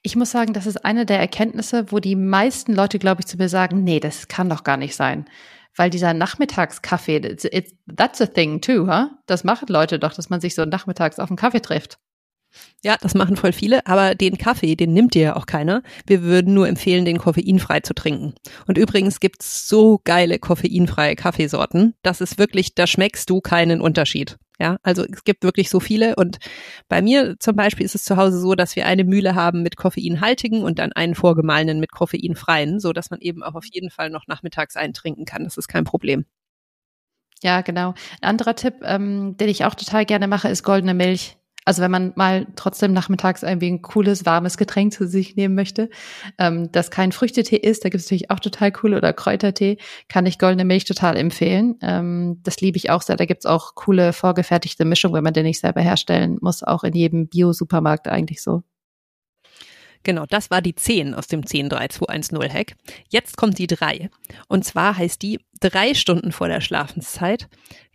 Ich 0.00 0.16
muss 0.16 0.30
sagen, 0.30 0.54
das 0.54 0.64
ist 0.64 0.82
eine 0.82 1.04
der 1.04 1.18
Erkenntnisse, 1.18 1.92
wo 1.92 1.98
die 1.98 2.16
meisten 2.16 2.74
Leute, 2.74 2.98
glaube 2.98 3.20
ich, 3.20 3.26
zu 3.26 3.36
mir 3.36 3.50
sagen, 3.50 3.84
nee, 3.84 4.00
das 4.00 4.28
kann 4.28 4.48
doch 4.48 4.64
gar 4.64 4.78
nicht 4.78 4.96
sein 4.96 5.26
weil 5.76 5.90
dieser 5.90 6.14
Nachmittagskaffee, 6.14 7.36
that's 7.96 8.20
a 8.20 8.26
thing 8.26 8.60
too, 8.60 8.86
huh? 8.86 9.08
Das 9.26 9.44
machen 9.44 9.68
Leute 9.68 9.98
doch, 9.98 10.14
dass 10.14 10.30
man 10.30 10.40
sich 10.40 10.54
so 10.54 10.64
nachmittags 10.64 11.18
auf 11.18 11.30
einen 11.30 11.36
Kaffee 11.36 11.60
trifft. 11.60 11.98
Ja, 12.84 12.96
das 13.00 13.14
machen 13.14 13.36
voll 13.36 13.52
viele, 13.52 13.84
aber 13.86 14.14
den 14.14 14.38
Kaffee, 14.38 14.76
den 14.76 14.92
nimmt 14.92 15.14
dir 15.14 15.22
ja 15.22 15.36
auch 15.36 15.46
keiner. 15.46 15.82
Wir 16.06 16.22
würden 16.22 16.54
nur 16.54 16.68
empfehlen, 16.68 17.04
den 17.04 17.18
koffeinfrei 17.18 17.80
zu 17.80 17.94
trinken. 17.94 18.34
Und 18.68 18.78
übrigens 18.78 19.18
gibt's 19.18 19.68
so 19.68 20.00
geile 20.04 20.38
koffeinfreie 20.38 21.16
Kaffeesorten, 21.16 21.94
das 22.02 22.20
ist 22.20 22.38
wirklich, 22.38 22.76
da 22.76 22.86
schmeckst 22.86 23.28
du 23.28 23.40
keinen 23.40 23.80
Unterschied. 23.80 24.36
Ja, 24.60 24.76
also 24.84 25.04
es 25.04 25.24
gibt 25.24 25.42
wirklich 25.42 25.68
so 25.68 25.80
viele 25.80 26.14
und 26.14 26.38
bei 26.88 27.02
mir 27.02 27.36
zum 27.40 27.56
Beispiel 27.56 27.84
ist 27.84 27.96
es 27.96 28.04
zu 28.04 28.16
Hause 28.16 28.38
so, 28.38 28.54
dass 28.54 28.76
wir 28.76 28.86
eine 28.86 29.02
Mühle 29.02 29.34
haben 29.34 29.62
mit 29.62 29.76
koffeinhaltigen 29.76 30.62
und 30.62 30.78
dann 30.78 30.92
einen 30.92 31.16
vorgemahlenen 31.16 31.80
mit 31.80 31.90
koffeinfreien, 31.90 32.78
so 32.78 32.92
dass 32.92 33.10
man 33.10 33.20
eben 33.20 33.42
auch 33.42 33.54
auf 33.54 33.64
jeden 33.72 33.90
Fall 33.90 34.10
noch 34.10 34.28
nachmittags 34.28 34.76
eintrinken 34.76 35.24
kann. 35.24 35.42
Das 35.44 35.56
ist 35.56 35.66
kein 35.66 35.84
Problem. 35.84 36.24
Ja, 37.42 37.60
genau. 37.62 37.94
Ein 38.20 38.28
anderer 38.30 38.54
Tipp, 38.54 38.76
ähm, 38.82 39.36
den 39.36 39.48
ich 39.48 39.64
auch 39.64 39.74
total 39.74 40.06
gerne 40.06 40.28
mache, 40.28 40.48
ist 40.48 40.62
goldene 40.62 40.94
Milch. 40.94 41.36
Also 41.64 41.82
wenn 41.82 41.90
man 41.90 42.12
mal 42.16 42.46
trotzdem 42.56 42.92
nachmittags 42.92 43.42
ein 43.42 43.82
cooles, 43.82 44.26
warmes 44.26 44.58
Getränk 44.58 44.92
zu 44.92 45.06
sich 45.06 45.36
nehmen 45.36 45.54
möchte, 45.54 45.88
ähm, 46.38 46.70
das 46.72 46.90
kein 46.90 47.12
Früchtetee 47.12 47.56
ist, 47.56 47.84
da 47.84 47.88
gibt 47.88 48.00
es 48.00 48.06
natürlich 48.06 48.30
auch 48.30 48.40
total 48.40 48.70
coole 48.72 48.98
oder 48.98 49.12
Kräutertee, 49.12 49.78
kann 50.08 50.26
ich 50.26 50.38
goldene 50.38 50.64
Milch 50.64 50.84
total 50.84 51.16
empfehlen. 51.16 51.76
Ähm, 51.80 52.40
das 52.42 52.60
liebe 52.60 52.76
ich 52.76 52.90
auch 52.90 53.02
sehr. 53.02 53.16
Da 53.16 53.24
gibt's 53.24 53.46
auch 53.46 53.74
coole 53.74 54.12
vorgefertigte 54.12 54.84
Mischungen, 54.84 55.14
wenn 55.14 55.24
man 55.24 55.32
den 55.32 55.44
nicht 55.44 55.60
selber 55.60 55.80
herstellen 55.80 56.38
muss, 56.40 56.62
auch 56.62 56.84
in 56.84 56.94
jedem 56.94 57.28
Bio-Supermarkt 57.28 58.08
eigentlich 58.08 58.42
so. 58.42 58.62
Genau, 60.02 60.26
das 60.28 60.50
war 60.50 60.60
die 60.60 60.74
10 60.74 61.14
aus 61.14 61.28
dem 61.28 61.40
103210-Hack. 61.40 62.76
Jetzt 63.08 63.38
kommt 63.38 63.58
die 63.58 63.66
3. 63.66 64.10
Und 64.48 64.64
zwar 64.64 64.98
heißt 64.98 65.22
die 65.22 65.40
drei 65.60 65.94
Stunden 65.94 66.30
vor 66.30 66.48
der 66.48 66.60
Schlafenszeit 66.60 67.48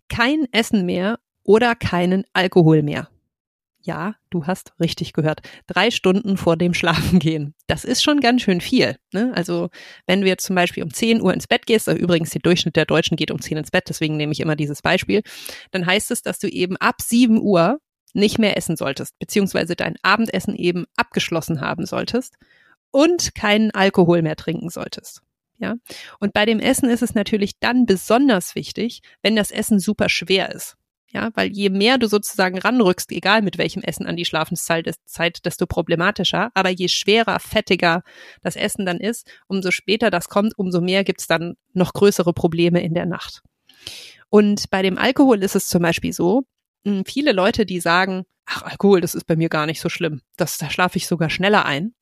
kein 0.09 0.47
Essen 0.51 0.87
mehr 0.87 1.19
oder 1.43 1.75
keinen 1.75 2.25
Alkohol 2.33 2.81
mehr. 2.81 3.09
Ja, 3.89 4.13
du 4.29 4.45
hast 4.45 4.73
richtig 4.79 5.13
gehört. 5.13 5.41
Drei 5.65 5.89
Stunden 5.89 6.37
vor 6.37 6.57
dem 6.57 6.75
Schlafengehen. 6.75 7.55
Das 7.65 7.83
ist 7.83 8.03
schon 8.03 8.19
ganz 8.19 8.43
schön 8.43 8.61
viel. 8.61 8.97
Ne? 9.13 9.31
Also 9.33 9.71
wenn 10.05 10.21
du 10.21 10.27
jetzt 10.27 10.45
zum 10.45 10.55
Beispiel 10.55 10.83
um 10.83 10.93
10 10.93 11.23
Uhr 11.23 11.33
ins 11.33 11.47
Bett 11.47 11.65
gehst, 11.65 11.89
also 11.89 11.99
übrigens 11.99 12.29
der 12.29 12.41
Durchschnitt 12.41 12.75
der 12.75 12.85
Deutschen 12.85 13.17
geht 13.17 13.31
um 13.31 13.41
10 13.41 13.57
ins 13.57 13.71
Bett, 13.71 13.85
deswegen 13.89 14.15
nehme 14.15 14.31
ich 14.31 14.41
immer 14.41 14.55
dieses 14.55 14.83
Beispiel, 14.83 15.23
dann 15.71 15.87
heißt 15.87 16.11
es, 16.11 16.21
dass 16.21 16.37
du 16.37 16.47
eben 16.47 16.77
ab 16.77 17.01
7 17.01 17.41
Uhr 17.41 17.79
nicht 18.13 18.37
mehr 18.37 18.57
essen 18.57 18.77
solltest, 18.77 19.17
beziehungsweise 19.17 19.75
dein 19.75 19.95
Abendessen 20.03 20.55
eben 20.55 20.85
abgeschlossen 20.95 21.59
haben 21.59 21.87
solltest 21.87 22.35
und 22.91 23.33
keinen 23.33 23.71
Alkohol 23.71 24.21
mehr 24.21 24.35
trinken 24.35 24.69
solltest. 24.69 25.23
Ja. 25.57 25.77
Und 26.19 26.33
bei 26.33 26.45
dem 26.45 26.59
Essen 26.59 26.91
ist 26.91 27.01
es 27.01 27.15
natürlich 27.15 27.53
dann 27.59 27.87
besonders 27.87 28.53
wichtig, 28.53 29.01
wenn 29.23 29.35
das 29.35 29.49
Essen 29.49 29.79
super 29.79 30.09
schwer 30.09 30.53
ist. 30.53 30.77
Ja, 31.11 31.31
weil 31.33 31.49
je 31.51 31.69
mehr 31.69 31.97
du 31.97 32.07
sozusagen 32.07 32.59
ranrückst, 32.59 33.11
egal 33.11 33.41
mit 33.41 33.57
welchem 33.57 33.81
Essen 33.81 34.05
an 34.05 34.15
die 34.15 34.25
Schlafenszeit, 34.25 35.43
desto 35.43 35.65
problematischer. 35.65 36.51
Aber 36.53 36.69
je 36.69 36.87
schwerer, 36.87 37.39
fettiger 37.39 38.03
das 38.43 38.55
Essen 38.55 38.85
dann 38.85 38.99
ist, 38.99 39.27
umso 39.47 39.71
später 39.71 40.11
das 40.11 40.29
kommt, 40.29 40.57
umso 40.57 40.81
mehr 40.81 41.03
gibt's 41.03 41.25
dann 41.25 41.55
noch 41.73 41.93
größere 41.93 42.33
Probleme 42.33 42.83
in 42.83 42.93
der 42.93 43.07
Nacht. 43.07 43.41
Und 44.29 44.69
bei 44.69 44.83
dem 44.83 44.99
Alkohol 44.99 45.43
ist 45.43 45.55
es 45.55 45.67
zum 45.67 45.81
Beispiel 45.81 46.13
so, 46.13 46.43
hm, 46.85 47.05
viele 47.05 47.31
Leute, 47.31 47.65
die 47.65 47.79
sagen, 47.79 48.25
ach, 48.45 48.61
Alkohol, 48.61 49.01
das 49.01 49.15
ist 49.15 49.25
bei 49.25 49.35
mir 49.35 49.49
gar 49.49 49.65
nicht 49.65 49.81
so 49.81 49.89
schlimm. 49.89 50.21
Das, 50.37 50.57
da 50.59 50.69
schlafe 50.69 50.97
ich 50.97 51.07
sogar 51.07 51.31
schneller 51.31 51.65
ein. 51.65 51.95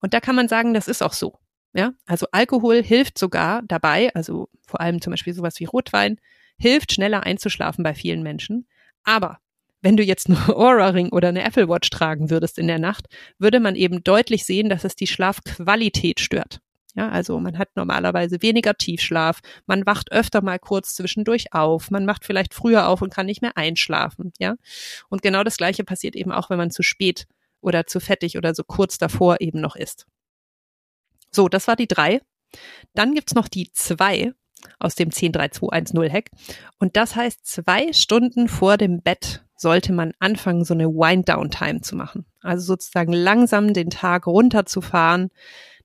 Und 0.00 0.14
da 0.14 0.20
kann 0.20 0.36
man 0.36 0.48
sagen, 0.48 0.72
das 0.72 0.88
ist 0.88 1.02
auch 1.02 1.12
so. 1.12 1.38
Ja, 1.74 1.92
also 2.06 2.26
Alkohol 2.32 2.82
hilft 2.82 3.18
sogar 3.18 3.62
dabei, 3.66 4.10
also 4.14 4.48
vor 4.66 4.80
allem 4.80 5.02
zum 5.02 5.10
Beispiel 5.10 5.34
sowas 5.34 5.60
wie 5.60 5.66
Rotwein, 5.66 6.18
hilft 6.58 6.92
schneller 6.92 7.24
einzuschlafen 7.24 7.82
bei 7.82 7.94
vielen 7.94 8.22
Menschen. 8.22 8.66
Aber 9.04 9.38
wenn 9.82 9.96
du 9.96 10.02
jetzt 10.02 10.28
nur 10.28 10.38
Aura-Ring 10.56 11.10
oder 11.10 11.28
eine 11.28 11.44
Apple 11.44 11.68
Watch 11.68 11.90
tragen 11.90 12.30
würdest 12.30 12.58
in 12.58 12.66
der 12.66 12.78
Nacht, 12.78 13.06
würde 13.38 13.60
man 13.60 13.76
eben 13.76 14.02
deutlich 14.02 14.44
sehen, 14.44 14.68
dass 14.68 14.84
es 14.84 14.96
die 14.96 15.06
Schlafqualität 15.06 16.20
stört. 16.20 16.60
Ja, 16.96 17.10
also 17.10 17.38
man 17.38 17.58
hat 17.58 17.76
normalerweise 17.76 18.40
weniger 18.40 18.74
Tiefschlaf, 18.74 19.40
man 19.66 19.84
wacht 19.84 20.12
öfter 20.12 20.42
mal 20.42 20.58
kurz 20.58 20.94
zwischendurch 20.94 21.52
auf, 21.52 21.90
man 21.90 22.06
macht 22.06 22.24
vielleicht 22.24 22.54
früher 22.54 22.88
auf 22.88 23.02
und 23.02 23.12
kann 23.12 23.26
nicht 23.26 23.42
mehr 23.42 23.58
einschlafen, 23.58 24.32
ja. 24.38 24.56
Und 25.10 25.20
genau 25.20 25.44
das 25.44 25.58
Gleiche 25.58 25.84
passiert 25.84 26.16
eben 26.16 26.32
auch, 26.32 26.48
wenn 26.48 26.56
man 26.56 26.70
zu 26.70 26.82
spät 26.82 27.26
oder 27.60 27.86
zu 27.86 28.00
fettig 28.00 28.38
oder 28.38 28.54
so 28.54 28.64
kurz 28.64 28.96
davor 28.96 29.42
eben 29.42 29.60
noch 29.60 29.76
ist. 29.76 30.06
So, 31.30 31.50
das 31.50 31.68
war 31.68 31.76
die 31.76 31.86
drei. 31.86 32.22
Dann 32.94 33.14
gibt's 33.14 33.34
noch 33.34 33.48
die 33.48 33.70
zwei 33.72 34.32
aus 34.78 34.94
dem 34.94 35.10
103210-Hack. 35.10 36.30
Und 36.78 36.96
das 36.96 37.16
heißt, 37.16 37.46
zwei 37.46 37.92
Stunden 37.92 38.48
vor 38.48 38.76
dem 38.76 39.02
Bett 39.02 39.44
sollte 39.56 39.92
man 39.92 40.12
anfangen, 40.18 40.64
so 40.64 40.74
eine 40.74 40.88
Wind-Down-Time 40.88 41.80
zu 41.80 41.96
machen. 41.96 42.26
Also 42.42 42.64
sozusagen 42.66 43.12
langsam 43.12 43.72
den 43.72 43.90
Tag 43.90 44.26
runterzufahren, 44.26 45.30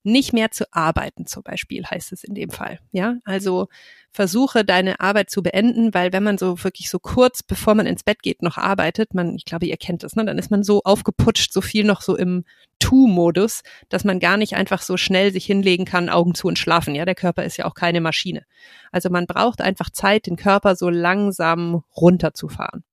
nicht 0.04 0.34
mehr 0.34 0.52
zu 0.52 0.66
arbeiten, 0.72 1.26
zum 1.26 1.44
Beispiel, 1.44 1.86
heißt 1.86 2.12
es 2.12 2.24
in 2.24 2.34
dem 2.34 2.50
Fall. 2.50 2.80
Ja, 2.92 3.16
also 3.24 3.68
versuche 4.12 4.66
deine 4.66 5.00
Arbeit 5.00 5.30
zu 5.30 5.42
beenden, 5.42 5.94
weil 5.94 6.12
wenn 6.12 6.24
man 6.24 6.38
so 6.38 6.64
wirklich 6.64 6.90
so 6.90 7.00
kurz 7.00 7.44
bevor 7.44 7.76
man 7.76 7.86
ins 7.86 8.04
Bett 8.04 8.22
geht 8.24 8.42
noch 8.42 8.58
arbeitet, 8.58 9.14
man, 9.14 9.36
ich 9.36 9.46
glaube, 9.46 9.68
ihr 9.68 9.78
kennt 9.78 10.04
das, 10.04 10.16
ne, 10.16 10.26
dann 10.26 10.38
ist 10.38 10.52
man 10.52 10.64
so 10.64 10.82
aufgeputscht, 10.84 11.54
so 11.54 11.62
viel 11.62 11.86
noch 11.86 12.02
so 12.02 12.18
im 12.18 12.44
Tu-Modus, 12.82 13.62
dass 13.90 14.04
man 14.04 14.20
gar 14.20 14.38
nicht 14.38 14.56
einfach 14.56 14.82
so 14.82 14.98
schnell 14.98 15.32
sich 15.32 15.46
hinlegen 15.46 15.86
kann, 15.86 16.10
Augen 16.10 16.36
zu 16.36 16.48
und 16.48 16.60
schlafen. 16.60 16.96
Ja, 16.96 17.06
der 17.06 17.16
Körper 17.16 17.44
ist 17.44 17.58
ja 17.58 17.66
auch 17.66 17.74
keine 17.74 18.02
Maschine. 18.02 18.44
Also 18.92 19.10
man 19.10 19.26
braucht 19.26 19.62
einfach 19.62 19.90
Zeit, 19.90 20.28
den 20.28 20.36
Körper 20.36 20.76
so 20.76 20.90
langsam 20.90 21.84
runterzufahren. 21.96 22.84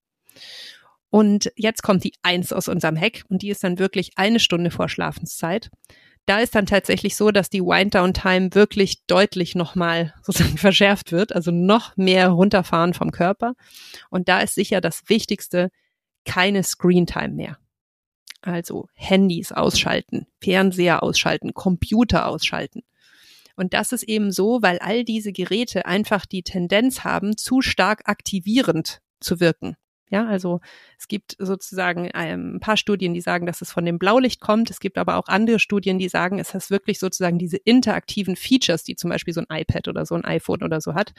Und 1.11 1.51
jetzt 1.57 1.83
kommt 1.83 2.05
die 2.05 2.13
Eins 2.23 2.53
aus 2.53 2.69
unserem 2.69 2.97
Hack 2.97 3.25
und 3.29 3.43
die 3.43 3.51
ist 3.51 3.65
dann 3.65 3.79
wirklich 3.79 4.13
eine 4.17 4.41
Stunde 4.41 4.71
vor 4.71 4.89
Schlafenszeit 4.89 5.71
da 6.29 6.41
ist 6.41 6.55
dann 6.55 6.67
tatsächlich 6.67 7.17
so, 7.17 7.31
dass 7.31 7.49
die 7.49 7.63
Wind-Down-Time 7.63 8.55
wirklich 8.55 9.07
deutlich 9.07 9.55
nochmal 9.55 10.13
sozusagen 10.23 10.59
verschärft 10.59 11.11
wird, 11.11 11.35
also 11.35 11.51
noch 11.51 11.97
mehr 11.97 12.29
runterfahren 12.29 12.93
vom 12.93 13.13
Körper. 13.13 13.55
Und 14.11 14.29
da 14.29 14.41
ist 14.41 14.55
sicher 14.55 14.81
das 14.81 15.03
Wichtigste, 15.07 15.71
keine 16.25 16.63
Screen-Time 16.63 17.31
mehr. 17.31 17.59
Also 18.41 18.89
Handys 18.95 19.53
ausschalten, 19.53 20.27
Fernseher 20.41 21.03
ausschalten, 21.03 21.55
Computer 21.55 22.29
ausschalten. 22.29 22.83
Und 23.57 23.75
das 23.75 23.91
ist 23.91 24.05
eben 24.05 24.31
so, 24.31 24.63
weil 24.63 24.79
all 24.79 25.05
diese 25.05 25.33
Geräte 25.33 25.85
einfach 25.85 26.27
die 26.27 26.43
Tendenz 26.43 27.03
haben, 27.03 27.37
zu 27.37 27.61
stark 27.61 28.03
aktivierend 28.09 29.01
zu 29.21 29.41
wirken. 29.41 29.77
Ja, 30.11 30.27
also 30.27 30.61
es 30.99 31.07
gibt 31.07 31.37
sozusagen 31.39 32.09
ähm, 32.15 32.57
ein 32.57 32.61
paar 32.61 32.77
Studien, 32.79 33.13
die 33.13 33.21
sagen, 33.21 33.47
dass 33.47 33.61
es 33.61 33.73
von 33.73 33.85
dem 33.85 33.99
Blaulicht 33.99 34.41
kommt. 34.41 34.71
Es 34.71 34.81
gibt 34.81 34.97
aber 34.97 35.17
auch 35.17 35.29
andere 35.29 35.59
Studien, 35.59 35.99
die 35.99 36.09
sagen, 36.09 36.39
es 36.39 36.55
ist 36.55 36.71
wirklich 36.71 36.99
sozusagen 36.99 37.39
diese 37.39 37.59
interaktiven 37.59 38.37
Features, 38.37 38.85
die 38.85 38.97
zum 38.97 39.11
Beispiel 39.11 39.35
so 39.35 39.43
ein 39.47 39.61
iPad 39.61 39.89
oder 39.89 40.07
so 40.07 40.15
ein 40.15 40.25
iPhone 40.25 40.63
oder 40.63 40.81
so 40.81 40.95
hat. 40.95 41.13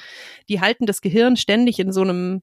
Die 0.48 0.60
halten 0.60 0.88
das 0.88 1.02
Gehirn 1.02 1.36
ständig 1.36 1.78
in 1.80 1.92
so 1.92 2.02
einem 2.02 2.42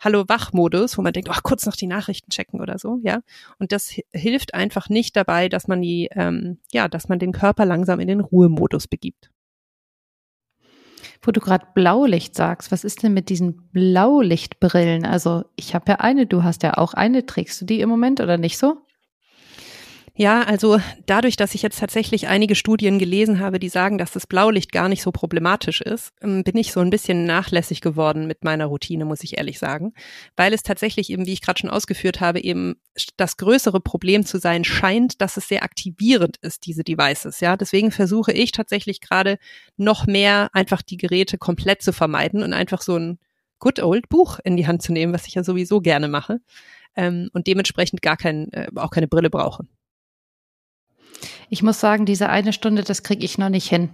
Hallo-Wach-Modus, 0.00 0.98
wo 0.98 1.02
man 1.02 1.12
denkt, 1.12 1.30
ach, 1.30 1.42
kurz 1.42 1.66
noch 1.66 1.76
die 1.76 1.86
Nachrichten 1.86 2.30
checken 2.30 2.60
oder 2.60 2.78
so, 2.78 2.98
ja. 3.02 3.20
Und 3.58 3.72
das 3.72 3.94
hilft 4.12 4.54
einfach 4.54 4.88
nicht 4.88 5.16
dabei, 5.16 5.48
dass 5.48 5.68
man 5.68 5.80
die, 5.80 6.08
ähm, 6.12 6.58
ja, 6.72 6.88
dass 6.88 7.08
man 7.08 7.18
den 7.18 7.32
Körper 7.32 7.64
langsam 7.64 8.00
in 8.00 8.08
den 8.08 8.20
Ruhemodus 8.20 8.88
begibt. 8.88 9.30
Wo 11.22 11.32
du 11.32 11.40
gerade 11.40 11.66
Blaulicht 11.74 12.34
sagst, 12.34 12.70
was 12.70 12.84
ist 12.84 13.02
denn 13.02 13.14
mit 13.14 13.28
diesen 13.30 13.68
Blaulichtbrillen? 13.72 15.06
Also 15.06 15.44
ich 15.56 15.74
habe 15.74 15.92
ja 15.92 15.96
eine, 15.96 16.26
du 16.26 16.42
hast 16.42 16.62
ja 16.62 16.76
auch 16.76 16.94
eine. 16.94 17.26
Trägst 17.26 17.60
du 17.60 17.64
die 17.64 17.80
im 17.80 17.88
Moment 17.88 18.20
oder 18.20 18.36
nicht 18.38 18.58
so? 18.58 18.85
Ja, 20.18 20.44
also 20.44 20.80
dadurch, 21.04 21.36
dass 21.36 21.54
ich 21.54 21.60
jetzt 21.60 21.78
tatsächlich 21.78 22.26
einige 22.26 22.54
Studien 22.54 22.98
gelesen 22.98 23.38
habe, 23.38 23.58
die 23.58 23.68
sagen, 23.68 23.98
dass 23.98 24.12
das 24.12 24.26
Blaulicht 24.26 24.72
gar 24.72 24.88
nicht 24.88 25.02
so 25.02 25.12
problematisch 25.12 25.82
ist, 25.82 26.14
ähm, 26.22 26.42
bin 26.42 26.56
ich 26.56 26.72
so 26.72 26.80
ein 26.80 26.88
bisschen 26.88 27.26
nachlässig 27.26 27.82
geworden 27.82 28.26
mit 28.26 28.42
meiner 28.42 28.64
Routine, 28.64 29.04
muss 29.04 29.22
ich 29.22 29.36
ehrlich 29.36 29.58
sagen, 29.58 29.92
weil 30.34 30.54
es 30.54 30.62
tatsächlich 30.62 31.10
eben, 31.10 31.26
wie 31.26 31.34
ich 31.34 31.42
gerade 31.42 31.60
schon 31.60 31.68
ausgeführt 31.68 32.22
habe, 32.22 32.40
eben 32.40 32.76
das 33.18 33.36
größere 33.36 33.78
Problem 33.82 34.24
zu 34.24 34.38
sein 34.38 34.64
scheint, 34.64 35.20
dass 35.20 35.36
es 35.36 35.48
sehr 35.48 35.62
aktivierend 35.62 36.38
ist, 36.38 36.64
diese 36.64 36.82
Devices. 36.82 37.40
Ja, 37.40 37.58
deswegen 37.58 37.90
versuche 37.90 38.32
ich 38.32 38.52
tatsächlich 38.52 39.02
gerade 39.02 39.36
noch 39.76 40.06
mehr 40.06 40.48
einfach 40.54 40.80
die 40.80 40.96
Geräte 40.96 41.36
komplett 41.36 41.82
zu 41.82 41.92
vermeiden 41.92 42.42
und 42.42 42.54
einfach 42.54 42.80
so 42.80 42.96
ein 42.96 43.18
Good 43.58 43.82
Old 43.82 44.08
Buch 44.08 44.38
in 44.44 44.56
die 44.56 44.66
Hand 44.66 44.80
zu 44.80 44.94
nehmen, 44.94 45.12
was 45.12 45.26
ich 45.26 45.34
ja 45.34 45.44
sowieso 45.44 45.82
gerne 45.82 46.08
mache. 46.08 46.40
Ähm, 46.96 47.28
und 47.34 47.46
dementsprechend 47.46 48.00
gar 48.00 48.16
kein, 48.16 48.50
äh, 48.52 48.68
auch 48.76 48.90
keine 48.90 49.08
Brille 49.08 49.28
brauche. 49.28 49.66
Ich 51.48 51.62
muss 51.62 51.80
sagen, 51.80 52.06
diese 52.06 52.28
eine 52.28 52.52
Stunde, 52.52 52.82
das 52.82 53.02
kriege 53.02 53.24
ich 53.24 53.38
noch 53.38 53.48
nicht 53.48 53.68
hin. 53.68 53.90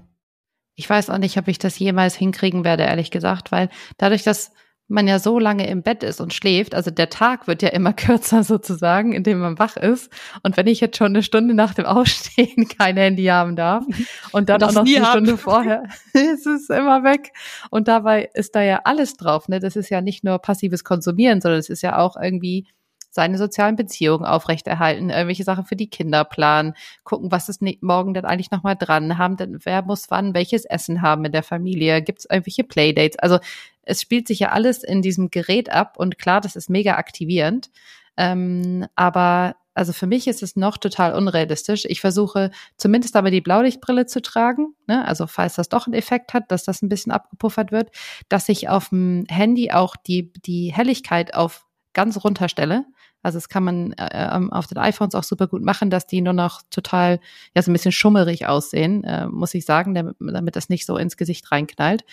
Ich 0.75 0.89
weiß 0.89 1.11
auch 1.11 1.19
nicht, 1.19 1.37
ob 1.39 1.49
ich 1.49 1.59
das 1.59 1.79
jemals 1.79 2.15
hinkriegen 2.15 2.65
werde, 2.65 2.85
ehrlich 2.85 3.11
gesagt, 3.11 3.53
weil 3.53 3.69
dadurch, 3.99 4.23
dass 4.23 4.53
man 4.89 5.09
ja 5.09 5.19
so 5.19 5.39
lange 5.39 5.67
im 5.67 5.83
Bett 5.83 6.03
ist 6.03 6.21
und 6.21 6.35
schläft, 6.35 6.75
also 6.75 6.91
der 6.91 7.09
Tag 7.09 7.47
wird 7.47 7.63
ja 7.63 7.71
immer 7.71 7.93
kürzer 7.93 8.43
sozusagen, 8.43 9.13
indem 9.13 9.39
man 9.41 9.59
wach 9.59 9.77
ist. 9.77 10.13
Und 10.43 10.57
wenn 10.57 10.67
ich 10.67 10.81
jetzt 10.81 10.97
schon 10.97 11.09
eine 11.09 11.23
Stunde 11.23 11.55
nach 11.55 11.75
dem 11.75 11.85
Ausstehen 11.87 12.69
kein 12.69 12.97
Handy 12.97 13.25
haben 13.25 13.57
darf 13.57 13.85
und 14.33 14.49
dann 14.49 14.63
auch 14.63 14.73
noch 14.73 14.87
eine 14.87 15.03
hab. 15.03 15.11
Stunde 15.11 15.37
vorher, 15.37 15.85
ist 16.13 16.47
es 16.47 16.69
immer 16.69 17.03
weg. 17.05 17.33
Und 17.71 17.89
dabei 17.89 18.31
ist 18.35 18.55
da 18.55 18.63
ja 18.63 18.83
alles 18.85 19.17
drauf. 19.17 19.49
Ne? 19.49 19.61
Das 19.61 19.77
ist 19.77 19.89
ja 19.89 20.01
nicht 20.01 20.25
nur 20.25 20.39
passives 20.39 20.85
Konsumieren, 20.85 21.41
sondern 21.41 21.61
es 21.61 21.71
ist 21.71 21.83
ja 21.83 21.99
auch 21.99 22.17
irgendwie 22.21 22.67
seine 23.13 23.37
sozialen 23.37 23.77
Beziehungen 23.77 24.25
aufrechterhalten, 24.25 25.11
irgendwelche 25.11 25.45
Sachen 25.45 25.67
für 25.67 25.77
die 25.77 25.91
Kinder 25.91 26.25
planen, 26.25 26.75
gucken, 27.05 27.31
was 27.31 27.49
ist 27.49 27.63
morgen 27.81 28.15
denn 28.15 28.25
eigentlich 28.25 28.51
nochmal 28.51 28.75
dran, 28.75 29.19
haben 29.19 29.37
denn, 29.37 29.59
wer 29.65 29.83
muss 29.83 30.11
wann 30.11 30.35
welches 30.35 30.65
Essen 30.65 31.03
haben 31.03 31.25
in 31.27 31.33
der 31.33 31.43
Familie, 31.43 32.03
gibt 32.03 32.21
es 32.21 32.25
irgendwelche 32.25 32.65
Playdates, 32.65 33.19
also 33.19 33.39
es 33.83 34.01
spielt 34.01 34.29
sich 34.29 34.39
ja 34.39 34.51
alles 34.51 34.83
in 34.83 35.03
diesem 35.03 35.31
Gerät 35.31 35.71
ab 35.71 35.99
und 35.99 36.19
klar, 36.19 36.41
das 36.41 36.57
ist 36.57 36.71
mega 36.71 36.97
aktivierend, 36.97 37.71
ähm, 38.17 38.87
aber 38.97 39.57
also 39.75 39.93
für 39.93 40.07
mich 40.07 40.27
ist 40.27 40.43
es 40.43 40.55
noch 40.55 40.77
total 40.77 41.15
unrealistisch. 41.15 41.85
Ich 41.87 42.03
versuche 42.03 42.51
zumindest 42.77 43.17
aber 43.17 43.31
die 43.31 43.41
Blaulichtbrille 43.41 44.07
zu 44.07 44.21
tragen, 44.21 44.75
ne? 44.87 45.07
also 45.07 45.27
falls 45.27 45.55
das 45.55 45.69
doch 45.69 45.87
einen 45.87 45.95
Effekt 45.95 46.35
hat, 46.35 46.51
dass 46.51 46.65
das 46.65 46.83
ein 46.83 46.89
bisschen 46.89 47.13
abgepuffert 47.13 47.73
wird, 47.73 47.91
dass 48.29 48.49
ich 48.49 48.69
auf 48.69 48.91
dem 48.91 49.25
Handy 49.29 49.71
auch 49.71 49.97
die, 49.97 50.33
die 50.45 50.73
Helligkeit 50.73 51.35
auf 51.35 51.67
ganz 51.95 52.23
runterstelle. 52.23 52.85
Also 53.23 53.37
das 53.37 53.49
kann 53.49 53.65
man 53.65 53.93
äh, 53.93 54.35
ähm, 54.35 54.53
auf 54.53 54.67
den 54.67 54.79
iPhones 54.79 55.15
auch 55.15 55.23
super 55.23 55.47
gut 55.47 55.63
machen, 55.63 55.91
dass 55.91 56.07
die 56.07 56.21
nur 56.21 56.33
noch 56.33 56.63
total, 56.71 57.21
ja, 57.55 57.63
so 57.63 57.71
ein 57.71 57.75
bisschen 57.75 57.93
schummerig 57.93 58.47
aussehen, 58.47 59.05
äh, 59.05 59.27
muss 59.27 59.55
ich 59.55 59.65
sagen, 59.65 59.95
damit, 59.95 60.17
damit 60.19 60.57
das 60.57 60.69
nicht 60.69 60.87
so 60.87 60.97
ins 60.97 61.17
Gesicht 61.17 61.51
reinknallt. 61.53 62.05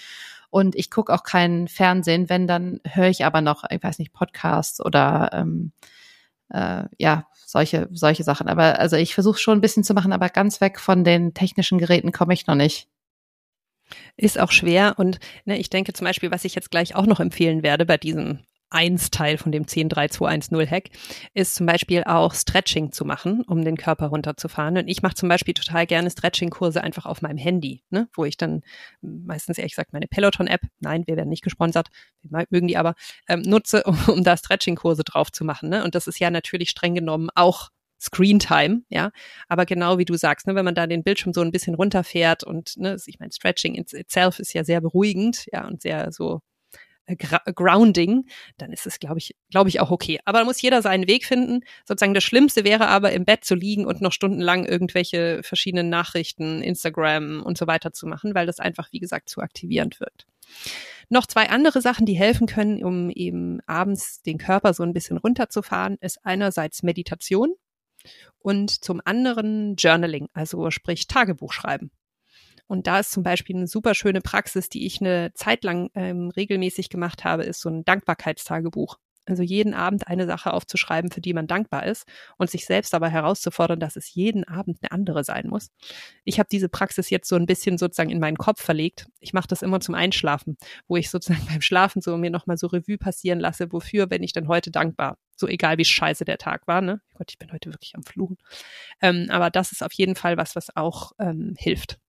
Und 0.52 0.76
ich 0.76 0.90
gucke 0.90 1.14
auch 1.14 1.24
kein 1.24 1.68
Fernsehen, 1.68 2.30
wenn, 2.30 2.48
dann 2.48 2.80
höre 2.84 3.10
ich 3.10 3.26
aber 3.26 3.42
noch, 3.42 3.64
ich 3.70 3.82
weiß 3.82 4.00
nicht, 4.00 4.14
Podcasts 4.14 4.84
oder 4.84 5.30
ähm, 5.34 5.72
äh, 6.50 6.84
ja, 6.98 7.28
solche, 7.46 7.88
solche 7.92 8.24
Sachen. 8.24 8.48
Aber 8.48 8.80
also 8.80 8.96
ich 8.96 9.14
versuche 9.14 9.40
schon 9.40 9.60
ein 9.60 9.62
bisschen 9.62 9.84
zu 9.84 9.94
machen, 9.94 10.14
aber 10.14 10.30
ganz 10.30 10.62
weg 10.62 10.80
von 10.80 11.04
den 11.04 11.34
technischen 11.34 11.78
Geräten 11.78 12.12
komme 12.12 12.34
ich 12.34 12.48
noch 12.48 12.56
nicht. 12.56 12.88
Ist 14.18 14.40
auch 14.40 14.52
schwer 14.52 14.96
und 14.98 15.20
ne, 15.46 15.58
ich 15.58 15.70
denke 15.70 15.94
zum 15.94 16.06
Beispiel, 16.06 16.30
was 16.30 16.46
ich 16.46 16.54
jetzt 16.54 16.70
gleich 16.70 16.96
auch 16.96 17.08
noch 17.08 17.20
empfehlen 17.20 17.64
werde 17.64 17.86
bei 17.86 17.98
diesem 17.98 18.40
1 18.70 19.12
Teil 19.12 19.38
von 19.38 19.52
dem 19.52 19.66
103210-Hack 19.66 20.90
ist 21.34 21.56
zum 21.56 21.66
Beispiel 21.66 22.04
auch 22.04 22.34
Stretching 22.34 22.92
zu 22.92 23.06
machen, 23.06 23.44
um 23.48 23.64
den 23.64 23.78
Körper 23.78 24.08
runterzufahren. 24.08 24.78
Und 24.78 24.88
ich 24.88 25.02
mache 25.02 25.16
zum 25.16 25.30
Beispiel 25.30 25.54
total 25.54 25.88
gerne 25.88 26.10
Stretching-Kurse 26.10 26.84
einfach 26.84 27.06
auf 27.06 27.22
meinem 27.22 27.38
Handy, 27.38 27.84
ne? 27.90 28.08
wo 28.14 28.26
ich 28.26 28.38
dann 28.38 28.62
meistens 29.02 29.58
ehrlich 29.58 29.74
gesagt 29.74 29.94
meine 29.94 30.08
Peloton-App, 30.08 30.62
nein, 30.80 31.04
wir 31.08 31.18
werden 31.18 31.30
nicht 31.30 31.44
gesponsert, 31.44 31.88
wir 32.22 32.46
mögen 32.50 32.68
die 32.68 32.78
aber, 32.78 32.96
ähm, 33.28 33.42
nutze, 33.42 33.84
um, 33.86 33.98
um 34.08 34.24
da 34.24 34.38
Stretching-Kurse 34.38 35.04
drauf 35.04 35.32
zu 35.32 35.44
machen. 35.44 35.70
Ne? 35.70 35.84
Und 35.84 35.96
das 35.96 36.08
ist 36.08 36.20
ja 36.20 36.30
natürlich 36.30 36.70
streng 36.70 36.96
genommen 36.96 37.30
auch 37.36 37.70
Screen 38.02 38.40
Time, 38.40 38.84
ja. 38.90 39.12
Aber 39.48 39.66
genau 39.66 39.98
wie 39.98 40.06
du 40.06 40.16
sagst, 40.16 40.48
ne, 40.48 40.56
wenn 40.56 40.66
man 40.66 40.76
da 40.76 40.88
den 40.88 41.04
Bildschirm 41.04 41.34
so 41.34 41.42
ein 41.42 41.52
bisschen 41.52 41.76
runterfährt 41.76 42.44
und 42.44 42.78
ne, 42.78 42.98
ich 43.06 43.20
meine, 43.20 43.32
Stretching 43.32 43.76
itself 43.76 44.40
ist 44.40 44.54
ja 44.54 44.64
sehr 44.64 44.80
beruhigend, 44.82 45.46
ja, 45.52 45.68
und 45.68 45.82
sehr 45.82 46.12
so 46.12 46.42
grounding, 47.16 48.26
dann 48.58 48.72
ist 48.72 48.86
es, 48.86 49.00
glaube 49.00 49.18
ich, 49.20 49.36
glaube 49.50 49.70
ich 49.70 49.80
auch 49.80 49.92
okay. 49.92 50.20
Aber 50.26 50.40
da 50.40 50.46
muss 50.46 50.62
jeder 50.62 50.82
seinen 50.82 51.08
Weg 51.08 51.26
finden. 51.26 51.62
Sozusagen 51.86 52.14
das 52.14 52.24
Schlimmste 52.24 52.64
wäre 52.64 52.88
aber, 52.88 53.12
im 53.12 53.26
Bett 53.26 53.44
zu 53.44 53.56
liegen 53.56 53.86
und 53.86 54.02
noch 54.02 54.14
stundenlang 54.14 54.66
irgendwelche 54.66 55.42
verschiedenen 55.44 55.90
Nachrichten, 55.90 56.62
Instagram 56.62 57.42
und 57.44 57.58
so 57.58 57.68
weiter 57.68 57.92
zu 57.92 58.08
machen, 58.08 58.36
weil 58.36 58.46
das 58.46 58.60
einfach, 58.60 58.92
wie 58.92 59.00
gesagt, 59.00 59.30
zu 59.30 59.42
aktivierend 59.42 60.00
wirkt. 60.00 60.26
Noch 61.10 61.26
zwei 61.26 61.50
andere 61.50 61.82
Sachen, 61.82 62.06
die 62.06 62.14
helfen 62.14 62.48
können, 62.48 62.84
um 62.84 63.10
eben 63.10 63.62
abends 63.66 64.22
den 64.22 64.38
Körper 64.38 64.74
so 64.74 64.84
ein 64.84 64.94
bisschen 64.94 65.18
runterzufahren, 65.18 65.98
ist 66.02 66.20
einerseits 66.24 66.84
Meditation 66.84 67.56
und 68.40 68.72
zum 68.84 69.02
anderen 69.04 69.76
Journaling, 69.76 70.30
also 70.34 70.72
sprich 70.72 71.08
Tagebuch 71.08 71.52
schreiben. 71.52 71.92
Und 72.70 72.86
da 72.86 73.00
ist 73.00 73.10
zum 73.10 73.24
Beispiel 73.24 73.56
eine 73.56 73.68
super 73.68 73.96
schöne 73.96 74.22
Praxis, 74.22 74.70
die 74.70 74.86
ich 74.86 75.02
eine 75.02 75.34
Zeit 75.34 75.64
lang 75.64 75.90
ähm, 75.96 76.30
regelmäßig 76.30 76.90
gemacht 76.90 77.24
habe, 77.26 77.44
ist 77.44 77.62
so 77.62 77.70
ein 77.70 77.84
Dankbarkeitstagebuch. 77.84 78.98
Also 79.26 79.42
jeden 79.42 79.74
Abend 79.74 80.08
eine 80.08 80.28
Sache 80.28 80.54
aufzuschreiben, 80.54 81.12
für 81.12 81.20
die 81.20 81.34
man 81.34 81.48
dankbar 81.48 81.86
ist 81.88 82.06
und 82.38 82.50
sich 82.50 82.66
selbst 82.66 82.94
aber 82.94 83.10
herauszufordern, 83.10 83.80
dass 83.80 83.96
es 83.96 84.14
jeden 84.14 84.44
Abend 84.44 84.78
eine 84.82 84.92
andere 84.92 85.24
sein 85.24 85.48
muss. 85.48 85.72
Ich 86.26 86.38
habe 86.40 86.50
diese 86.52 86.70
Praxis 86.70 87.10
jetzt 87.10 87.28
so 87.28 87.36
ein 87.36 87.48
bisschen 87.48 87.80
sozusagen 87.80 88.12
in 88.12 88.20
meinen 88.20 88.38
Kopf 88.38 88.62
verlegt. 88.62 89.08
Ich 89.20 89.34
mache 89.34 89.48
das 89.48 89.64
immer 89.64 89.80
zum 89.80 89.96
Einschlafen, 89.96 90.58
wo 90.88 90.96
ich 90.96 91.10
sozusagen 91.10 91.46
beim 91.50 91.62
Schlafen 91.62 92.04
so 92.04 92.18
mir 92.18 92.30
nochmal 92.30 92.58
so 92.58 92.68
Revue 92.68 93.00
passieren 93.00 93.40
lasse, 93.40 93.72
wofür 93.72 94.06
bin 94.06 94.22
ich 94.22 94.34
denn 94.34 94.48
heute 94.48 94.70
dankbar? 94.70 95.18
So 95.36 95.48
egal 95.48 95.80
wie 95.80 95.86
scheiße 95.86 96.24
der 96.24 96.38
Tag 96.38 96.68
war, 96.68 96.82
ne? 96.82 97.02
Gott, 97.16 97.32
ich 97.32 97.40
bin 97.40 97.52
heute 97.52 97.72
wirklich 97.72 97.96
am 97.96 98.04
Fluchen. 98.04 98.38
Ähm, 99.02 99.26
aber 99.30 99.50
das 99.50 99.72
ist 99.72 99.82
auf 99.82 99.94
jeden 99.94 100.16
Fall 100.16 100.38
was, 100.38 100.56
was 100.56 100.76
auch 100.76 101.14
ähm, 101.20 101.56
hilft. 101.58 102.00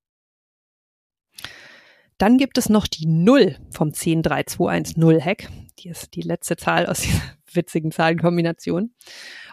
Dann 2.21 2.37
gibt 2.37 2.59
es 2.59 2.69
noch 2.69 2.87
die 2.87 3.07
Null 3.07 3.57
vom 3.71 3.95
103210 3.95 5.25
Hack. 5.25 5.49
Die 5.79 5.89
ist 5.89 6.15
die 6.15 6.21
letzte 6.21 6.55
Zahl 6.57 6.85
aus 6.85 7.01
dieser 7.01 7.23
witzigen 7.55 7.93
Zahlenkombination. 7.93 8.93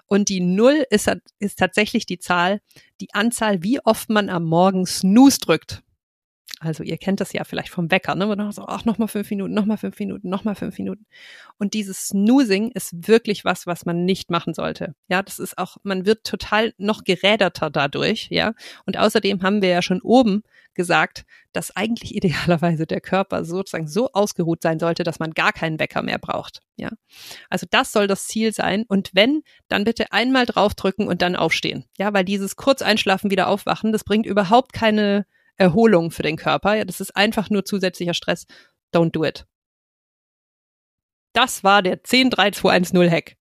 Und 0.05 0.28
die 0.28 0.41
Null 0.41 0.86
ist, 0.89 1.09
ist 1.39 1.59
tatsächlich 1.59 2.05
die 2.05 2.20
Zahl, 2.20 2.59
die 2.99 3.13
Anzahl, 3.13 3.63
wie 3.63 3.80
oft 3.80 4.09
man 4.09 4.30
am 4.30 4.43
Morgen 4.43 4.86
Snooze 4.86 5.39
drückt. 5.39 5.82
Also 6.59 6.83
ihr 6.83 6.97
kennt 6.97 7.19
das 7.19 7.33
ja 7.33 7.43
vielleicht 7.43 7.69
vom 7.69 7.91
Wecker, 7.91 8.15
ne? 8.15 8.25
Man 8.25 8.51
so, 8.51 8.65
ach, 8.67 8.83
noch 8.85 8.97
mal 8.97 9.07
fünf 9.07 9.29
Minuten, 9.29 9.53
noch 9.53 9.65
mal 9.65 9.77
fünf 9.77 9.99
Minuten, 9.99 10.27
noch 10.29 10.43
mal 10.43 10.55
fünf 10.55 10.77
Minuten. 10.79 11.05
Und 11.59 11.75
dieses 11.75 12.07
Snoozing 12.07 12.71
ist 12.71 13.07
wirklich 13.07 13.45
was, 13.45 13.67
was 13.67 13.85
man 13.85 14.05
nicht 14.05 14.31
machen 14.31 14.55
sollte. 14.55 14.95
Ja, 15.07 15.21
das 15.21 15.37
ist 15.37 15.57
auch, 15.57 15.77
man 15.83 16.07
wird 16.07 16.23
total 16.23 16.73
noch 16.77 17.03
geräderter 17.03 17.69
dadurch, 17.69 18.27
ja. 18.31 18.53
Und 18.85 18.97
außerdem 18.97 19.43
haben 19.43 19.61
wir 19.61 19.69
ja 19.69 19.81
schon 19.83 20.01
oben 20.01 20.41
gesagt, 20.73 21.25
dass 21.53 21.75
eigentlich 21.75 22.15
idealerweise 22.15 22.87
der 22.87 23.01
Körper 23.01 23.45
sozusagen 23.45 23.87
so 23.87 24.11
ausgeruht 24.13 24.63
sein 24.63 24.79
sollte, 24.79 25.03
dass 25.03 25.19
man 25.19 25.31
gar 25.31 25.53
keinen 25.53 25.79
Wecker 25.79 26.01
mehr 26.01 26.17
braucht. 26.17 26.61
Ja, 26.75 26.89
also 27.49 27.67
das 27.69 27.91
soll 27.91 28.07
das 28.07 28.25
Ziel 28.25 28.51
sein. 28.51 28.85
Und 28.87 29.11
wenn, 29.13 29.43
dann 29.67 29.83
bitte 29.83 30.11
einmal 30.11 30.47
draufdrücken 30.47 31.07
und 31.07 31.21
dann 31.21 31.35
aufstehen. 31.35 31.85
Ja, 31.99 32.13
weil 32.13 32.25
dieses 32.25 32.55
kurz 32.55 32.81
einschlafen, 32.81 33.29
wieder 33.29 33.47
aufwachen, 33.47 33.91
das 33.91 34.03
bringt 34.03 34.25
überhaupt 34.25 34.73
keine 34.73 35.27
Erholung 35.58 36.12
für 36.12 36.24
den 36.24 36.38
Körper. 36.38 36.76
Ja, 36.76 36.86
das 36.86 37.01
ist 37.01 37.16
einfach 37.16 37.49
nur 37.49 37.66
zusätzlicher 37.66 38.14
Stress. 38.14 38.45
Don't 38.93 39.12
do 39.12 39.26
it. 39.26 39.45
Das 41.34 41.64
war 41.64 41.82
der 41.82 42.03
103210 42.03 43.12
Hack. 43.12 43.38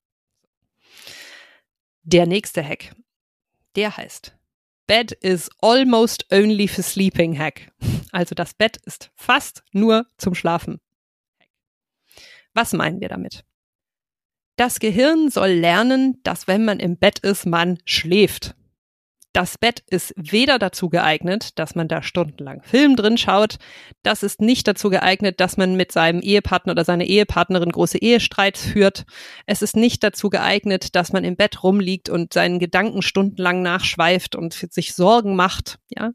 Der 2.03 2.27
nächste 2.27 2.62
Hack, 2.62 2.95
der 3.75 3.97
heißt 3.97 4.37
Bed 4.87 5.12
is 5.12 5.51
almost 5.61 6.27
only 6.33 6.69
for 6.69 6.85
sleeping 6.85 7.37
Hack. 7.37 7.73
Also 8.12 8.35
das 8.35 8.55
Bett 8.55 8.77
ist 8.85 9.11
fast 9.17 9.64
nur 9.73 10.07
zum 10.17 10.35
Schlafen. 10.35 10.81
Was 12.55 12.73
meinen 12.73 13.01
wir 13.01 13.09
damit? 13.09 13.45
Das 14.57 14.79
Gehirn 14.79 15.29
soll 15.29 15.51
lernen, 15.51 16.21
dass 16.23 16.47
wenn 16.47 16.64
man 16.64 16.81
im 16.81 16.97
Bett 16.97 17.19
ist, 17.19 17.45
man 17.45 17.79
schläft. 17.85 18.55
Das 19.37 19.59
Bett 19.59 19.82
ist 19.91 20.14
weder 20.16 20.59
dazu 20.59 20.89
geeignet, 20.89 21.59
dass 21.59 21.74
man 21.74 21.89
da 21.89 22.03
stundenlang 22.03 22.62
Film 22.62 22.97
drin 22.97 23.18
schaut. 23.18 23.57
Das 24.03 24.22
ist 24.22 24.41
nicht 24.41 24.66
dazu 24.66 24.89
geeignet, 24.89 25.41
dass 25.41 25.59
man 25.59 25.76
mit 25.76 25.93
seinem 25.93 26.22
Ehepartner 26.22 26.72
oder 26.72 26.87
seiner 26.87 27.05
Ehepartnerin 27.05 27.70
große 27.70 27.99
Ehestreits 27.99 28.64
führt. 28.64 29.05
Es 29.45 29.61
ist 29.61 29.76
nicht 29.76 30.03
dazu 30.03 30.30
geeignet, 30.30 30.95
dass 30.95 31.12
man 31.12 31.22
im 31.22 31.37
Bett 31.37 31.62
rumliegt 31.62 32.09
und 32.09 32.32
seinen 32.32 32.59
Gedanken 32.59 33.03
stundenlang 33.03 33.61
nachschweift 33.61 34.37
und 34.37 34.55
sich 34.55 34.95
Sorgen 34.95 35.37
macht. 35.37 35.80
Ja. 35.91 36.12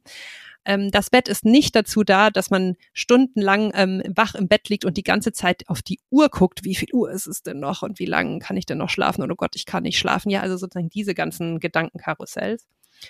Ähm, 0.65 0.89
das 0.89 1.11
Bett 1.11 1.28
ist 1.28 1.45
nicht 1.45 1.76
dazu 1.76 2.03
da, 2.03 2.32
dass 2.32 2.49
man 2.49 2.76
stundenlang 2.91 3.72
ähm, 3.76 4.01
wach 4.15 4.34
im 4.34 4.47
Bett 4.47 4.67
liegt 4.69 4.84
und 4.84 4.97
die 4.97 5.03
ganze 5.03 5.32
Zeit 5.32 5.61
auf 5.67 5.84
die 5.84 5.99
Uhr 6.09 6.30
guckt, 6.30 6.63
wie 6.63 6.74
viel 6.74 6.89
Uhr 6.91 7.11
ist 7.11 7.28
es 7.28 7.43
denn 7.43 7.59
noch 7.59 7.84
und 7.84 7.99
wie 7.99 8.07
lange 8.07 8.39
kann 8.39 8.57
ich 8.57 8.65
denn 8.65 8.80
noch 8.80 8.89
schlafen 8.89 9.22
und 9.22 9.32
oh 9.32 9.36
Gott, 9.36 9.55
ich 9.55 9.67
kann 9.67 9.84
nicht 9.84 9.99
schlafen. 9.99 10.32
Ja, 10.32 10.41
also 10.41 10.57
sozusagen 10.57 10.89
diese 10.89 11.13
ganzen 11.13 11.59
Gedankenkarussells 11.59 12.67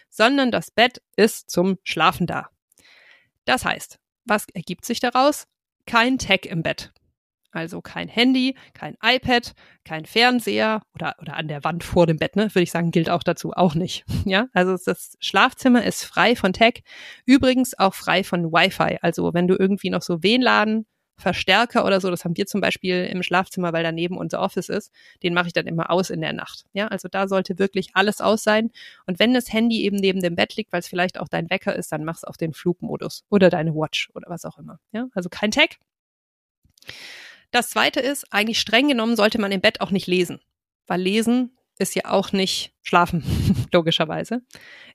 sondern 0.09 0.51
das 0.51 0.71
Bett 0.71 1.01
ist 1.15 1.49
zum 1.49 1.77
Schlafen 1.83 2.27
da. 2.27 2.49
Das 3.45 3.65
heißt, 3.65 3.99
was 4.25 4.45
ergibt 4.53 4.85
sich 4.85 4.99
daraus? 4.99 5.47
Kein 5.85 6.17
Tech 6.17 6.41
im 6.45 6.63
Bett. 6.63 6.91
Also 7.51 7.81
kein 7.81 8.07
Handy, 8.07 8.55
kein 8.73 8.95
iPad, 9.03 9.53
kein 9.83 10.05
Fernseher 10.05 10.81
oder, 10.95 11.15
oder 11.19 11.35
an 11.35 11.49
der 11.49 11.63
Wand 11.65 11.83
vor 11.83 12.07
dem 12.07 12.17
Bett, 12.17 12.37
ne, 12.37 12.43
würde 12.43 12.63
ich 12.63 12.71
sagen, 12.71 12.91
gilt 12.91 13.09
auch 13.09 13.23
dazu 13.23 13.51
auch 13.51 13.75
nicht. 13.75 14.05
Ja, 14.25 14.47
also 14.53 14.77
das 14.85 15.17
Schlafzimmer 15.19 15.83
ist 15.83 16.05
frei 16.05 16.35
von 16.35 16.53
Tech, 16.53 16.83
übrigens 17.25 17.77
auch 17.77 17.93
frei 17.93 18.23
von 18.23 18.51
Wi-Fi. 18.53 18.99
Also 19.01 19.33
wenn 19.33 19.47
du 19.47 19.55
irgendwie 19.59 19.89
noch 19.89 20.01
so 20.01 20.23
WLAN 20.23 20.85
Verstärker 21.21 21.85
oder 21.85 22.01
so, 22.01 22.09
das 22.09 22.25
haben 22.25 22.35
wir 22.35 22.45
zum 22.45 22.61
Beispiel 22.61 23.05
im 23.05 23.23
Schlafzimmer, 23.23 23.71
weil 23.73 23.83
daneben 23.83 24.17
unser 24.17 24.41
Office 24.41 24.69
ist, 24.69 24.91
den 25.23 25.33
mache 25.33 25.47
ich 25.47 25.53
dann 25.53 25.67
immer 25.67 25.89
aus 25.89 26.09
in 26.09 26.21
der 26.21 26.33
Nacht. 26.33 26.65
Ja, 26.73 26.87
also 26.87 27.07
da 27.07 27.27
sollte 27.27 27.59
wirklich 27.59 27.91
alles 27.93 28.19
aus 28.19 28.43
sein. 28.43 28.71
Und 29.05 29.19
wenn 29.19 29.33
das 29.33 29.53
Handy 29.53 29.83
eben 29.83 29.97
neben 29.97 30.21
dem 30.21 30.35
Bett 30.35 30.55
liegt, 30.55 30.73
weil 30.73 30.79
es 30.79 30.87
vielleicht 30.87 31.19
auch 31.19 31.27
dein 31.27 31.49
Wecker 31.49 31.75
ist, 31.75 31.91
dann 31.91 32.03
mach's 32.03 32.23
auf 32.23 32.37
den 32.37 32.53
Flugmodus 32.53 33.23
oder 33.29 33.49
deine 33.49 33.73
Watch 33.73 34.09
oder 34.13 34.29
was 34.29 34.45
auch 34.45 34.57
immer. 34.57 34.79
Ja, 34.91 35.07
also 35.13 35.29
kein 35.29 35.51
Tag. 35.51 35.77
Das 37.51 37.69
zweite 37.69 37.99
ist, 37.99 38.25
eigentlich 38.31 38.59
streng 38.59 38.87
genommen 38.87 39.15
sollte 39.15 39.39
man 39.39 39.51
im 39.51 39.61
Bett 39.61 39.81
auch 39.81 39.91
nicht 39.91 40.07
lesen, 40.07 40.39
weil 40.87 41.01
lesen 41.01 41.57
ist 41.81 41.95
ja 41.95 42.05
auch 42.05 42.31
nicht 42.31 42.73
schlafen, 42.83 43.23
logischerweise. 43.73 44.41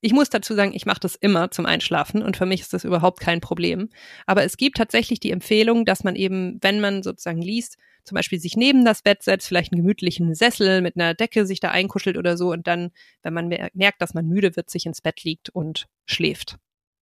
Ich 0.00 0.12
muss 0.12 0.30
dazu 0.30 0.54
sagen, 0.54 0.72
ich 0.72 0.86
mache 0.86 1.00
das 1.00 1.16
immer 1.16 1.50
zum 1.50 1.66
Einschlafen 1.66 2.22
und 2.22 2.36
für 2.36 2.46
mich 2.46 2.62
ist 2.62 2.72
das 2.72 2.84
überhaupt 2.84 3.20
kein 3.20 3.40
Problem. 3.40 3.90
Aber 4.24 4.44
es 4.44 4.56
gibt 4.56 4.78
tatsächlich 4.78 5.20
die 5.20 5.30
Empfehlung, 5.30 5.84
dass 5.84 6.04
man 6.04 6.16
eben, 6.16 6.58
wenn 6.62 6.80
man 6.80 7.02
sozusagen 7.02 7.42
liest, 7.42 7.76
zum 8.04 8.14
Beispiel 8.14 8.38
sich 8.38 8.56
neben 8.56 8.84
das 8.84 9.02
Bett 9.02 9.22
setzt, 9.22 9.48
vielleicht 9.48 9.72
einen 9.72 9.82
gemütlichen 9.82 10.34
Sessel 10.34 10.80
mit 10.80 10.96
einer 10.96 11.14
Decke 11.14 11.44
sich 11.44 11.60
da 11.60 11.70
einkuschelt 11.70 12.16
oder 12.16 12.36
so 12.36 12.52
und 12.52 12.66
dann, 12.66 12.92
wenn 13.22 13.34
man 13.34 13.48
merkt, 13.74 14.00
dass 14.00 14.14
man 14.14 14.26
müde 14.26 14.56
wird, 14.56 14.70
sich 14.70 14.86
ins 14.86 15.00
Bett 15.00 15.24
liegt 15.24 15.50
und 15.50 15.86
schläft. 16.06 16.56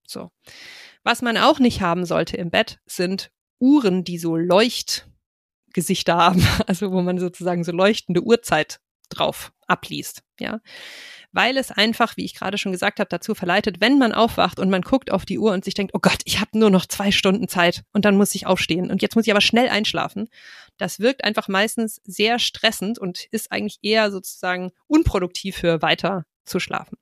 So. 0.07 0.31
Was 1.03 1.21
man 1.21 1.37
auch 1.37 1.59
nicht 1.59 1.83
haben 1.83 2.07
sollte 2.07 2.37
im 2.37 2.51
Bett 2.51 2.81
sind 2.87 3.31
Uhren, 3.59 4.05
die 4.05 4.19
so 4.19 4.37
Leuchtgesichter 4.37 6.17
haben, 6.17 6.47
also 6.67 6.91
wo 6.91 7.03
man 7.03 7.19
sozusagen 7.19 7.65
so 7.65 7.73
leuchtende 7.73 8.23
Uhrzeit 8.23 8.81
drauf 9.15 9.53
abliest, 9.67 10.23
ja 10.39 10.61
weil 11.35 11.57
es 11.57 11.73
einfach, 11.73 12.17
wie 12.17 12.25
ich 12.25 12.35
gerade 12.35 12.59
schon 12.59 12.71
gesagt 12.71 13.01
habe, 13.01 13.09
dazu 13.09 13.35
verleitet, 13.35 13.81
wenn 13.81 13.99
man 13.99 14.13
aufwacht 14.13 14.61
und 14.61 14.71
man 14.71 14.83
guckt 14.83 15.11
auf 15.11 15.27
die 15.27 15.41
Uhr 15.41 15.53
und 15.53 15.65
sich 15.65 15.75
denkt, 15.75 15.93
oh 15.93 15.99
Gott, 15.99 16.21
ich 16.25 16.41
habe 16.41 16.57
nur 16.57 16.71
noch 16.71 16.87
zwei 16.87 17.11
Stunden 17.11 17.49
Zeit 17.49 17.83
und 17.93 18.05
dann 18.05 18.17
muss 18.17 18.35
ich 18.37 18.47
aufstehen 18.47 18.91
und 18.91 19.03
jetzt 19.03 19.17
muss 19.17 19.27
ich 19.27 19.33
aber 19.33 19.41
schnell 19.41 19.69
einschlafen. 19.69 20.29
Das 20.79 21.01
wirkt 21.01 21.25
einfach 21.25 21.49
meistens 21.49 22.01
sehr 22.05 22.39
stressend 22.39 23.01
und 23.01 23.27
ist 23.33 23.51
eigentlich 23.51 23.81
eher 23.83 24.13
sozusagen 24.13 24.71
unproduktiv 24.87 25.57
für 25.57 25.83
weiter 25.83 26.25
zu 26.45 26.61
schlafen. 26.61 26.97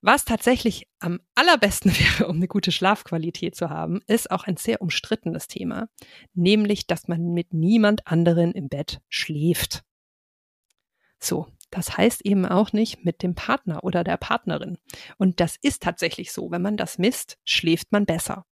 Was 0.00 0.24
tatsächlich 0.24 0.88
am 0.98 1.20
allerbesten 1.36 1.92
wäre, 1.98 2.26
um 2.26 2.36
eine 2.36 2.48
gute 2.48 2.72
Schlafqualität 2.72 3.54
zu 3.54 3.70
haben, 3.70 4.00
ist 4.08 4.32
auch 4.32 4.44
ein 4.44 4.56
sehr 4.56 4.82
umstrittenes 4.82 5.46
Thema, 5.46 5.88
nämlich, 6.34 6.88
dass 6.88 7.06
man 7.06 7.32
mit 7.32 7.54
niemand 7.54 8.08
anderen 8.08 8.50
im 8.52 8.68
Bett 8.68 8.98
schläft. 9.08 9.85
So, 11.18 11.46
das 11.70 11.96
heißt 11.96 12.24
eben 12.24 12.46
auch 12.46 12.72
nicht 12.72 13.04
mit 13.04 13.22
dem 13.22 13.34
Partner 13.34 13.84
oder 13.84 14.04
der 14.04 14.16
Partnerin. 14.16 14.78
Und 15.18 15.40
das 15.40 15.56
ist 15.60 15.82
tatsächlich 15.82 16.32
so. 16.32 16.50
Wenn 16.50 16.62
man 16.62 16.76
das 16.76 16.98
misst, 16.98 17.38
schläft 17.44 17.92
man 17.92 18.06
besser. 18.06 18.46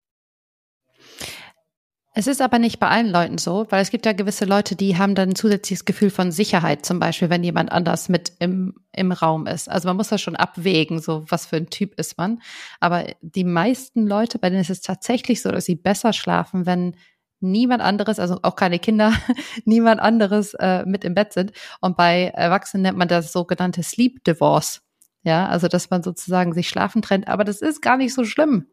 Es 2.16 2.28
ist 2.28 2.40
aber 2.40 2.60
nicht 2.60 2.78
bei 2.78 2.88
allen 2.88 3.10
Leuten 3.10 3.38
so, 3.38 3.66
weil 3.70 3.82
es 3.82 3.90
gibt 3.90 4.06
ja 4.06 4.12
gewisse 4.12 4.44
Leute, 4.44 4.76
die 4.76 4.96
haben 4.96 5.16
dann 5.16 5.30
ein 5.30 5.34
zusätzliches 5.34 5.84
Gefühl 5.84 6.10
von 6.10 6.30
Sicherheit, 6.30 6.86
zum 6.86 7.00
Beispiel, 7.00 7.28
wenn 7.28 7.42
jemand 7.42 7.72
anders 7.72 8.08
mit 8.08 8.32
im, 8.38 8.76
im 8.92 9.10
Raum 9.10 9.48
ist. 9.48 9.68
Also 9.68 9.88
man 9.88 9.96
muss 9.96 10.10
das 10.10 10.20
schon 10.20 10.36
abwägen, 10.36 11.00
so 11.00 11.24
was 11.28 11.44
für 11.44 11.56
ein 11.56 11.70
Typ 11.70 11.98
ist 11.98 12.16
man. 12.16 12.40
Aber 12.78 13.04
die 13.20 13.42
meisten 13.42 14.06
Leute, 14.06 14.38
bei 14.38 14.48
denen 14.48 14.60
ist 14.60 14.70
es 14.70 14.80
tatsächlich 14.80 15.42
so, 15.42 15.50
dass 15.50 15.64
sie 15.64 15.74
besser 15.74 16.12
schlafen, 16.12 16.66
wenn 16.66 16.94
niemand 17.44 17.82
anderes, 17.82 18.18
also 18.18 18.38
auch 18.42 18.56
keine 18.56 18.78
Kinder, 18.78 19.12
niemand 19.64 20.00
anderes 20.00 20.54
äh, 20.54 20.84
mit 20.86 21.04
im 21.04 21.14
Bett 21.14 21.32
sind. 21.32 21.52
Und 21.80 21.96
bei 21.96 22.32
Erwachsenen 22.34 22.82
nennt 22.82 22.98
man 22.98 23.08
das 23.08 23.32
sogenannte 23.32 23.82
Sleep 23.82 24.24
Divorce. 24.24 24.82
Ja, 25.22 25.48
also 25.48 25.68
dass 25.68 25.90
man 25.90 26.02
sozusagen 26.02 26.52
sich 26.52 26.68
schlafen 26.68 27.00
trennt. 27.00 27.28
Aber 27.28 27.44
das 27.44 27.62
ist 27.62 27.80
gar 27.80 27.96
nicht 27.96 28.14
so 28.14 28.24
schlimm. 28.24 28.66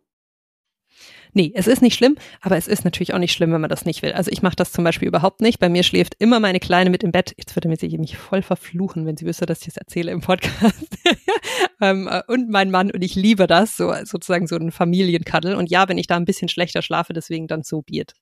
Nee, 1.34 1.53
es 1.55 1.67
ist 1.67 1.82
nicht 1.82 1.95
schlimm, 1.95 2.17
aber 2.41 2.57
es 2.57 2.67
ist 2.67 2.84
natürlich 2.84 3.13
auch 3.13 3.19
nicht 3.19 3.32
schlimm, 3.32 3.53
wenn 3.53 3.61
man 3.61 3.69
das 3.69 3.86
nicht 3.86 4.01
will. 4.01 4.11
Also 4.11 4.30
ich 4.32 4.41
mache 4.41 4.57
das 4.57 4.74
zum 4.74 4.84
Beispiel 4.84 5.07
überhaupt 5.07 5.39
nicht. 5.39 5.59
Bei 5.59 5.69
mir 5.69 5.84
schläft 5.84 6.15
immer 6.19 6.41
meine 6.41 6.59
Kleine 6.59 6.89
mit 6.89 7.03
im 7.03 7.13
Bett. 7.13 7.34
Jetzt 7.38 7.55
würde 7.55 7.69
mir 7.69 7.78
sie 7.78 7.97
mich 7.97 8.17
voll 8.17 8.41
verfluchen, 8.41 9.05
wenn 9.05 9.15
sie 9.15 9.26
wüsste, 9.26 9.45
dass 9.45 9.59
ich 9.61 9.67
das 9.67 9.78
erzähle 9.78 10.11
im 10.11 10.19
Podcast. 10.19 10.97
ähm, 11.82 12.09
äh, 12.11 12.22
und 12.28 12.49
mein 12.49 12.69
Mann 12.69 12.91
und 12.91 13.01
ich 13.01 13.15
liebe 13.15 13.47
das, 13.47 13.78
so 13.78 13.93
sozusagen 14.03 14.47
so 14.47 14.57
ein 14.57 14.72
Familienkaddel. 14.72 15.55
Und 15.55 15.72
ja, 15.72 15.88
wenn 15.88 15.97
ich 15.97 16.07
da 16.07 16.17
ein 16.17 16.26
bisschen 16.26 16.49
schlechter 16.49 16.82
schlafe, 16.82 17.13
deswegen 17.13 17.47
dann 17.47 17.63
so 17.63 17.82
biert. 17.82 18.13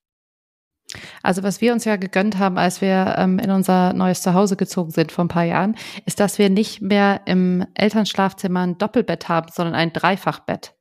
Also 1.22 1.42
was 1.42 1.60
wir 1.60 1.72
uns 1.72 1.84
ja 1.84 1.96
gegönnt 1.96 2.38
haben, 2.38 2.58
als 2.58 2.80
wir 2.80 3.14
ähm, 3.18 3.38
in 3.38 3.50
unser 3.50 3.92
neues 3.92 4.22
Zuhause 4.22 4.56
gezogen 4.56 4.90
sind 4.90 5.12
vor 5.12 5.24
ein 5.24 5.28
paar 5.28 5.44
Jahren, 5.44 5.76
ist, 6.06 6.20
dass 6.20 6.38
wir 6.38 6.50
nicht 6.50 6.82
mehr 6.82 7.22
im 7.26 7.66
Elternschlafzimmer 7.74 8.60
ein 8.60 8.78
Doppelbett 8.78 9.28
haben, 9.28 9.48
sondern 9.52 9.74
ein 9.74 9.92
Dreifachbett. 9.92 10.74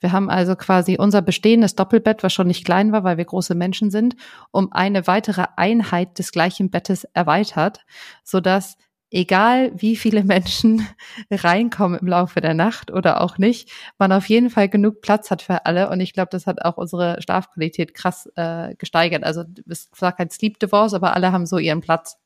Wir 0.00 0.12
haben 0.12 0.30
also 0.30 0.54
quasi 0.54 0.96
unser 0.98 1.22
bestehendes 1.22 1.74
Doppelbett, 1.74 2.22
was 2.22 2.32
schon 2.32 2.46
nicht 2.46 2.64
klein 2.64 2.92
war, 2.92 3.02
weil 3.02 3.16
wir 3.16 3.24
große 3.24 3.54
Menschen 3.54 3.90
sind, 3.90 4.14
um 4.52 4.72
eine 4.72 5.06
weitere 5.06 5.46
Einheit 5.56 6.18
des 6.18 6.30
gleichen 6.30 6.70
Bettes 6.70 7.04
erweitert, 7.14 7.84
so 8.22 8.40
dass 8.40 8.76
egal 9.10 9.72
wie 9.74 9.96
viele 9.96 10.24
Menschen 10.24 10.86
reinkommen 11.30 11.98
im 11.98 12.06
Laufe 12.06 12.40
der 12.40 12.54
Nacht 12.54 12.90
oder 12.90 13.20
auch 13.20 13.38
nicht, 13.38 13.70
man 13.98 14.12
auf 14.12 14.28
jeden 14.28 14.50
Fall 14.50 14.68
genug 14.68 15.00
Platz 15.00 15.30
hat 15.30 15.42
für 15.42 15.66
alle. 15.66 15.90
Und 15.90 16.00
ich 16.00 16.12
glaube, 16.12 16.28
das 16.30 16.46
hat 16.46 16.62
auch 16.62 16.76
unsere 16.76 17.20
Schlafqualität 17.22 17.94
krass 17.94 18.28
äh, 18.36 18.74
gesteigert. 18.76 19.24
Also 19.24 19.44
es 19.68 19.90
zwar 19.90 20.12
kein 20.12 20.30
Sleep 20.30 20.58
Divorce, 20.58 20.94
aber 20.94 21.14
alle 21.14 21.32
haben 21.32 21.46
so 21.46 21.58
ihren 21.58 21.80
Platz. 21.80 22.16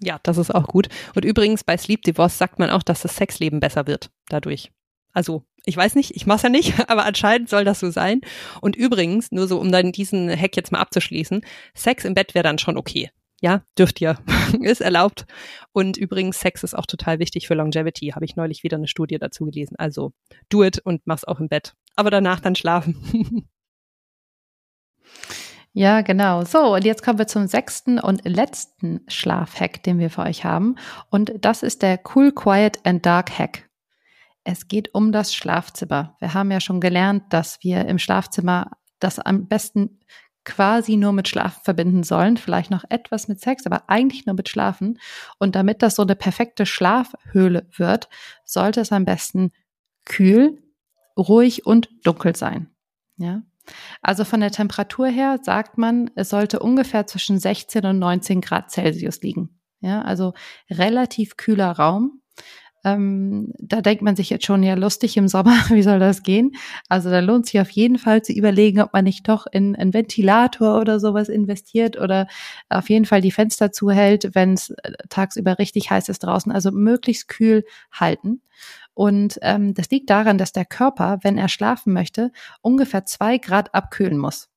Ja, 0.00 0.18
das 0.22 0.36
ist 0.36 0.54
auch 0.54 0.66
gut. 0.66 0.88
Und 1.14 1.24
übrigens 1.24 1.64
bei 1.64 1.76
Sleep 1.76 2.02
Divorce 2.02 2.36
sagt 2.36 2.58
man 2.58 2.70
auch, 2.70 2.82
dass 2.82 3.02
das 3.02 3.16
Sexleben 3.16 3.60
besser 3.60 3.86
wird 3.86 4.10
dadurch. 4.28 4.72
Also 5.12 5.44
ich 5.64 5.76
weiß 5.76 5.94
nicht, 5.94 6.14
ich 6.14 6.26
mach's 6.26 6.42
ja 6.42 6.48
nicht, 6.48 6.74
aber 6.90 7.06
anscheinend 7.06 7.48
soll 7.48 7.64
das 7.64 7.80
so 7.80 7.90
sein. 7.90 8.20
Und 8.60 8.76
übrigens, 8.76 9.32
nur 9.32 9.48
so 9.48 9.58
um 9.58 9.72
dann 9.72 9.92
diesen 9.92 10.28
Hack 10.30 10.56
jetzt 10.56 10.72
mal 10.72 10.80
abzuschließen, 10.80 11.42
Sex 11.74 12.04
im 12.04 12.14
Bett 12.14 12.34
wäre 12.34 12.42
dann 12.42 12.58
schon 12.58 12.76
okay 12.76 13.10
ja, 13.40 13.62
dürft 13.78 14.00
ihr, 14.00 14.18
ist 14.60 14.80
erlaubt. 14.80 15.26
Und 15.72 15.96
übrigens, 15.96 16.40
Sex 16.40 16.62
ist 16.62 16.74
auch 16.74 16.86
total 16.86 17.18
wichtig 17.18 17.46
für 17.46 17.54
Longevity, 17.54 18.08
habe 18.14 18.24
ich 18.24 18.36
neulich 18.36 18.62
wieder 18.62 18.76
eine 18.76 18.88
Studie 18.88 19.18
dazu 19.18 19.44
gelesen. 19.44 19.76
Also, 19.76 20.12
do 20.48 20.64
it 20.64 20.78
und 20.78 21.06
mach's 21.06 21.24
auch 21.24 21.40
im 21.40 21.48
Bett. 21.48 21.74
Aber 21.94 22.10
danach 22.10 22.40
dann 22.40 22.56
schlafen. 22.56 23.48
Ja, 25.78 26.00
genau. 26.00 26.42
So, 26.42 26.74
und 26.74 26.86
jetzt 26.86 27.02
kommen 27.02 27.18
wir 27.18 27.26
zum 27.26 27.48
sechsten 27.48 27.98
und 27.98 28.24
letzten 28.24 29.02
Schlafhack, 29.08 29.82
den 29.82 29.98
wir 29.98 30.08
für 30.08 30.22
euch 30.22 30.42
haben. 30.42 30.76
Und 31.10 31.34
das 31.42 31.62
ist 31.62 31.82
der 31.82 32.00
Cool, 32.14 32.32
Quiet 32.32 32.80
and 32.84 33.04
Dark 33.04 33.38
Hack. 33.38 33.68
Es 34.42 34.68
geht 34.68 34.94
um 34.94 35.12
das 35.12 35.34
Schlafzimmer. 35.34 36.16
Wir 36.18 36.32
haben 36.32 36.50
ja 36.50 36.60
schon 36.60 36.80
gelernt, 36.80 37.24
dass 37.28 37.58
wir 37.60 37.84
im 37.84 37.98
Schlafzimmer 37.98 38.70
das 39.00 39.18
am 39.18 39.48
besten 39.48 40.00
quasi 40.46 40.96
nur 40.96 41.12
mit 41.12 41.28
Schlafen 41.28 41.62
verbinden 41.62 42.04
sollen, 42.04 42.38
vielleicht 42.38 42.70
noch 42.70 42.84
etwas 42.88 43.28
mit 43.28 43.40
Sex, 43.40 43.66
aber 43.66 43.90
eigentlich 43.90 44.24
nur 44.24 44.36
mit 44.36 44.48
Schlafen. 44.48 44.98
Und 45.38 45.56
damit 45.56 45.82
das 45.82 45.96
so 45.96 46.02
eine 46.02 46.16
perfekte 46.16 46.64
Schlafhöhle 46.64 47.66
wird, 47.76 48.08
sollte 48.44 48.80
es 48.80 48.92
am 48.92 49.04
besten 49.04 49.52
kühl, 50.06 50.62
ruhig 51.18 51.66
und 51.66 51.90
dunkel 52.04 52.34
sein. 52.36 52.70
Ja. 53.18 53.42
Also 54.00 54.24
von 54.24 54.40
der 54.40 54.52
Temperatur 54.52 55.08
her 55.08 55.40
sagt 55.42 55.76
man, 55.76 56.10
es 56.14 56.30
sollte 56.30 56.60
ungefähr 56.60 57.06
zwischen 57.06 57.40
16 57.40 57.84
und 57.84 57.98
19 57.98 58.40
Grad 58.40 58.70
Celsius 58.70 59.20
liegen. 59.22 59.60
Ja, 59.80 60.02
also 60.02 60.32
relativ 60.70 61.36
kühler 61.36 61.72
Raum. 61.72 62.22
Ähm, 62.86 63.52
da 63.58 63.80
denkt 63.80 64.02
man 64.02 64.14
sich 64.14 64.30
jetzt 64.30 64.46
schon, 64.46 64.62
ja, 64.62 64.74
lustig 64.74 65.16
im 65.16 65.26
Sommer, 65.26 65.56
wie 65.70 65.82
soll 65.82 65.98
das 65.98 66.22
gehen? 66.22 66.52
Also 66.88 67.10
da 67.10 67.18
lohnt 67.18 67.46
sich 67.46 67.60
auf 67.60 67.70
jeden 67.70 67.98
Fall 67.98 68.22
zu 68.22 68.32
überlegen, 68.32 68.80
ob 68.80 68.92
man 68.92 69.04
nicht 69.04 69.28
doch 69.28 69.46
in 69.50 69.74
einen 69.74 69.92
Ventilator 69.92 70.80
oder 70.80 71.00
sowas 71.00 71.28
investiert 71.28 71.98
oder 71.98 72.28
auf 72.68 72.88
jeden 72.88 73.04
Fall 73.04 73.20
die 73.20 73.32
Fenster 73.32 73.72
zuhält, 73.72 74.36
wenn 74.36 74.52
es 74.52 74.70
äh, 74.70 74.92
tagsüber 75.08 75.58
richtig 75.58 75.90
heiß 75.90 76.08
ist 76.08 76.20
draußen. 76.20 76.52
Also 76.52 76.70
möglichst 76.70 77.26
kühl 77.26 77.64
halten. 77.90 78.40
Und 78.94 79.38
ähm, 79.42 79.74
das 79.74 79.90
liegt 79.90 80.08
daran, 80.08 80.38
dass 80.38 80.52
der 80.52 80.64
Körper, 80.64 81.18
wenn 81.22 81.38
er 81.38 81.48
schlafen 81.48 81.92
möchte, 81.92 82.30
ungefähr 82.62 83.04
zwei 83.04 83.38
Grad 83.38 83.74
abkühlen 83.74 84.16
muss. 84.16 84.48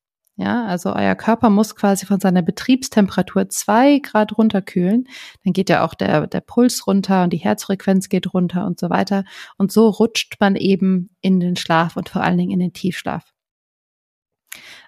Ja, 0.41 0.65
also 0.67 0.93
euer 0.95 1.15
Körper 1.15 1.49
muss 1.49 1.75
quasi 1.75 2.05
von 2.05 2.21
seiner 2.21 2.41
Betriebstemperatur 2.41 3.49
zwei 3.49 3.99
Grad 3.99 4.37
runterkühlen. 4.37 5.05
Dann 5.43 5.51
geht 5.51 5.69
ja 5.69 5.83
auch 5.83 5.93
der, 5.93 6.27
der 6.27 6.39
Puls 6.39 6.87
runter 6.87 7.23
und 7.23 7.33
die 7.33 7.37
Herzfrequenz 7.37 8.07
geht 8.07 8.33
runter 8.33 8.65
und 8.65 8.79
so 8.79 8.89
weiter. 8.89 9.25
Und 9.57 9.73
so 9.73 9.89
rutscht 9.89 10.37
man 10.39 10.55
eben 10.55 11.09
in 11.19 11.41
den 11.41 11.57
Schlaf 11.57 11.97
und 11.97 12.07
vor 12.07 12.23
allen 12.23 12.37
Dingen 12.37 12.51
in 12.51 12.59
den 12.59 12.71
Tiefschlaf. 12.71 13.33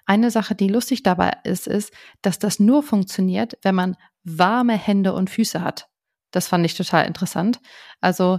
Eine 0.06 0.30
Sache, 0.30 0.54
die 0.54 0.68
lustig 0.68 1.02
dabei 1.02 1.32
ist, 1.44 1.66
ist, 1.66 1.92
dass 2.22 2.38
das 2.38 2.58
nur 2.58 2.82
funktioniert, 2.82 3.58
wenn 3.60 3.74
man 3.74 3.98
warme 4.24 4.78
Hände 4.78 5.12
und 5.12 5.28
Füße 5.28 5.60
hat. 5.60 5.86
Das 6.30 6.48
fand 6.48 6.64
ich 6.64 6.74
total 6.78 7.06
interessant. 7.06 7.60
Also, 8.00 8.38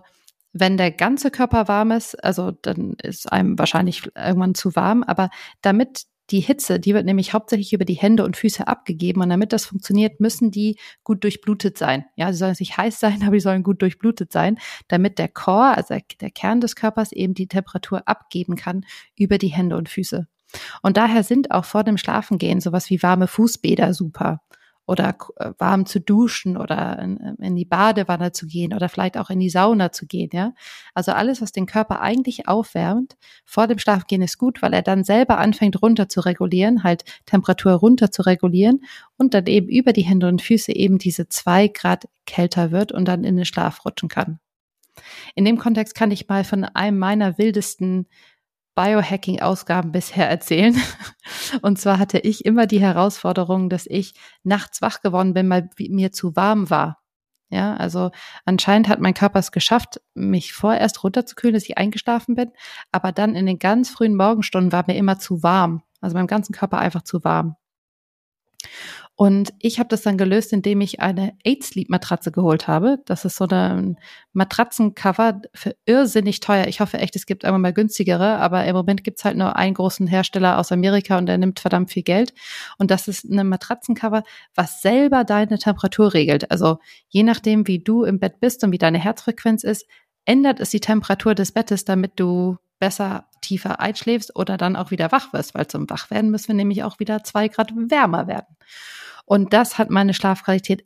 wenn 0.51 0.77
der 0.77 0.89
ganze 0.89 1.29
Körper 1.29 1.67
warm 1.67 1.91
ist, 1.91 2.15
also 2.23 2.49
dann 2.49 2.95
ist 3.03 3.31
einem 3.31 3.59
wahrscheinlich 3.59 4.09
irgendwann 4.15 4.55
zu 4.55 4.75
warm, 4.75 5.03
aber 5.03 5.29
damit 5.61 6.05
die 6.29 6.39
Hitze, 6.39 6.79
die 6.79 6.93
wird 6.93 7.05
nämlich 7.05 7.33
hauptsächlich 7.33 7.73
über 7.73 7.85
die 7.85 7.95
Hände 7.95 8.23
und 8.23 8.37
Füße 8.37 8.67
abgegeben. 8.67 9.21
Und 9.21 9.29
damit 9.29 9.53
das 9.53 9.65
funktioniert, 9.65 10.19
müssen 10.19 10.51
die 10.51 10.77
gut 11.03 11.23
durchblutet 11.23 11.77
sein. 11.77 12.05
Ja, 12.15 12.31
sie 12.31 12.39
sollen 12.39 12.55
nicht 12.59 12.77
heiß 12.77 12.99
sein, 12.99 13.21
aber 13.25 13.33
sie 13.33 13.41
sollen 13.41 13.63
gut 13.63 13.81
durchblutet 13.81 14.31
sein, 14.31 14.57
damit 14.87 15.19
der 15.19 15.27
Core, 15.27 15.75
also 15.75 15.95
der 16.21 16.31
Kern 16.31 16.61
des 16.61 16.75
Körpers, 16.75 17.11
eben 17.11 17.33
die 17.33 17.47
Temperatur 17.47 18.07
abgeben 18.07 18.55
kann 18.55 18.85
über 19.17 19.37
die 19.37 19.47
Hände 19.47 19.75
und 19.75 19.89
Füße. 19.89 20.27
Und 20.81 20.97
daher 20.97 21.23
sind 21.23 21.51
auch 21.51 21.65
vor 21.65 21.83
dem 21.83 21.97
Schlafengehen 21.97 22.61
sowas 22.61 22.89
wie 22.89 23.01
warme 23.01 23.27
Fußbäder 23.27 23.93
super 23.93 24.39
oder 24.85 25.15
äh, 25.37 25.51
warm 25.57 25.85
zu 25.85 25.99
duschen 25.99 26.57
oder 26.57 26.99
in, 26.99 27.17
in, 27.39 27.55
die 27.55 27.65
Badewanne 27.65 28.31
zu 28.31 28.47
gehen 28.47 28.73
oder 28.73 28.89
vielleicht 28.89 29.17
auch 29.17 29.29
in 29.29 29.39
die 29.39 29.49
Sauna 29.49 29.91
zu 29.91 30.05
gehen, 30.05 30.29
ja. 30.33 30.53
Also 30.93 31.11
alles, 31.13 31.41
was 31.41 31.51
den 31.51 31.65
Körper 31.65 32.01
eigentlich 32.01 32.47
aufwärmt, 32.47 33.15
vor 33.45 33.67
dem 33.67 33.79
Schlafgehen 33.79 34.21
ist 34.21 34.37
gut, 34.37 34.61
weil 34.61 34.73
er 34.73 34.81
dann 34.81 35.03
selber 35.03 35.37
anfängt 35.37 35.81
runter 35.81 36.09
zu 36.09 36.21
regulieren, 36.21 36.83
halt 36.83 37.03
Temperatur 37.25 37.73
runter 37.73 38.11
zu 38.11 38.23
regulieren 38.23 38.81
und 39.17 39.33
dann 39.33 39.45
eben 39.47 39.69
über 39.69 39.93
die 39.93 40.03
Hände 40.03 40.27
und 40.27 40.41
Füße 40.41 40.75
eben 40.75 40.97
diese 40.97 41.29
zwei 41.29 41.67
Grad 41.67 42.07
kälter 42.25 42.71
wird 42.71 42.91
und 42.91 43.05
dann 43.05 43.23
in 43.23 43.35
den 43.35 43.45
Schlaf 43.45 43.85
rutschen 43.85 44.09
kann. 44.09 44.39
In 45.35 45.45
dem 45.45 45.57
Kontext 45.57 45.95
kann 45.95 46.11
ich 46.11 46.27
mal 46.27 46.43
von 46.43 46.63
einem 46.65 46.99
meiner 46.99 47.37
wildesten 47.37 48.07
Biohacking-Ausgaben 48.75 49.91
bisher 49.91 50.29
erzählen. 50.29 50.75
Und 51.61 51.79
zwar 51.79 51.99
hatte 51.99 52.19
ich 52.19 52.45
immer 52.45 52.67
die 52.67 52.81
Herausforderung, 52.81 53.69
dass 53.69 53.85
ich 53.85 54.13
nachts 54.43 54.81
wach 54.81 55.01
geworden 55.01 55.33
bin, 55.33 55.49
weil 55.49 55.69
mir 55.77 56.11
zu 56.11 56.35
warm 56.35 56.69
war. 56.69 57.03
Ja, 57.49 57.75
also 57.75 58.09
anscheinend 58.45 58.87
hat 58.87 58.99
mein 58.99 59.13
Körper 59.13 59.37
es 59.37 59.51
geschafft, 59.51 60.01
mich 60.15 60.53
vorerst 60.53 61.03
runterzukühlen, 61.03 61.53
dass 61.53 61.65
ich 61.69 61.77
eingeschlafen 61.77 62.33
bin, 62.33 62.51
aber 62.91 63.11
dann 63.11 63.35
in 63.35 63.45
den 63.45 63.59
ganz 63.59 63.91
frühen 63.91 64.15
Morgenstunden 64.15 64.71
war 64.71 64.85
mir 64.87 64.95
immer 64.95 65.19
zu 65.19 65.43
warm. 65.43 65.83
Also 66.01 66.15
meinem 66.17 66.25
ganzen 66.25 66.53
Körper 66.53 66.79
einfach 66.79 67.03
zu 67.03 67.23
warm. 67.23 67.55
Und 69.15 69.53
ich 69.59 69.77
habe 69.77 69.89
das 69.89 70.01
dann 70.01 70.17
gelöst, 70.17 70.53
indem 70.53 70.81
ich 70.81 70.99
eine 70.99 71.37
Eight 71.45 71.63
Sleep 71.63 71.87
Matratze 71.87 72.31
geholt 72.31 72.67
habe. 72.67 72.97
Das 73.05 73.25
ist 73.25 73.35
so 73.35 73.45
ein 73.47 73.97
Matratzencover 74.33 75.41
für 75.53 75.75
irrsinnig 75.85 76.39
teuer. 76.39 76.65
Ich 76.65 76.79
hoffe 76.79 76.97
echt, 76.97 77.15
es 77.15 77.27
gibt 77.27 77.45
einmal 77.45 77.59
mal 77.59 77.73
günstigere, 77.73 78.39
aber 78.39 78.65
im 78.65 78.75
Moment 78.75 79.03
gibt's 79.03 79.23
halt 79.23 79.37
nur 79.37 79.55
einen 79.55 79.75
großen 79.75 80.07
Hersteller 80.07 80.57
aus 80.57 80.71
Amerika 80.71 81.19
und 81.19 81.27
der 81.27 81.37
nimmt 81.37 81.59
verdammt 81.59 81.91
viel 81.91 82.01
Geld. 82.01 82.33
Und 82.79 82.89
das 82.89 83.07
ist 83.07 83.29
eine 83.29 83.43
Matratzencover, 83.43 84.23
was 84.55 84.81
selber 84.81 85.23
deine 85.23 85.59
Temperatur 85.59 86.15
regelt. 86.15 86.49
Also 86.49 86.79
je 87.07 87.21
nachdem, 87.21 87.67
wie 87.67 87.79
du 87.79 88.05
im 88.05 88.19
Bett 88.19 88.39
bist 88.39 88.63
und 88.63 88.71
wie 88.71 88.79
deine 88.79 88.97
Herzfrequenz 88.97 89.63
ist, 89.63 89.85
ändert 90.25 90.59
es 90.59 90.71
die 90.71 90.79
Temperatur 90.79 91.35
des 91.35 91.51
Bettes, 91.51 91.85
damit 91.85 92.13
du 92.19 92.57
besser 92.79 93.27
tiefer 93.41 93.79
einschläfst 93.79 94.35
oder 94.35 94.57
dann 94.57 94.75
auch 94.75 94.89
wieder 94.89 95.11
wach 95.11 95.33
wirst, 95.33 95.53
weil 95.53 95.67
zum 95.67 95.87
Wachwerden 95.89 96.31
müssen 96.31 96.47
wir 96.47 96.55
nämlich 96.55 96.83
auch 96.83 96.99
wieder 96.99 97.23
zwei 97.23 97.47
Grad 97.47 97.71
wärmer 97.75 98.27
werden. 98.27 98.57
Und 99.25 99.53
das 99.53 99.77
hat 99.77 99.89
meine 99.89 100.13
Schlafqualität 100.13 100.85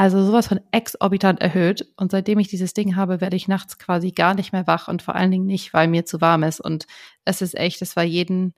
also 0.00 0.24
sowas 0.24 0.46
von 0.46 0.60
exorbitant 0.72 1.42
erhöht. 1.42 1.92
Und 1.98 2.10
seitdem 2.10 2.38
ich 2.38 2.48
dieses 2.48 2.72
Ding 2.72 2.96
habe, 2.96 3.20
werde 3.20 3.36
ich 3.36 3.48
nachts 3.48 3.78
quasi 3.78 4.12
gar 4.12 4.32
nicht 4.32 4.50
mehr 4.50 4.66
wach 4.66 4.88
und 4.88 5.02
vor 5.02 5.14
allen 5.14 5.30
Dingen 5.30 5.44
nicht, 5.44 5.74
weil 5.74 5.88
mir 5.88 6.06
zu 6.06 6.22
warm 6.22 6.42
ist. 6.42 6.58
Und 6.58 6.86
es 7.26 7.42
ist 7.42 7.54
echt, 7.54 7.82
es 7.82 7.96
war 7.96 8.02
jeden 8.02 8.54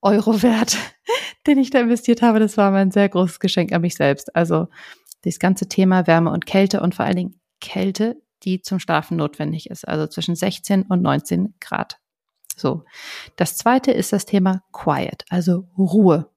Euro 0.00 0.42
wert, 0.42 0.78
den 1.46 1.58
ich 1.58 1.68
da 1.68 1.80
investiert 1.80 2.22
habe. 2.22 2.40
Das 2.40 2.56
war 2.56 2.70
mein 2.70 2.90
sehr 2.90 3.10
großes 3.10 3.40
Geschenk 3.40 3.72
an 3.72 3.82
mich 3.82 3.94
selbst. 3.94 4.34
Also 4.34 4.68
das 5.20 5.38
ganze 5.38 5.68
Thema 5.68 6.06
Wärme 6.06 6.30
und 6.30 6.46
Kälte 6.46 6.80
und 6.80 6.94
vor 6.94 7.04
allen 7.04 7.16
Dingen 7.16 7.40
Kälte, 7.60 8.16
die 8.44 8.62
zum 8.62 8.80
Schlafen 8.80 9.18
notwendig 9.18 9.68
ist. 9.68 9.86
Also 9.86 10.06
zwischen 10.06 10.34
16 10.34 10.84
und 10.84 11.02
19 11.02 11.56
Grad. 11.60 11.98
So. 12.56 12.84
Das 13.36 13.58
zweite 13.58 13.92
ist 13.92 14.14
das 14.14 14.24
Thema 14.24 14.62
Quiet, 14.72 15.26
also 15.28 15.68
Ruhe. 15.76 16.30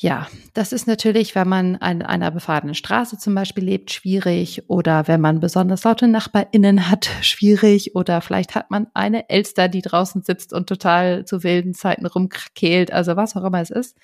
Ja, 0.00 0.28
das 0.54 0.72
ist 0.72 0.86
natürlich, 0.86 1.34
wenn 1.34 1.48
man 1.48 1.74
an 1.74 2.02
einer 2.02 2.30
befahrenen 2.30 2.76
Straße 2.76 3.18
zum 3.18 3.34
Beispiel 3.34 3.64
lebt, 3.64 3.90
schwierig 3.90 4.62
oder 4.68 5.08
wenn 5.08 5.20
man 5.20 5.40
besonders 5.40 5.82
laute 5.82 6.06
NachbarInnen 6.06 6.88
hat, 6.88 7.10
schwierig 7.22 7.96
oder 7.96 8.20
vielleicht 8.20 8.54
hat 8.54 8.70
man 8.70 8.86
eine 8.94 9.28
Elster, 9.28 9.66
die 9.66 9.82
draußen 9.82 10.22
sitzt 10.22 10.52
und 10.52 10.68
total 10.68 11.24
zu 11.24 11.42
wilden 11.42 11.74
Zeiten 11.74 12.06
rumkrakelt, 12.06 12.92
also 12.92 13.16
was 13.16 13.34
auch 13.34 13.42
immer 13.42 13.60
es 13.60 13.70
ist. 13.70 13.98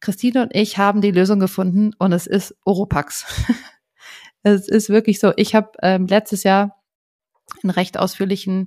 Christine 0.00 0.42
und 0.42 0.54
ich 0.54 0.76
haben 0.76 1.00
die 1.00 1.10
Lösung 1.10 1.40
gefunden 1.40 1.92
und 1.98 2.12
es 2.12 2.26
ist 2.26 2.54
Oropax. 2.66 3.24
es 4.42 4.68
ist 4.68 4.90
wirklich 4.90 5.20
so. 5.20 5.32
Ich 5.36 5.54
habe 5.54 5.70
ähm, 5.80 6.06
letztes 6.06 6.42
Jahr 6.42 6.76
einen 7.62 7.70
recht 7.70 7.98
ausführlichen 7.98 8.66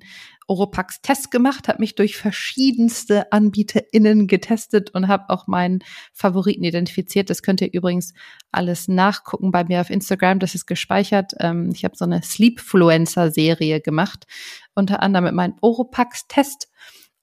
Oropax-Test 0.52 1.32
gemacht, 1.32 1.70
habe 1.70 1.80
mich 1.80 1.96
durch 1.96 2.18
verschiedenste 2.18 3.32
AnbieterInnen 3.32 4.28
getestet 4.28 4.90
und 4.90 5.08
habe 5.08 5.30
auch 5.30 5.48
meinen 5.48 5.80
Favoriten 6.12 6.66
identifiziert. 6.66 7.30
Das 7.30 7.42
könnt 7.42 7.62
ihr 7.62 7.72
übrigens 7.72 8.14
alles 8.52 8.90
nachgucken 8.90 9.52
bei 9.52 9.64
mir 9.64 9.80
auf 9.80 9.90
Instagram. 9.90 10.40
Das 10.40 10.54
ist 10.54 10.66
gespeichert. 10.66 11.36
Ähm, 11.40 11.70
ich 11.74 11.86
habe 11.86 11.96
so 11.96 12.04
eine 12.04 12.22
Sleepfluencer-Serie 12.22 13.80
gemacht, 13.80 14.28
unter 14.76 15.02
anderem 15.02 15.24
mit 15.24 15.36
meinem 15.36 15.56
Oropax-Test. 15.62 16.68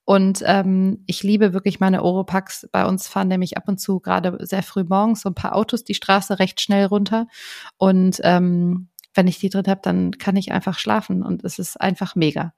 Und 0.05 0.41
ähm, 0.47 1.03
ich 1.05 1.21
liebe 1.21 1.53
wirklich 1.53 1.79
meine 1.79 2.01
Oropax. 2.01 2.67
Bei 2.71 2.87
uns 2.87 3.07
fahren 3.07 3.27
nämlich 3.27 3.57
ab 3.57 3.67
und 3.67 3.79
zu 3.79 3.99
gerade 3.99 4.43
sehr 4.43 4.63
früh 4.63 4.83
morgens 4.83 5.21
so 5.21 5.29
ein 5.29 5.35
paar 5.35 5.55
Autos 5.55 5.83
die 5.83 5.93
Straße 5.93 6.39
recht 6.39 6.61
schnell 6.61 6.85
runter. 6.87 7.27
Und 7.77 8.19
ähm, 8.23 8.89
wenn 9.13 9.27
ich 9.27 9.37
die 9.37 9.49
drin 9.49 9.67
habe, 9.67 9.81
dann 9.83 10.17
kann 10.17 10.35
ich 10.35 10.51
einfach 10.51 10.79
schlafen 10.79 11.21
und 11.21 11.43
es 11.43 11.59
ist 11.59 11.79
einfach 11.79 12.15
mega. 12.15 12.53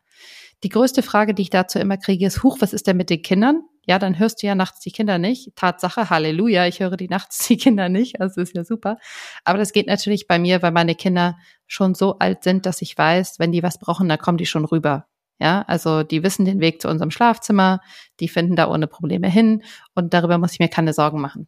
Die 0.63 0.69
größte 0.69 1.01
Frage, 1.01 1.33
die 1.33 1.41
ich 1.41 1.49
dazu 1.49 1.79
immer 1.79 1.97
kriege, 1.97 2.25
ist, 2.25 2.43
huch, 2.43 2.57
was 2.59 2.73
ist 2.73 2.85
denn 2.87 2.97
mit 2.97 3.09
den 3.09 3.21
Kindern? 3.21 3.63
Ja, 3.87 3.97
dann 3.97 4.19
hörst 4.19 4.41
du 4.43 4.47
ja 4.47 4.53
nachts 4.53 4.79
die 4.81 4.91
Kinder 4.91 5.17
nicht. 5.17 5.55
Tatsache, 5.55 6.11
Halleluja, 6.11 6.67
ich 6.67 6.79
höre 6.79 6.97
die 6.97 7.07
nachts 7.07 7.47
die 7.47 7.57
Kinder 7.57 7.89
nicht. 7.89 8.21
Also 8.21 8.41
ist 8.41 8.55
ja 8.55 8.63
super. 8.63 8.97
Aber 9.43 9.57
das 9.57 9.73
geht 9.73 9.87
natürlich 9.87 10.27
bei 10.27 10.37
mir, 10.37 10.61
weil 10.61 10.71
meine 10.71 10.93
Kinder 10.93 11.37
schon 11.65 11.95
so 11.95 12.19
alt 12.19 12.43
sind, 12.43 12.67
dass 12.67 12.81
ich 12.83 12.95
weiß, 12.95 13.39
wenn 13.39 13.51
die 13.51 13.63
was 13.63 13.79
brauchen, 13.79 14.07
dann 14.07 14.19
kommen 14.19 14.37
die 14.37 14.45
schon 14.45 14.65
rüber. 14.65 15.07
Ja, 15.39 15.63
also 15.63 16.03
die 16.03 16.21
wissen 16.21 16.45
den 16.45 16.59
Weg 16.59 16.83
zu 16.83 16.87
unserem 16.87 17.09
Schlafzimmer, 17.09 17.79
die 18.19 18.27
finden 18.27 18.55
da 18.55 18.69
ohne 18.69 18.85
Probleme 18.85 19.27
hin 19.27 19.63
und 19.95 20.13
darüber 20.13 20.37
muss 20.37 20.53
ich 20.53 20.59
mir 20.59 20.69
keine 20.69 20.93
Sorgen 20.93 21.19
machen. 21.19 21.47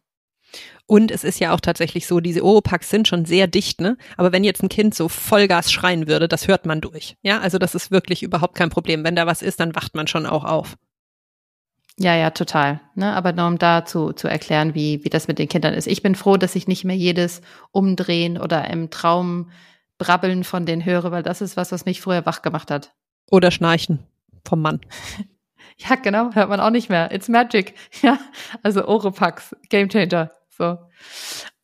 Und 0.86 1.10
es 1.10 1.24
ist 1.24 1.40
ja 1.40 1.52
auch 1.52 1.60
tatsächlich 1.60 2.06
so, 2.06 2.20
diese 2.20 2.44
Oropax 2.44 2.90
sind 2.90 3.08
schon 3.08 3.24
sehr 3.24 3.46
dicht, 3.46 3.80
ne? 3.80 3.96
Aber 4.16 4.32
wenn 4.32 4.44
jetzt 4.44 4.62
ein 4.62 4.68
Kind 4.68 4.94
so 4.94 5.08
Vollgas 5.08 5.72
schreien 5.72 6.08
würde, 6.08 6.28
das 6.28 6.46
hört 6.46 6.66
man 6.66 6.80
durch. 6.80 7.16
Ja, 7.22 7.40
also 7.40 7.58
das 7.58 7.74
ist 7.74 7.90
wirklich 7.90 8.22
überhaupt 8.22 8.54
kein 8.54 8.70
Problem. 8.70 9.04
Wenn 9.04 9.16
da 9.16 9.26
was 9.26 9.40
ist, 9.40 9.60
dann 9.60 9.74
wacht 9.74 9.94
man 9.94 10.06
schon 10.06 10.26
auch 10.26 10.44
auf. 10.44 10.76
Ja, 11.98 12.16
ja, 12.16 12.30
total. 12.30 12.80
Ne? 12.94 13.14
Aber 13.14 13.32
nur 13.32 13.46
um 13.46 13.58
da 13.58 13.84
zu, 13.84 14.12
zu 14.12 14.28
erklären, 14.28 14.74
wie, 14.74 15.04
wie 15.04 15.10
das 15.10 15.28
mit 15.28 15.38
den 15.38 15.48
Kindern 15.48 15.74
ist. 15.74 15.86
Ich 15.86 16.02
bin 16.02 16.16
froh, 16.16 16.36
dass 16.36 16.56
ich 16.56 16.66
nicht 16.66 16.84
mehr 16.84 16.96
jedes 16.96 17.40
Umdrehen 17.70 18.36
oder 18.36 18.68
im 18.68 18.90
Traum 18.90 19.50
brabbeln 19.98 20.42
von 20.42 20.66
denen 20.66 20.84
höre, 20.84 21.12
weil 21.12 21.22
das 21.22 21.40
ist 21.40 21.56
was, 21.56 21.70
was 21.70 21.84
mich 21.84 22.00
früher 22.00 22.26
wach 22.26 22.42
gemacht 22.42 22.70
hat. 22.70 22.92
Oder 23.30 23.50
Schnarchen 23.50 24.00
vom 24.44 24.60
Mann. 24.62 24.80
Ja, 25.76 25.96
genau, 25.96 26.32
hört 26.34 26.50
man 26.50 26.60
auch 26.60 26.70
nicht 26.70 26.88
mehr. 26.88 27.10
It's 27.10 27.28
magic. 27.28 27.74
Ja, 28.02 28.18
also 28.62 28.86
Oropax, 28.86 29.56
Game 29.70 29.88
Changer. 29.88 30.30
So. 30.56 30.78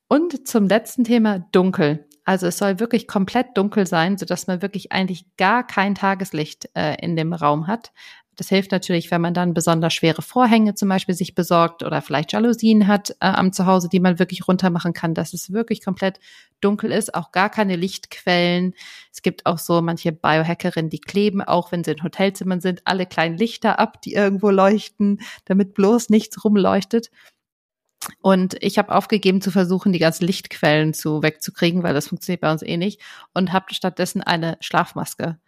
Und 0.09 0.49
zum 0.49 0.67
letzten 0.67 1.05
Thema 1.05 1.39
dunkel. 1.53 2.07
Also 2.25 2.47
es 2.47 2.59
soll 2.59 2.81
wirklich 2.81 3.09
komplett 3.09 3.57
dunkel 3.57 3.87
sein, 3.87 4.19
sodass 4.19 4.47
man 4.47 4.63
wirklich 4.63 4.93
eigentlich 4.93 5.25
gar 5.37 5.67
kein 5.67 5.95
Tageslicht 5.95 6.69
äh, 6.75 6.95
in 7.01 7.17
dem 7.17 7.33
Raum 7.33 7.67
hat. 7.67 7.93
Das 8.41 8.49
hilft 8.49 8.73
natürlich, 8.73 9.11
wenn 9.11 9.21
man 9.21 9.35
dann 9.35 9.53
besonders 9.53 9.93
schwere 9.93 10.23
Vorhänge 10.23 10.75
zum 10.75 10.89
Beispiel 10.89 11.15
sich 11.15 11.35
besorgt 11.35 11.83
oder 11.83 12.01
vielleicht 12.01 12.33
Jalousien 12.33 12.87
hat 12.87 13.11
äh, 13.21 13.27
am 13.27 13.53
Zuhause, 13.53 13.91
die 13.91 14.01
man 14.01 14.19
wirklich 14.19 14.49
runter 14.49 14.71
machen 14.71 14.95
kann, 14.95 15.13
dass 15.13 15.35
es 15.35 15.53
wirklich 15.53 15.85
komplett 15.85 16.21
dunkel 16.63 16.91
ist, 16.91 17.15
auch 17.15 17.33
gar 17.33 17.51
keine 17.51 17.77
Lichtquellen. 17.77 18.75
Es 19.13 19.21
gibt 19.21 19.45
auch 19.45 19.59
so 19.59 19.83
manche 19.83 20.13
Biohackerinnen, 20.13 20.89
die 20.89 21.01
kleben, 21.01 21.43
auch 21.43 21.71
wenn 21.71 21.85
sie 21.85 21.93
in 21.93 22.03
Hotelzimmern 22.03 22.63
sind, 22.63 22.81
alle 22.87 23.05
kleinen 23.05 23.37
Lichter 23.37 23.79
ab, 23.79 24.01
die 24.01 24.15
irgendwo 24.15 24.49
leuchten, 24.49 25.21
damit 25.45 25.75
bloß 25.75 26.09
nichts 26.09 26.43
rumleuchtet. 26.43 27.11
Und 28.23 28.57
ich 28.61 28.79
habe 28.79 28.95
aufgegeben 28.95 29.41
zu 29.41 29.51
versuchen, 29.51 29.93
die 29.93 29.99
ganzen 29.99 30.27
Lichtquellen 30.27 30.95
zu 30.95 31.23
wegzukriegen, 31.23 31.83
weil 31.83 31.95
das 31.95 32.09
funktioniert 32.09 32.41
bei 32.41 32.51
uns 32.51 32.63
eh 32.63 32.77
nicht. 32.77 33.01
Und 33.35 33.53
habe 33.53 33.75
stattdessen 33.75 34.23
eine 34.23 34.57
Schlafmaske, 34.61 35.39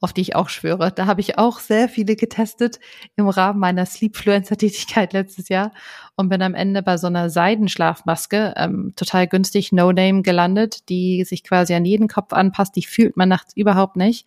auf 0.00 0.12
die 0.12 0.20
ich 0.20 0.36
auch 0.36 0.48
schwöre. 0.48 0.92
Da 0.92 1.06
habe 1.06 1.20
ich 1.20 1.38
auch 1.38 1.58
sehr 1.58 1.88
viele 1.88 2.14
getestet 2.14 2.78
im 3.16 3.28
Rahmen 3.28 3.58
meiner 3.58 3.84
Sleepfluencer-Tätigkeit 3.84 5.12
letztes 5.12 5.48
Jahr 5.48 5.72
und 6.16 6.28
bin 6.28 6.42
am 6.42 6.54
Ende 6.54 6.82
bei 6.82 6.96
so 6.98 7.08
einer 7.08 7.30
Seidenschlafmaske 7.30 8.54
ähm, 8.56 8.92
total 8.94 9.26
günstig 9.26 9.72
No-Name 9.72 10.22
gelandet, 10.22 10.88
die 10.88 11.24
sich 11.24 11.42
quasi 11.42 11.74
an 11.74 11.84
jeden 11.84 12.08
Kopf 12.08 12.32
anpasst. 12.32 12.76
Die 12.76 12.84
fühlt 12.84 13.16
man 13.16 13.28
nachts 13.28 13.56
überhaupt 13.56 13.96
nicht. 13.96 14.26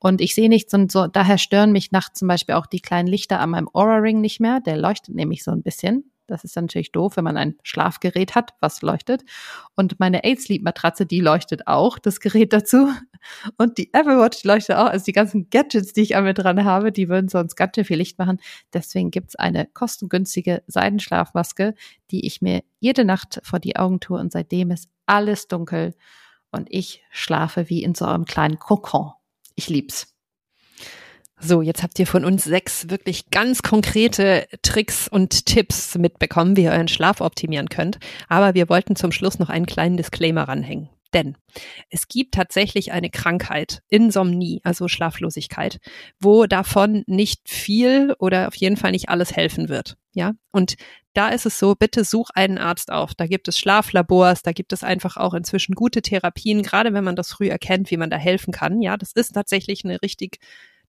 Und 0.00 0.20
ich 0.20 0.34
sehe 0.34 0.48
nichts 0.48 0.74
und 0.74 0.92
so, 0.92 1.06
daher 1.06 1.38
stören 1.38 1.72
mich 1.72 1.90
nachts 1.90 2.18
zum 2.18 2.28
Beispiel 2.28 2.56
auch 2.56 2.66
die 2.66 2.80
kleinen 2.80 3.08
Lichter 3.08 3.40
an 3.40 3.50
meinem 3.50 3.70
Aura-Ring 3.72 4.20
nicht 4.20 4.40
mehr. 4.40 4.60
Der 4.60 4.76
leuchtet 4.76 5.14
nämlich 5.14 5.44
so 5.44 5.50
ein 5.50 5.62
bisschen. 5.62 6.10
Das 6.26 6.44
ist 6.44 6.56
natürlich 6.56 6.92
doof, 6.92 7.16
wenn 7.16 7.24
man 7.24 7.36
ein 7.36 7.56
Schlafgerät 7.62 8.34
hat, 8.34 8.54
was 8.60 8.82
leuchtet. 8.82 9.24
Und 9.76 10.00
meine 10.00 10.24
Eight 10.24 10.40
Sleep 10.40 10.62
Matratze, 10.62 11.06
die 11.06 11.20
leuchtet 11.20 11.66
auch, 11.66 11.98
das 11.98 12.20
Gerät 12.20 12.52
dazu. 12.52 12.88
Und 13.58 13.78
die 13.78 13.92
Apple 13.92 14.18
Watch 14.18 14.44
leuchtet 14.44 14.76
auch. 14.76 14.86
Also 14.86 15.04
die 15.04 15.12
ganzen 15.12 15.50
Gadgets, 15.50 15.92
die 15.92 16.02
ich 16.02 16.16
an 16.16 16.24
mir 16.24 16.34
dran 16.34 16.64
habe, 16.64 16.92
die 16.92 17.08
würden 17.08 17.28
sonst 17.28 17.56
ganz 17.56 17.74
schön 17.74 17.84
viel 17.84 17.98
Licht 17.98 18.18
machen. 18.18 18.38
Deswegen 18.72 19.10
gibt's 19.10 19.36
eine 19.36 19.66
kostengünstige 19.66 20.62
Seidenschlafmaske, 20.66 21.74
die 22.10 22.26
ich 22.26 22.42
mir 22.42 22.62
jede 22.80 23.04
Nacht 23.04 23.40
vor 23.42 23.58
die 23.58 23.76
Augen 23.76 24.00
tue. 24.00 24.18
Und 24.18 24.32
seitdem 24.32 24.70
ist 24.70 24.88
alles 25.06 25.48
dunkel. 25.48 25.94
Und 26.50 26.68
ich 26.70 27.02
schlafe 27.10 27.68
wie 27.68 27.82
in 27.82 27.94
so 27.94 28.04
einem 28.04 28.24
kleinen 28.24 28.58
Kokon. 28.58 29.12
Ich 29.56 29.68
lieb's. 29.68 30.13
So, 31.46 31.60
jetzt 31.60 31.82
habt 31.82 31.98
ihr 31.98 32.06
von 32.06 32.24
uns 32.24 32.44
sechs 32.44 32.88
wirklich 32.88 33.28
ganz 33.28 33.60
konkrete 33.60 34.46
Tricks 34.62 35.08
und 35.08 35.44
Tipps 35.44 35.94
mitbekommen, 35.98 36.56
wie 36.56 36.62
ihr 36.62 36.70
euren 36.70 36.88
Schlaf 36.88 37.20
optimieren 37.20 37.68
könnt. 37.68 37.98
Aber 38.28 38.54
wir 38.54 38.70
wollten 38.70 38.96
zum 38.96 39.12
Schluss 39.12 39.38
noch 39.38 39.50
einen 39.50 39.66
kleinen 39.66 39.98
Disclaimer 39.98 40.48
ranhängen. 40.48 40.88
Denn 41.12 41.36
es 41.90 42.08
gibt 42.08 42.32
tatsächlich 42.32 42.92
eine 42.92 43.10
Krankheit, 43.10 43.82
Insomnie, 43.90 44.62
also 44.64 44.88
Schlaflosigkeit, 44.88 45.80
wo 46.18 46.46
davon 46.46 47.04
nicht 47.06 47.42
viel 47.46 48.14
oder 48.18 48.48
auf 48.48 48.56
jeden 48.56 48.78
Fall 48.78 48.92
nicht 48.92 49.10
alles 49.10 49.36
helfen 49.36 49.68
wird. 49.68 49.98
Ja, 50.14 50.32
und 50.50 50.76
da 51.12 51.28
ist 51.28 51.44
es 51.44 51.58
so, 51.58 51.74
bitte 51.74 52.04
such 52.04 52.30
einen 52.34 52.56
Arzt 52.56 52.90
auf. 52.90 53.14
Da 53.14 53.26
gibt 53.26 53.48
es 53.48 53.58
Schlaflabors, 53.58 54.42
da 54.42 54.52
gibt 54.52 54.72
es 54.72 54.82
einfach 54.82 55.18
auch 55.18 55.34
inzwischen 55.34 55.74
gute 55.74 56.00
Therapien, 56.00 56.62
gerade 56.62 56.94
wenn 56.94 57.04
man 57.04 57.16
das 57.16 57.32
früh 57.32 57.48
erkennt, 57.48 57.90
wie 57.90 57.98
man 57.98 58.08
da 58.08 58.16
helfen 58.16 58.50
kann. 58.50 58.80
Ja, 58.80 58.96
das 58.96 59.12
ist 59.12 59.32
tatsächlich 59.32 59.84
eine 59.84 60.00
richtig 60.00 60.38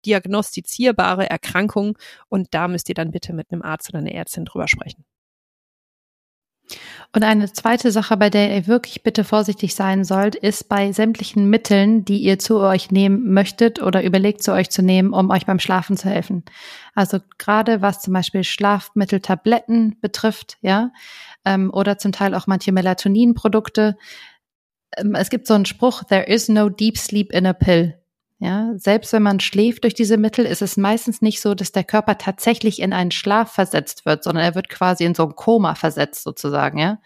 diagnostizierbare 0.05 1.29
Erkrankung 1.29 1.97
und 2.29 2.53
da 2.53 2.67
müsst 2.67 2.89
ihr 2.89 2.95
dann 2.95 3.11
bitte 3.11 3.33
mit 3.33 3.51
einem 3.51 3.61
Arzt 3.61 3.89
oder 3.89 3.99
einer 3.99 4.11
Ärztin 4.11 4.45
drüber 4.45 4.67
sprechen. 4.67 5.05
Und 7.13 7.23
eine 7.23 7.51
zweite 7.51 7.91
Sache, 7.91 8.17
bei 8.17 8.29
der 8.29 8.53
ihr 8.53 8.67
wirklich 8.67 9.03
bitte 9.03 9.23
vorsichtig 9.23 9.75
sein 9.75 10.03
sollt, 10.03 10.35
ist 10.35 10.67
bei 10.67 10.91
sämtlichen 10.91 11.49
Mitteln, 11.49 12.03
die 12.03 12.17
ihr 12.17 12.39
zu 12.39 12.59
euch 12.59 12.91
nehmen 12.91 13.31
möchtet 13.31 13.81
oder 13.81 14.03
überlegt 14.03 14.43
zu 14.43 14.51
euch 14.51 14.69
zu 14.69 14.81
nehmen, 14.81 15.13
um 15.13 15.29
euch 15.29 15.45
beim 15.45 15.59
Schlafen 15.59 15.95
zu 15.95 16.09
helfen. 16.09 16.43
Also 16.93 17.19
gerade 17.37 17.81
was 17.81 18.01
zum 18.01 18.13
Beispiel 18.13 18.43
Schlafmitteltabletten 18.43 19.97
betrifft, 20.01 20.57
ja, 20.61 20.91
ähm, 21.45 21.71
oder 21.71 21.97
zum 21.97 22.11
Teil 22.11 22.35
auch 22.35 22.47
manche 22.47 22.71
Melatoninprodukte. 22.71 23.95
Ähm, 24.97 25.15
es 25.15 25.29
gibt 25.29 25.47
so 25.47 25.53
einen 25.53 25.65
Spruch, 25.65 26.03
there 26.03 26.25
is 26.25 26.49
no 26.49 26.69
deep 26.69 26.97
sleep 26.97 27.31
in 27.31 27.45
a 27.45 27.53
pill. 27.53 27.97
Ja, 28.45 28.73
selbst 28.75 29.11
wenn 29.11 29.23
man 29.23 29.39
schläft 29.39 29.85
durch 29.85 29.95
diese 29.95 30.17
Mittel, 30.17 30.45
ist 30.45 30.61
es 30.61 30.77
meistens 30.77 31.19
nicht 31.23 31.41
so, 31.41 31.55
dass 31.55 31.71
der 31.71 31.83
Körper 31.83 32.19
tatsächlich 32.19 32.79
in 32.79 32.93
einen 32.93 33.09
Schlaf 33.09 33.51
versetzt 33.51 34.05
wird, 34.05 34.23
sondern 34.23 34.43
er 34.43 34.53
wird 34.53 34.69
quasi 34.69 35.03
in 35.03 35.15
so 35.15 35.23
ein 35.23 35.35
Koma 35.35 35.73
versetzt 35.73 36.21
sozusagen, 36.23 36.77
ja. 36.77 36.99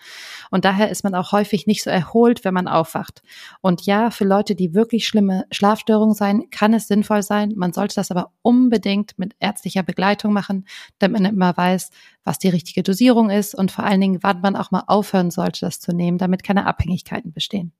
Und 0.51 0.65
daher 0.65 0.89
ist 0.89 1.05
man 1.05 1.15
auch 1.15 1.31
häufig 1.31 1.65
nicht 1.65 1.81
so 1.81 1.89
erholt, 1.89 2.43
wenn 2.43 2.53
man 2.53 2.67
aufwacht. 2.67 3.21
Und 3.61 3.85
ja, 3.85 4.11
für 4.11 4.25
Leute, 4.25 4.53
die 4.53 4.73
wirklich 4.73 5.07
schlimme 5.07 5.45
Schlafstörungen 5.49 6.13
sein, 6.13 6.49
kann 6.51 6.73
es 6.73 6.89
sinnvoll 6.89 7.23
sein. 7.23 7.53
Man 7.55 7.71
sollte 7.71 7.95
das 7.95 8.11
aber 8.11 8.33
unbedingt 8.41 9.17
mit 9.17 9.33
ärztlicher 9.39 9.83
Begleitung 9.83 10.33
machen, 10.33 10.67
damit 10.97 11.21
man 11.21 11.33
immer 11.33 11.55
weiß, 11.55 11.91
was 12.25 12.39
die 12.39 12.49
richtige 12.49 12.83
Dosierung 12.83 13.29
ist 13.29 13.55
und 13.55 13.71
vor 13.71 13.85
allen 13.85 14.01
Dingen, 14.01 14.19
wann 14.23 14.41
man 14.41 14.57
auch 14.57 14.71
mal 14.71 14.83
aufhören 14.87 15.31
sollte, 15.31 15.61
das 15.61 15.79
zu 15.79 15.93
nehmen, 15.93 16.17
damit 16.17 16.43
keine 16.43 16.65
Abhängigkeiten 16.65 17.31
bestehen. 17.31 17.71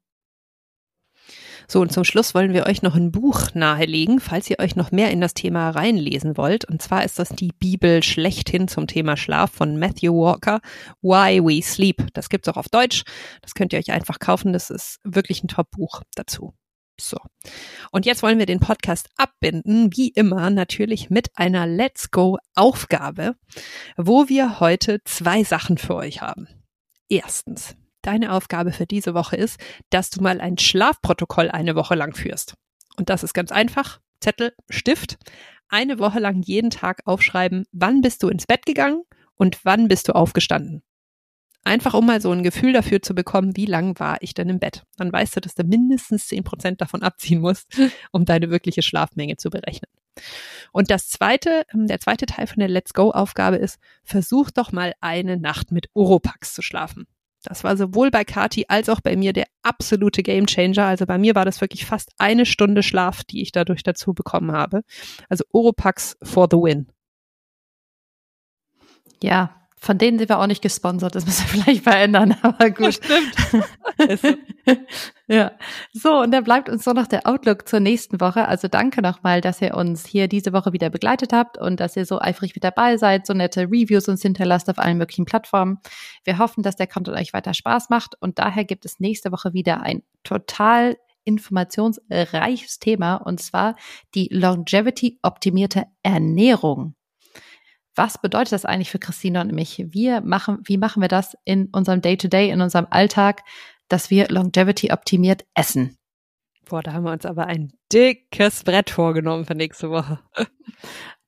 So, 1.71 1.81
und 1.81 1.91
zum 1.91 2.03
Schluss 2.03 2.33
wollen 2.33 2.51
wir 2.53 2.65
euch 2.65 2.81
noch 2.81 2.95
ein 2.95 3.11
Buch 3.11 3.53
nahelegen, 3.53 4.19
falls 4.19 4.49
ihr 4.49 4.57
euch 4.57 4.75
noch 4.75 4.91
mehr 4.91 5.11
in 5.11 5.21
das 5.21 5.35
Thema 5.35 5.69
reinlesen 5.69 6.35
wollt. 6.35 6.65
Und 6.65 6.81
zwar 6.81 7.05
ist 7.05 7.19
das 7.19 7.29
die 7.29 7.51
Bibel 7.59 8.01
schlechthin 8.01 8.67
zum 8.67 8.87
Thema 8.87 9.15
Schlaf 9.15 9.51
von 9.51 9.77
Matthew 9.77 10.11
Walker, 10.11 10.61
Why 11.03 11.39
We 11.43 11.61
Sleep. 11.61 12.07
Das 12.15 12.29
gibt's 12.29 12.47
auch 12.47 12.57
auf 12.57 12.69
Deutsch. 12.69 13.03
Das 13.43 13.53
könnt 13.53 13.71
ihr 13.71 13.77
euch 13.77 13.91
einfach 13.91 14.17
kaufen. 14.17 14.51
Das 14.51 14.71
ist 14.71 14.97
wirklich 15.03 15.43
ein 15.43 15.47
Top-Buch 15.47 16.01
dazu. 16.15 16.55
So. 16.99 17.17
Und 17.91 18.07
jetzt 18.07 18.23
wollen 18.23 18.39
wir 18.39 18.47
den 18.47 18.59
Podcast 18.59 19.07
abbinden, 19.15 19.91
wie 19.95 20.09
immer 20.09 20.49
natürlich 20.49 21.11
mit 21.11 21.29
einer 21.35 21.67
Let's 21.67 22.09
Go 22.09 22.39
Aufgabe, 22.55 23.35
wo 23.95 24.27
wir 24.27 24.59
heute 24.59 25.03
zwei 25.05 25.43
Sachen 25.43 25.77
für 25.77 25.93
euch 25.93 26.23
haben. 26.23 26.47
Erstens, 27.09 27.75
deine 28.01 28.33
Aufgabe 28.33 28.71
für 28.71 28.85
diese 28.85 29.13
Woche 29.13 29.35
ist, 29.35 29.59
dass 29.89 30.09
du 30.09 30.21
mal 30.21 30.41
ein 30.41 30.57
Schlafprotokoll 30.57 31.49
eine 31.49 31.75
Woche 31.75 31.95
lang 31.95 32.15
führst. 32.15 32.55
Und 32.97 33.09
das 33.09 33.23
ist 33.23 33.33
ganz 33.33 33.51
einfach. 33.51 33.99
Zettel, 34.19 34.53
Stift. 34.69 35.17
Eine 35.69 35.99
Woche 35.99 36.19
lang 36.19 36.41
jeden 36.41 36.71
Tag 36.71 37.01
aufschreiben, 37.05 37.65
wann 37.71 38.01
bist 38.01 38.23
du 38.23 38.29
ins 38.29 38.47
Bett 38.47 38.65
gegangen 38.65 39.03
und 39.35 39.63
wann 39.63 39.87
bist 39.87 40.07
du 40.07 40.15
aufgestanden. 40.15 40.81
Einfach 41.63 41.93
um 41.93 42.05
mal 42.05 42.21
so 42.21 42.31
ein 42.31 42.43
Gefühl 42.43 42.73
dafür 42.73 43.01
zu 43.01 43.13
bekommen, 43.13 43.55
wie 43.55 43.65
lang 43.65 43.99
war 43.99 44.17
ich 44.21 44.33
denn 44.33 44.49
im 44.49 44.59
Bett. 44.59 44.83
Dann 44.97 45.11
weißt 45.11 45.35
du, 45.35 45.41
dass 45.41 45.55
du 45.55 45.63
mindestens 45.63 46.27
zehn 46.27 46.43
Prozent 46.43 46.81
davon 46.81 47.03
abziehen 47.03 47.41
musst, 47.41 47.67
um 48.11 48.25
deine 48.25 48.49
wirkliche 48.49 48.81
Schlafmenge 48.81 49.37
zu 49.37 49.49
berechnen. 49.49 49.91
Und 50.71 50.89
das 50.89 51.09
zweite, 51.09 51.65
ähm, 51.73 51.87
der 51.87 51.99
zweite 51.99 52.25
Teil 52.25 52.47
von 52.47 52.59
der 52.59 52.69
Let's 52.69 52.93
Go 52.93 53.11
Aufgabe 53.11 53.57
ist, 53.57 53.79
versuch 54.03 54.51
doch 54.51 54.71
mal 54.71 54.93
eine 55.01 55.37
Nacht 55.37 55.71
mit 55.71 55.89
Oropax 55.93 56.53
zu 56.53 56.61
schlafen. 56.61 57.07
Das 57.43 57.63
war 57.63 57.77
sowohl 57.77 58.11
bei 58.11 58.25
Kati 58.25 58.65
als 58.67 58.89
auch 58.89 58.99
bei 58.99 59.15
mir 59.15 59.31
der 59.31 59.47
absolute 59.61 60.23
Gamechanger. 60.23 60.85
Also 60.85 61.05
bei 61.05 61.17
mir 61.17 61.35
war 61.35 61.45
das 61.45 61.61
wirklich 61.61 61.85
fast 61.85 62.11
eine 62.17 62.45
Stunde 62.45 62.83
Schlaf, 62.83 63.23
die 63.23 63.41
ich 63.41 63.51
dadurch 63.51 63.83
dazu 63.83 64.13
bekommen 64.13 64.51
habe. 64.51 64.81
Also 65.29 65.45
Oropax 65.51 66.17
for 66.21 66.47
the 66.51 66.57
win. 66.57 66.91
Ja, 69.21 69.58
von 69.81 69.97
denen 69.97 70.19
sind 70.19 70.29
wir 70.29 70.39
auch 70.39 70.47
nicht 70.47 70.61
gesponsert, 70.61 71.15
das 71.15 71.25
müssen 71.25 71.45
wir 71.51 71.61
vielleicht 71.63 71.83
verändern, 71.83 72.35
aber 72.41 72.69
gut. 72.69 72.95
Stimmt. 72.95 73.33
ja. 75.27 75.51
So, 75.93 76.19
und 76.19 76.31
dann 76.31 76.43
bleibt 76.43 76.69
uns 76.69 76.85
nur 76.85 76.95
noch 76.95 77.07
der 77.07 77.25
Outlook 77.25 77.67
zur 77.67 77.79
nächsten 77.79 78.19
Woche. 78.19 78.47
Also 78.47 78.67
danke 78.67 79.01
nochmal, 79.01 79.41
dass 79.41 79.61
ihr 79.61 79.75
uns 79.75 80.05
hier 80.05 80.27
diese 80.27 80.51
Woche 80.51 80.73
wieder 80.73 80.89
begleitet 80.89 81.31
habt 81.31 81.57
und 81.57 81.79
dass 81.79 81.95
ihr 81.95 82.05
so 82.05 82.19
eifrig 82.19 82.53
mit 82.55 82.63
dabei 82.63 82.97
seid, 82.97 83.25
so 83.25 83.33
nette 83.33 83.61
Reviews 83.63 84.09
uns 84.09 84.21
hinterlasst 84.21 84.69
auf 84.69 84.79
allen 84.79 84.97
möglichen 84.97 85.25
Plattformen. 85.25 85.79
Wir 86.25 86.37
hoffen, 86.37 86.61
dass 86.61 86.75
der 86.75 86.87
Content 86.87 87.17
euch 87.17 87.33
weiter 87.33 87.53
Spaß 87.53 87.89
macht 87.89 88.15
und 88.19 88.37
daher 88.39 88.65
gibt 88.65 88.85
es 88.85 88.99
nächste 88.99 89.31
Woche 89.31 89.53
wieder 89.53 89.81
ein 89.81 90.03
total 90.23 90.97
informationsreiches 91.23 92.79
Thema 92.79 93.15
und 93.15 93.39
zwar 93.39 93.75
die 94.15 94.29
Longevity 94.31 95.19
optimierte 95.21 95.85
Ernährung 96.01 96.95
was 97.99 98.17
bedeutet 98.17 98.53
das 98.53 98.63
eigentlich 98.63 98.89
für 98.89 98.97
Christina 98.97 99.41
und 99.41 99.51
mich? 99.51 99.83
Wir 99.89 100.21
machen, 100.21 100.59
wie 100.63 100.77
machen 100.77 101.01
wir 101.01 101.09
das 101.09 101.37
in 101.43 101.67
unserem 101.73 102.01
Day-to-Day, 102.01 102.47
-Day, 102.47 102.53
in 102.53 102.61
unserem 102.61 102.87
Alltag, 102.89 103.43
dass 103.89 104.09
wir 104.09 104.29
Longevity 104.29 104.93
optimiert 104.93 105.43
essen? 105.53 105.97
Boah, 106.69 106.81
da 106.81 106.93
haben 106.93 107.03
wir 107.03 107.11
uns 107.11 107.25
aber 107.25 107.47
ein 107.47 107.73
dickes 107.91 108.63
Brett 108.63 108.89
vorgenommen 108.89 109.43
für 109.43 109.53
nächste 109.53 109.89
Woche. 109.89 110.19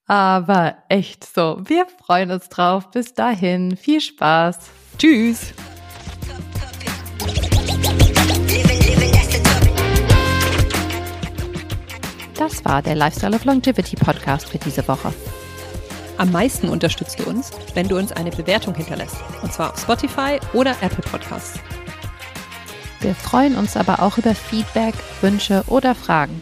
Aber 0.07 0.77
echt 0.89 1.25
so. 1.25 1.61
Wir 1.65 1.87
freuen 2.05 2.31
uns 2.31 2.49
drauf. 2.49 2.91
Bis 2.91 3.13
dahin. 3.13 3.77
Viel 3.77 4.01
Spaß. 4.01 4.69
Tschüss. 4.97 5.53
Das 12.35 12.65
war 12.65 12.81
der 12.81 12.95
Lifestyle 12.95 13.35
of 13.35 13.45
Longevity 13.45 13.95
Podcast 13.95 14.49
für 14.49 14.57
diese 14.57 14.85
Woche. 14.87 15.13
Am 16.21 16.31
meisten 16.31 16.69
unterstützt 16.69 17.19
du 17.19 17.27
uns, 17.27 17.49
wenn 17.73 17.87
du 17.87 17.97
uns 17.97 18.11
eine 18.11 18.29
Bewertung 18.29 18.75
hinterlässt. 18.75 19.15
Und 19.41 19.51
zwar 19.51 19.73
auf 19.73 19.79
Spotify 19.79 20.39
oder 20.53 20.75
Apple 20.81 21.03
Podcasts. 21.09 21.59
Wir 22.99 23.15
freuen 23.15 23.55
uns 23.55 23.75
aber 23.75 24.03
auch 24.03 24.19
über 24.19 24.35
Feedback, 24.35 24.93
Wünsche 25.21 25.63
oder 25.65 25.95
Fragen. 25.95 26.39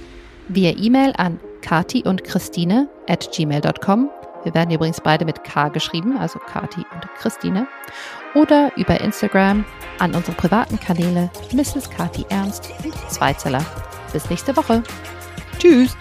Via 0.50 0.72
E-Mail 0.72 1.14
an 1.16 1.40
kati 1.62 2.04
und 2.04 2.26
Christine 2.26 2.90
at 3.08 3.32
gmail.com. 3.32 4.10
Wir 4.44 4.54
werden 4.54 4.72
übrigens 4.72 5.00
beide 5.00 5.24
mit 5.24 5.46
K 5.46 5.70
geschrieben, 5.70 6.18
also 6.18 6.40
Kati 6.40 6.82
und 6.94 7.08
Christine. 7.18 7.66
Oder 8.36 8.74
über 8.76 9.00
Instagram 9.00 9.64
an 10.00 10.14
unsere 10.14 10.36
privaten 10.36 10.78
Kanäle 10.78 11.30
Mrs. 11.54 11.90
Kati 11.90 12.26
Ernst 12.28 12.70
und 12.84 12.94
Zweizeller. 13.10 13.66
Bis 14.12 14.30
nächste 14.30 14.58
Woche. 14.58 14.84
Tschüss. 15.58 15.96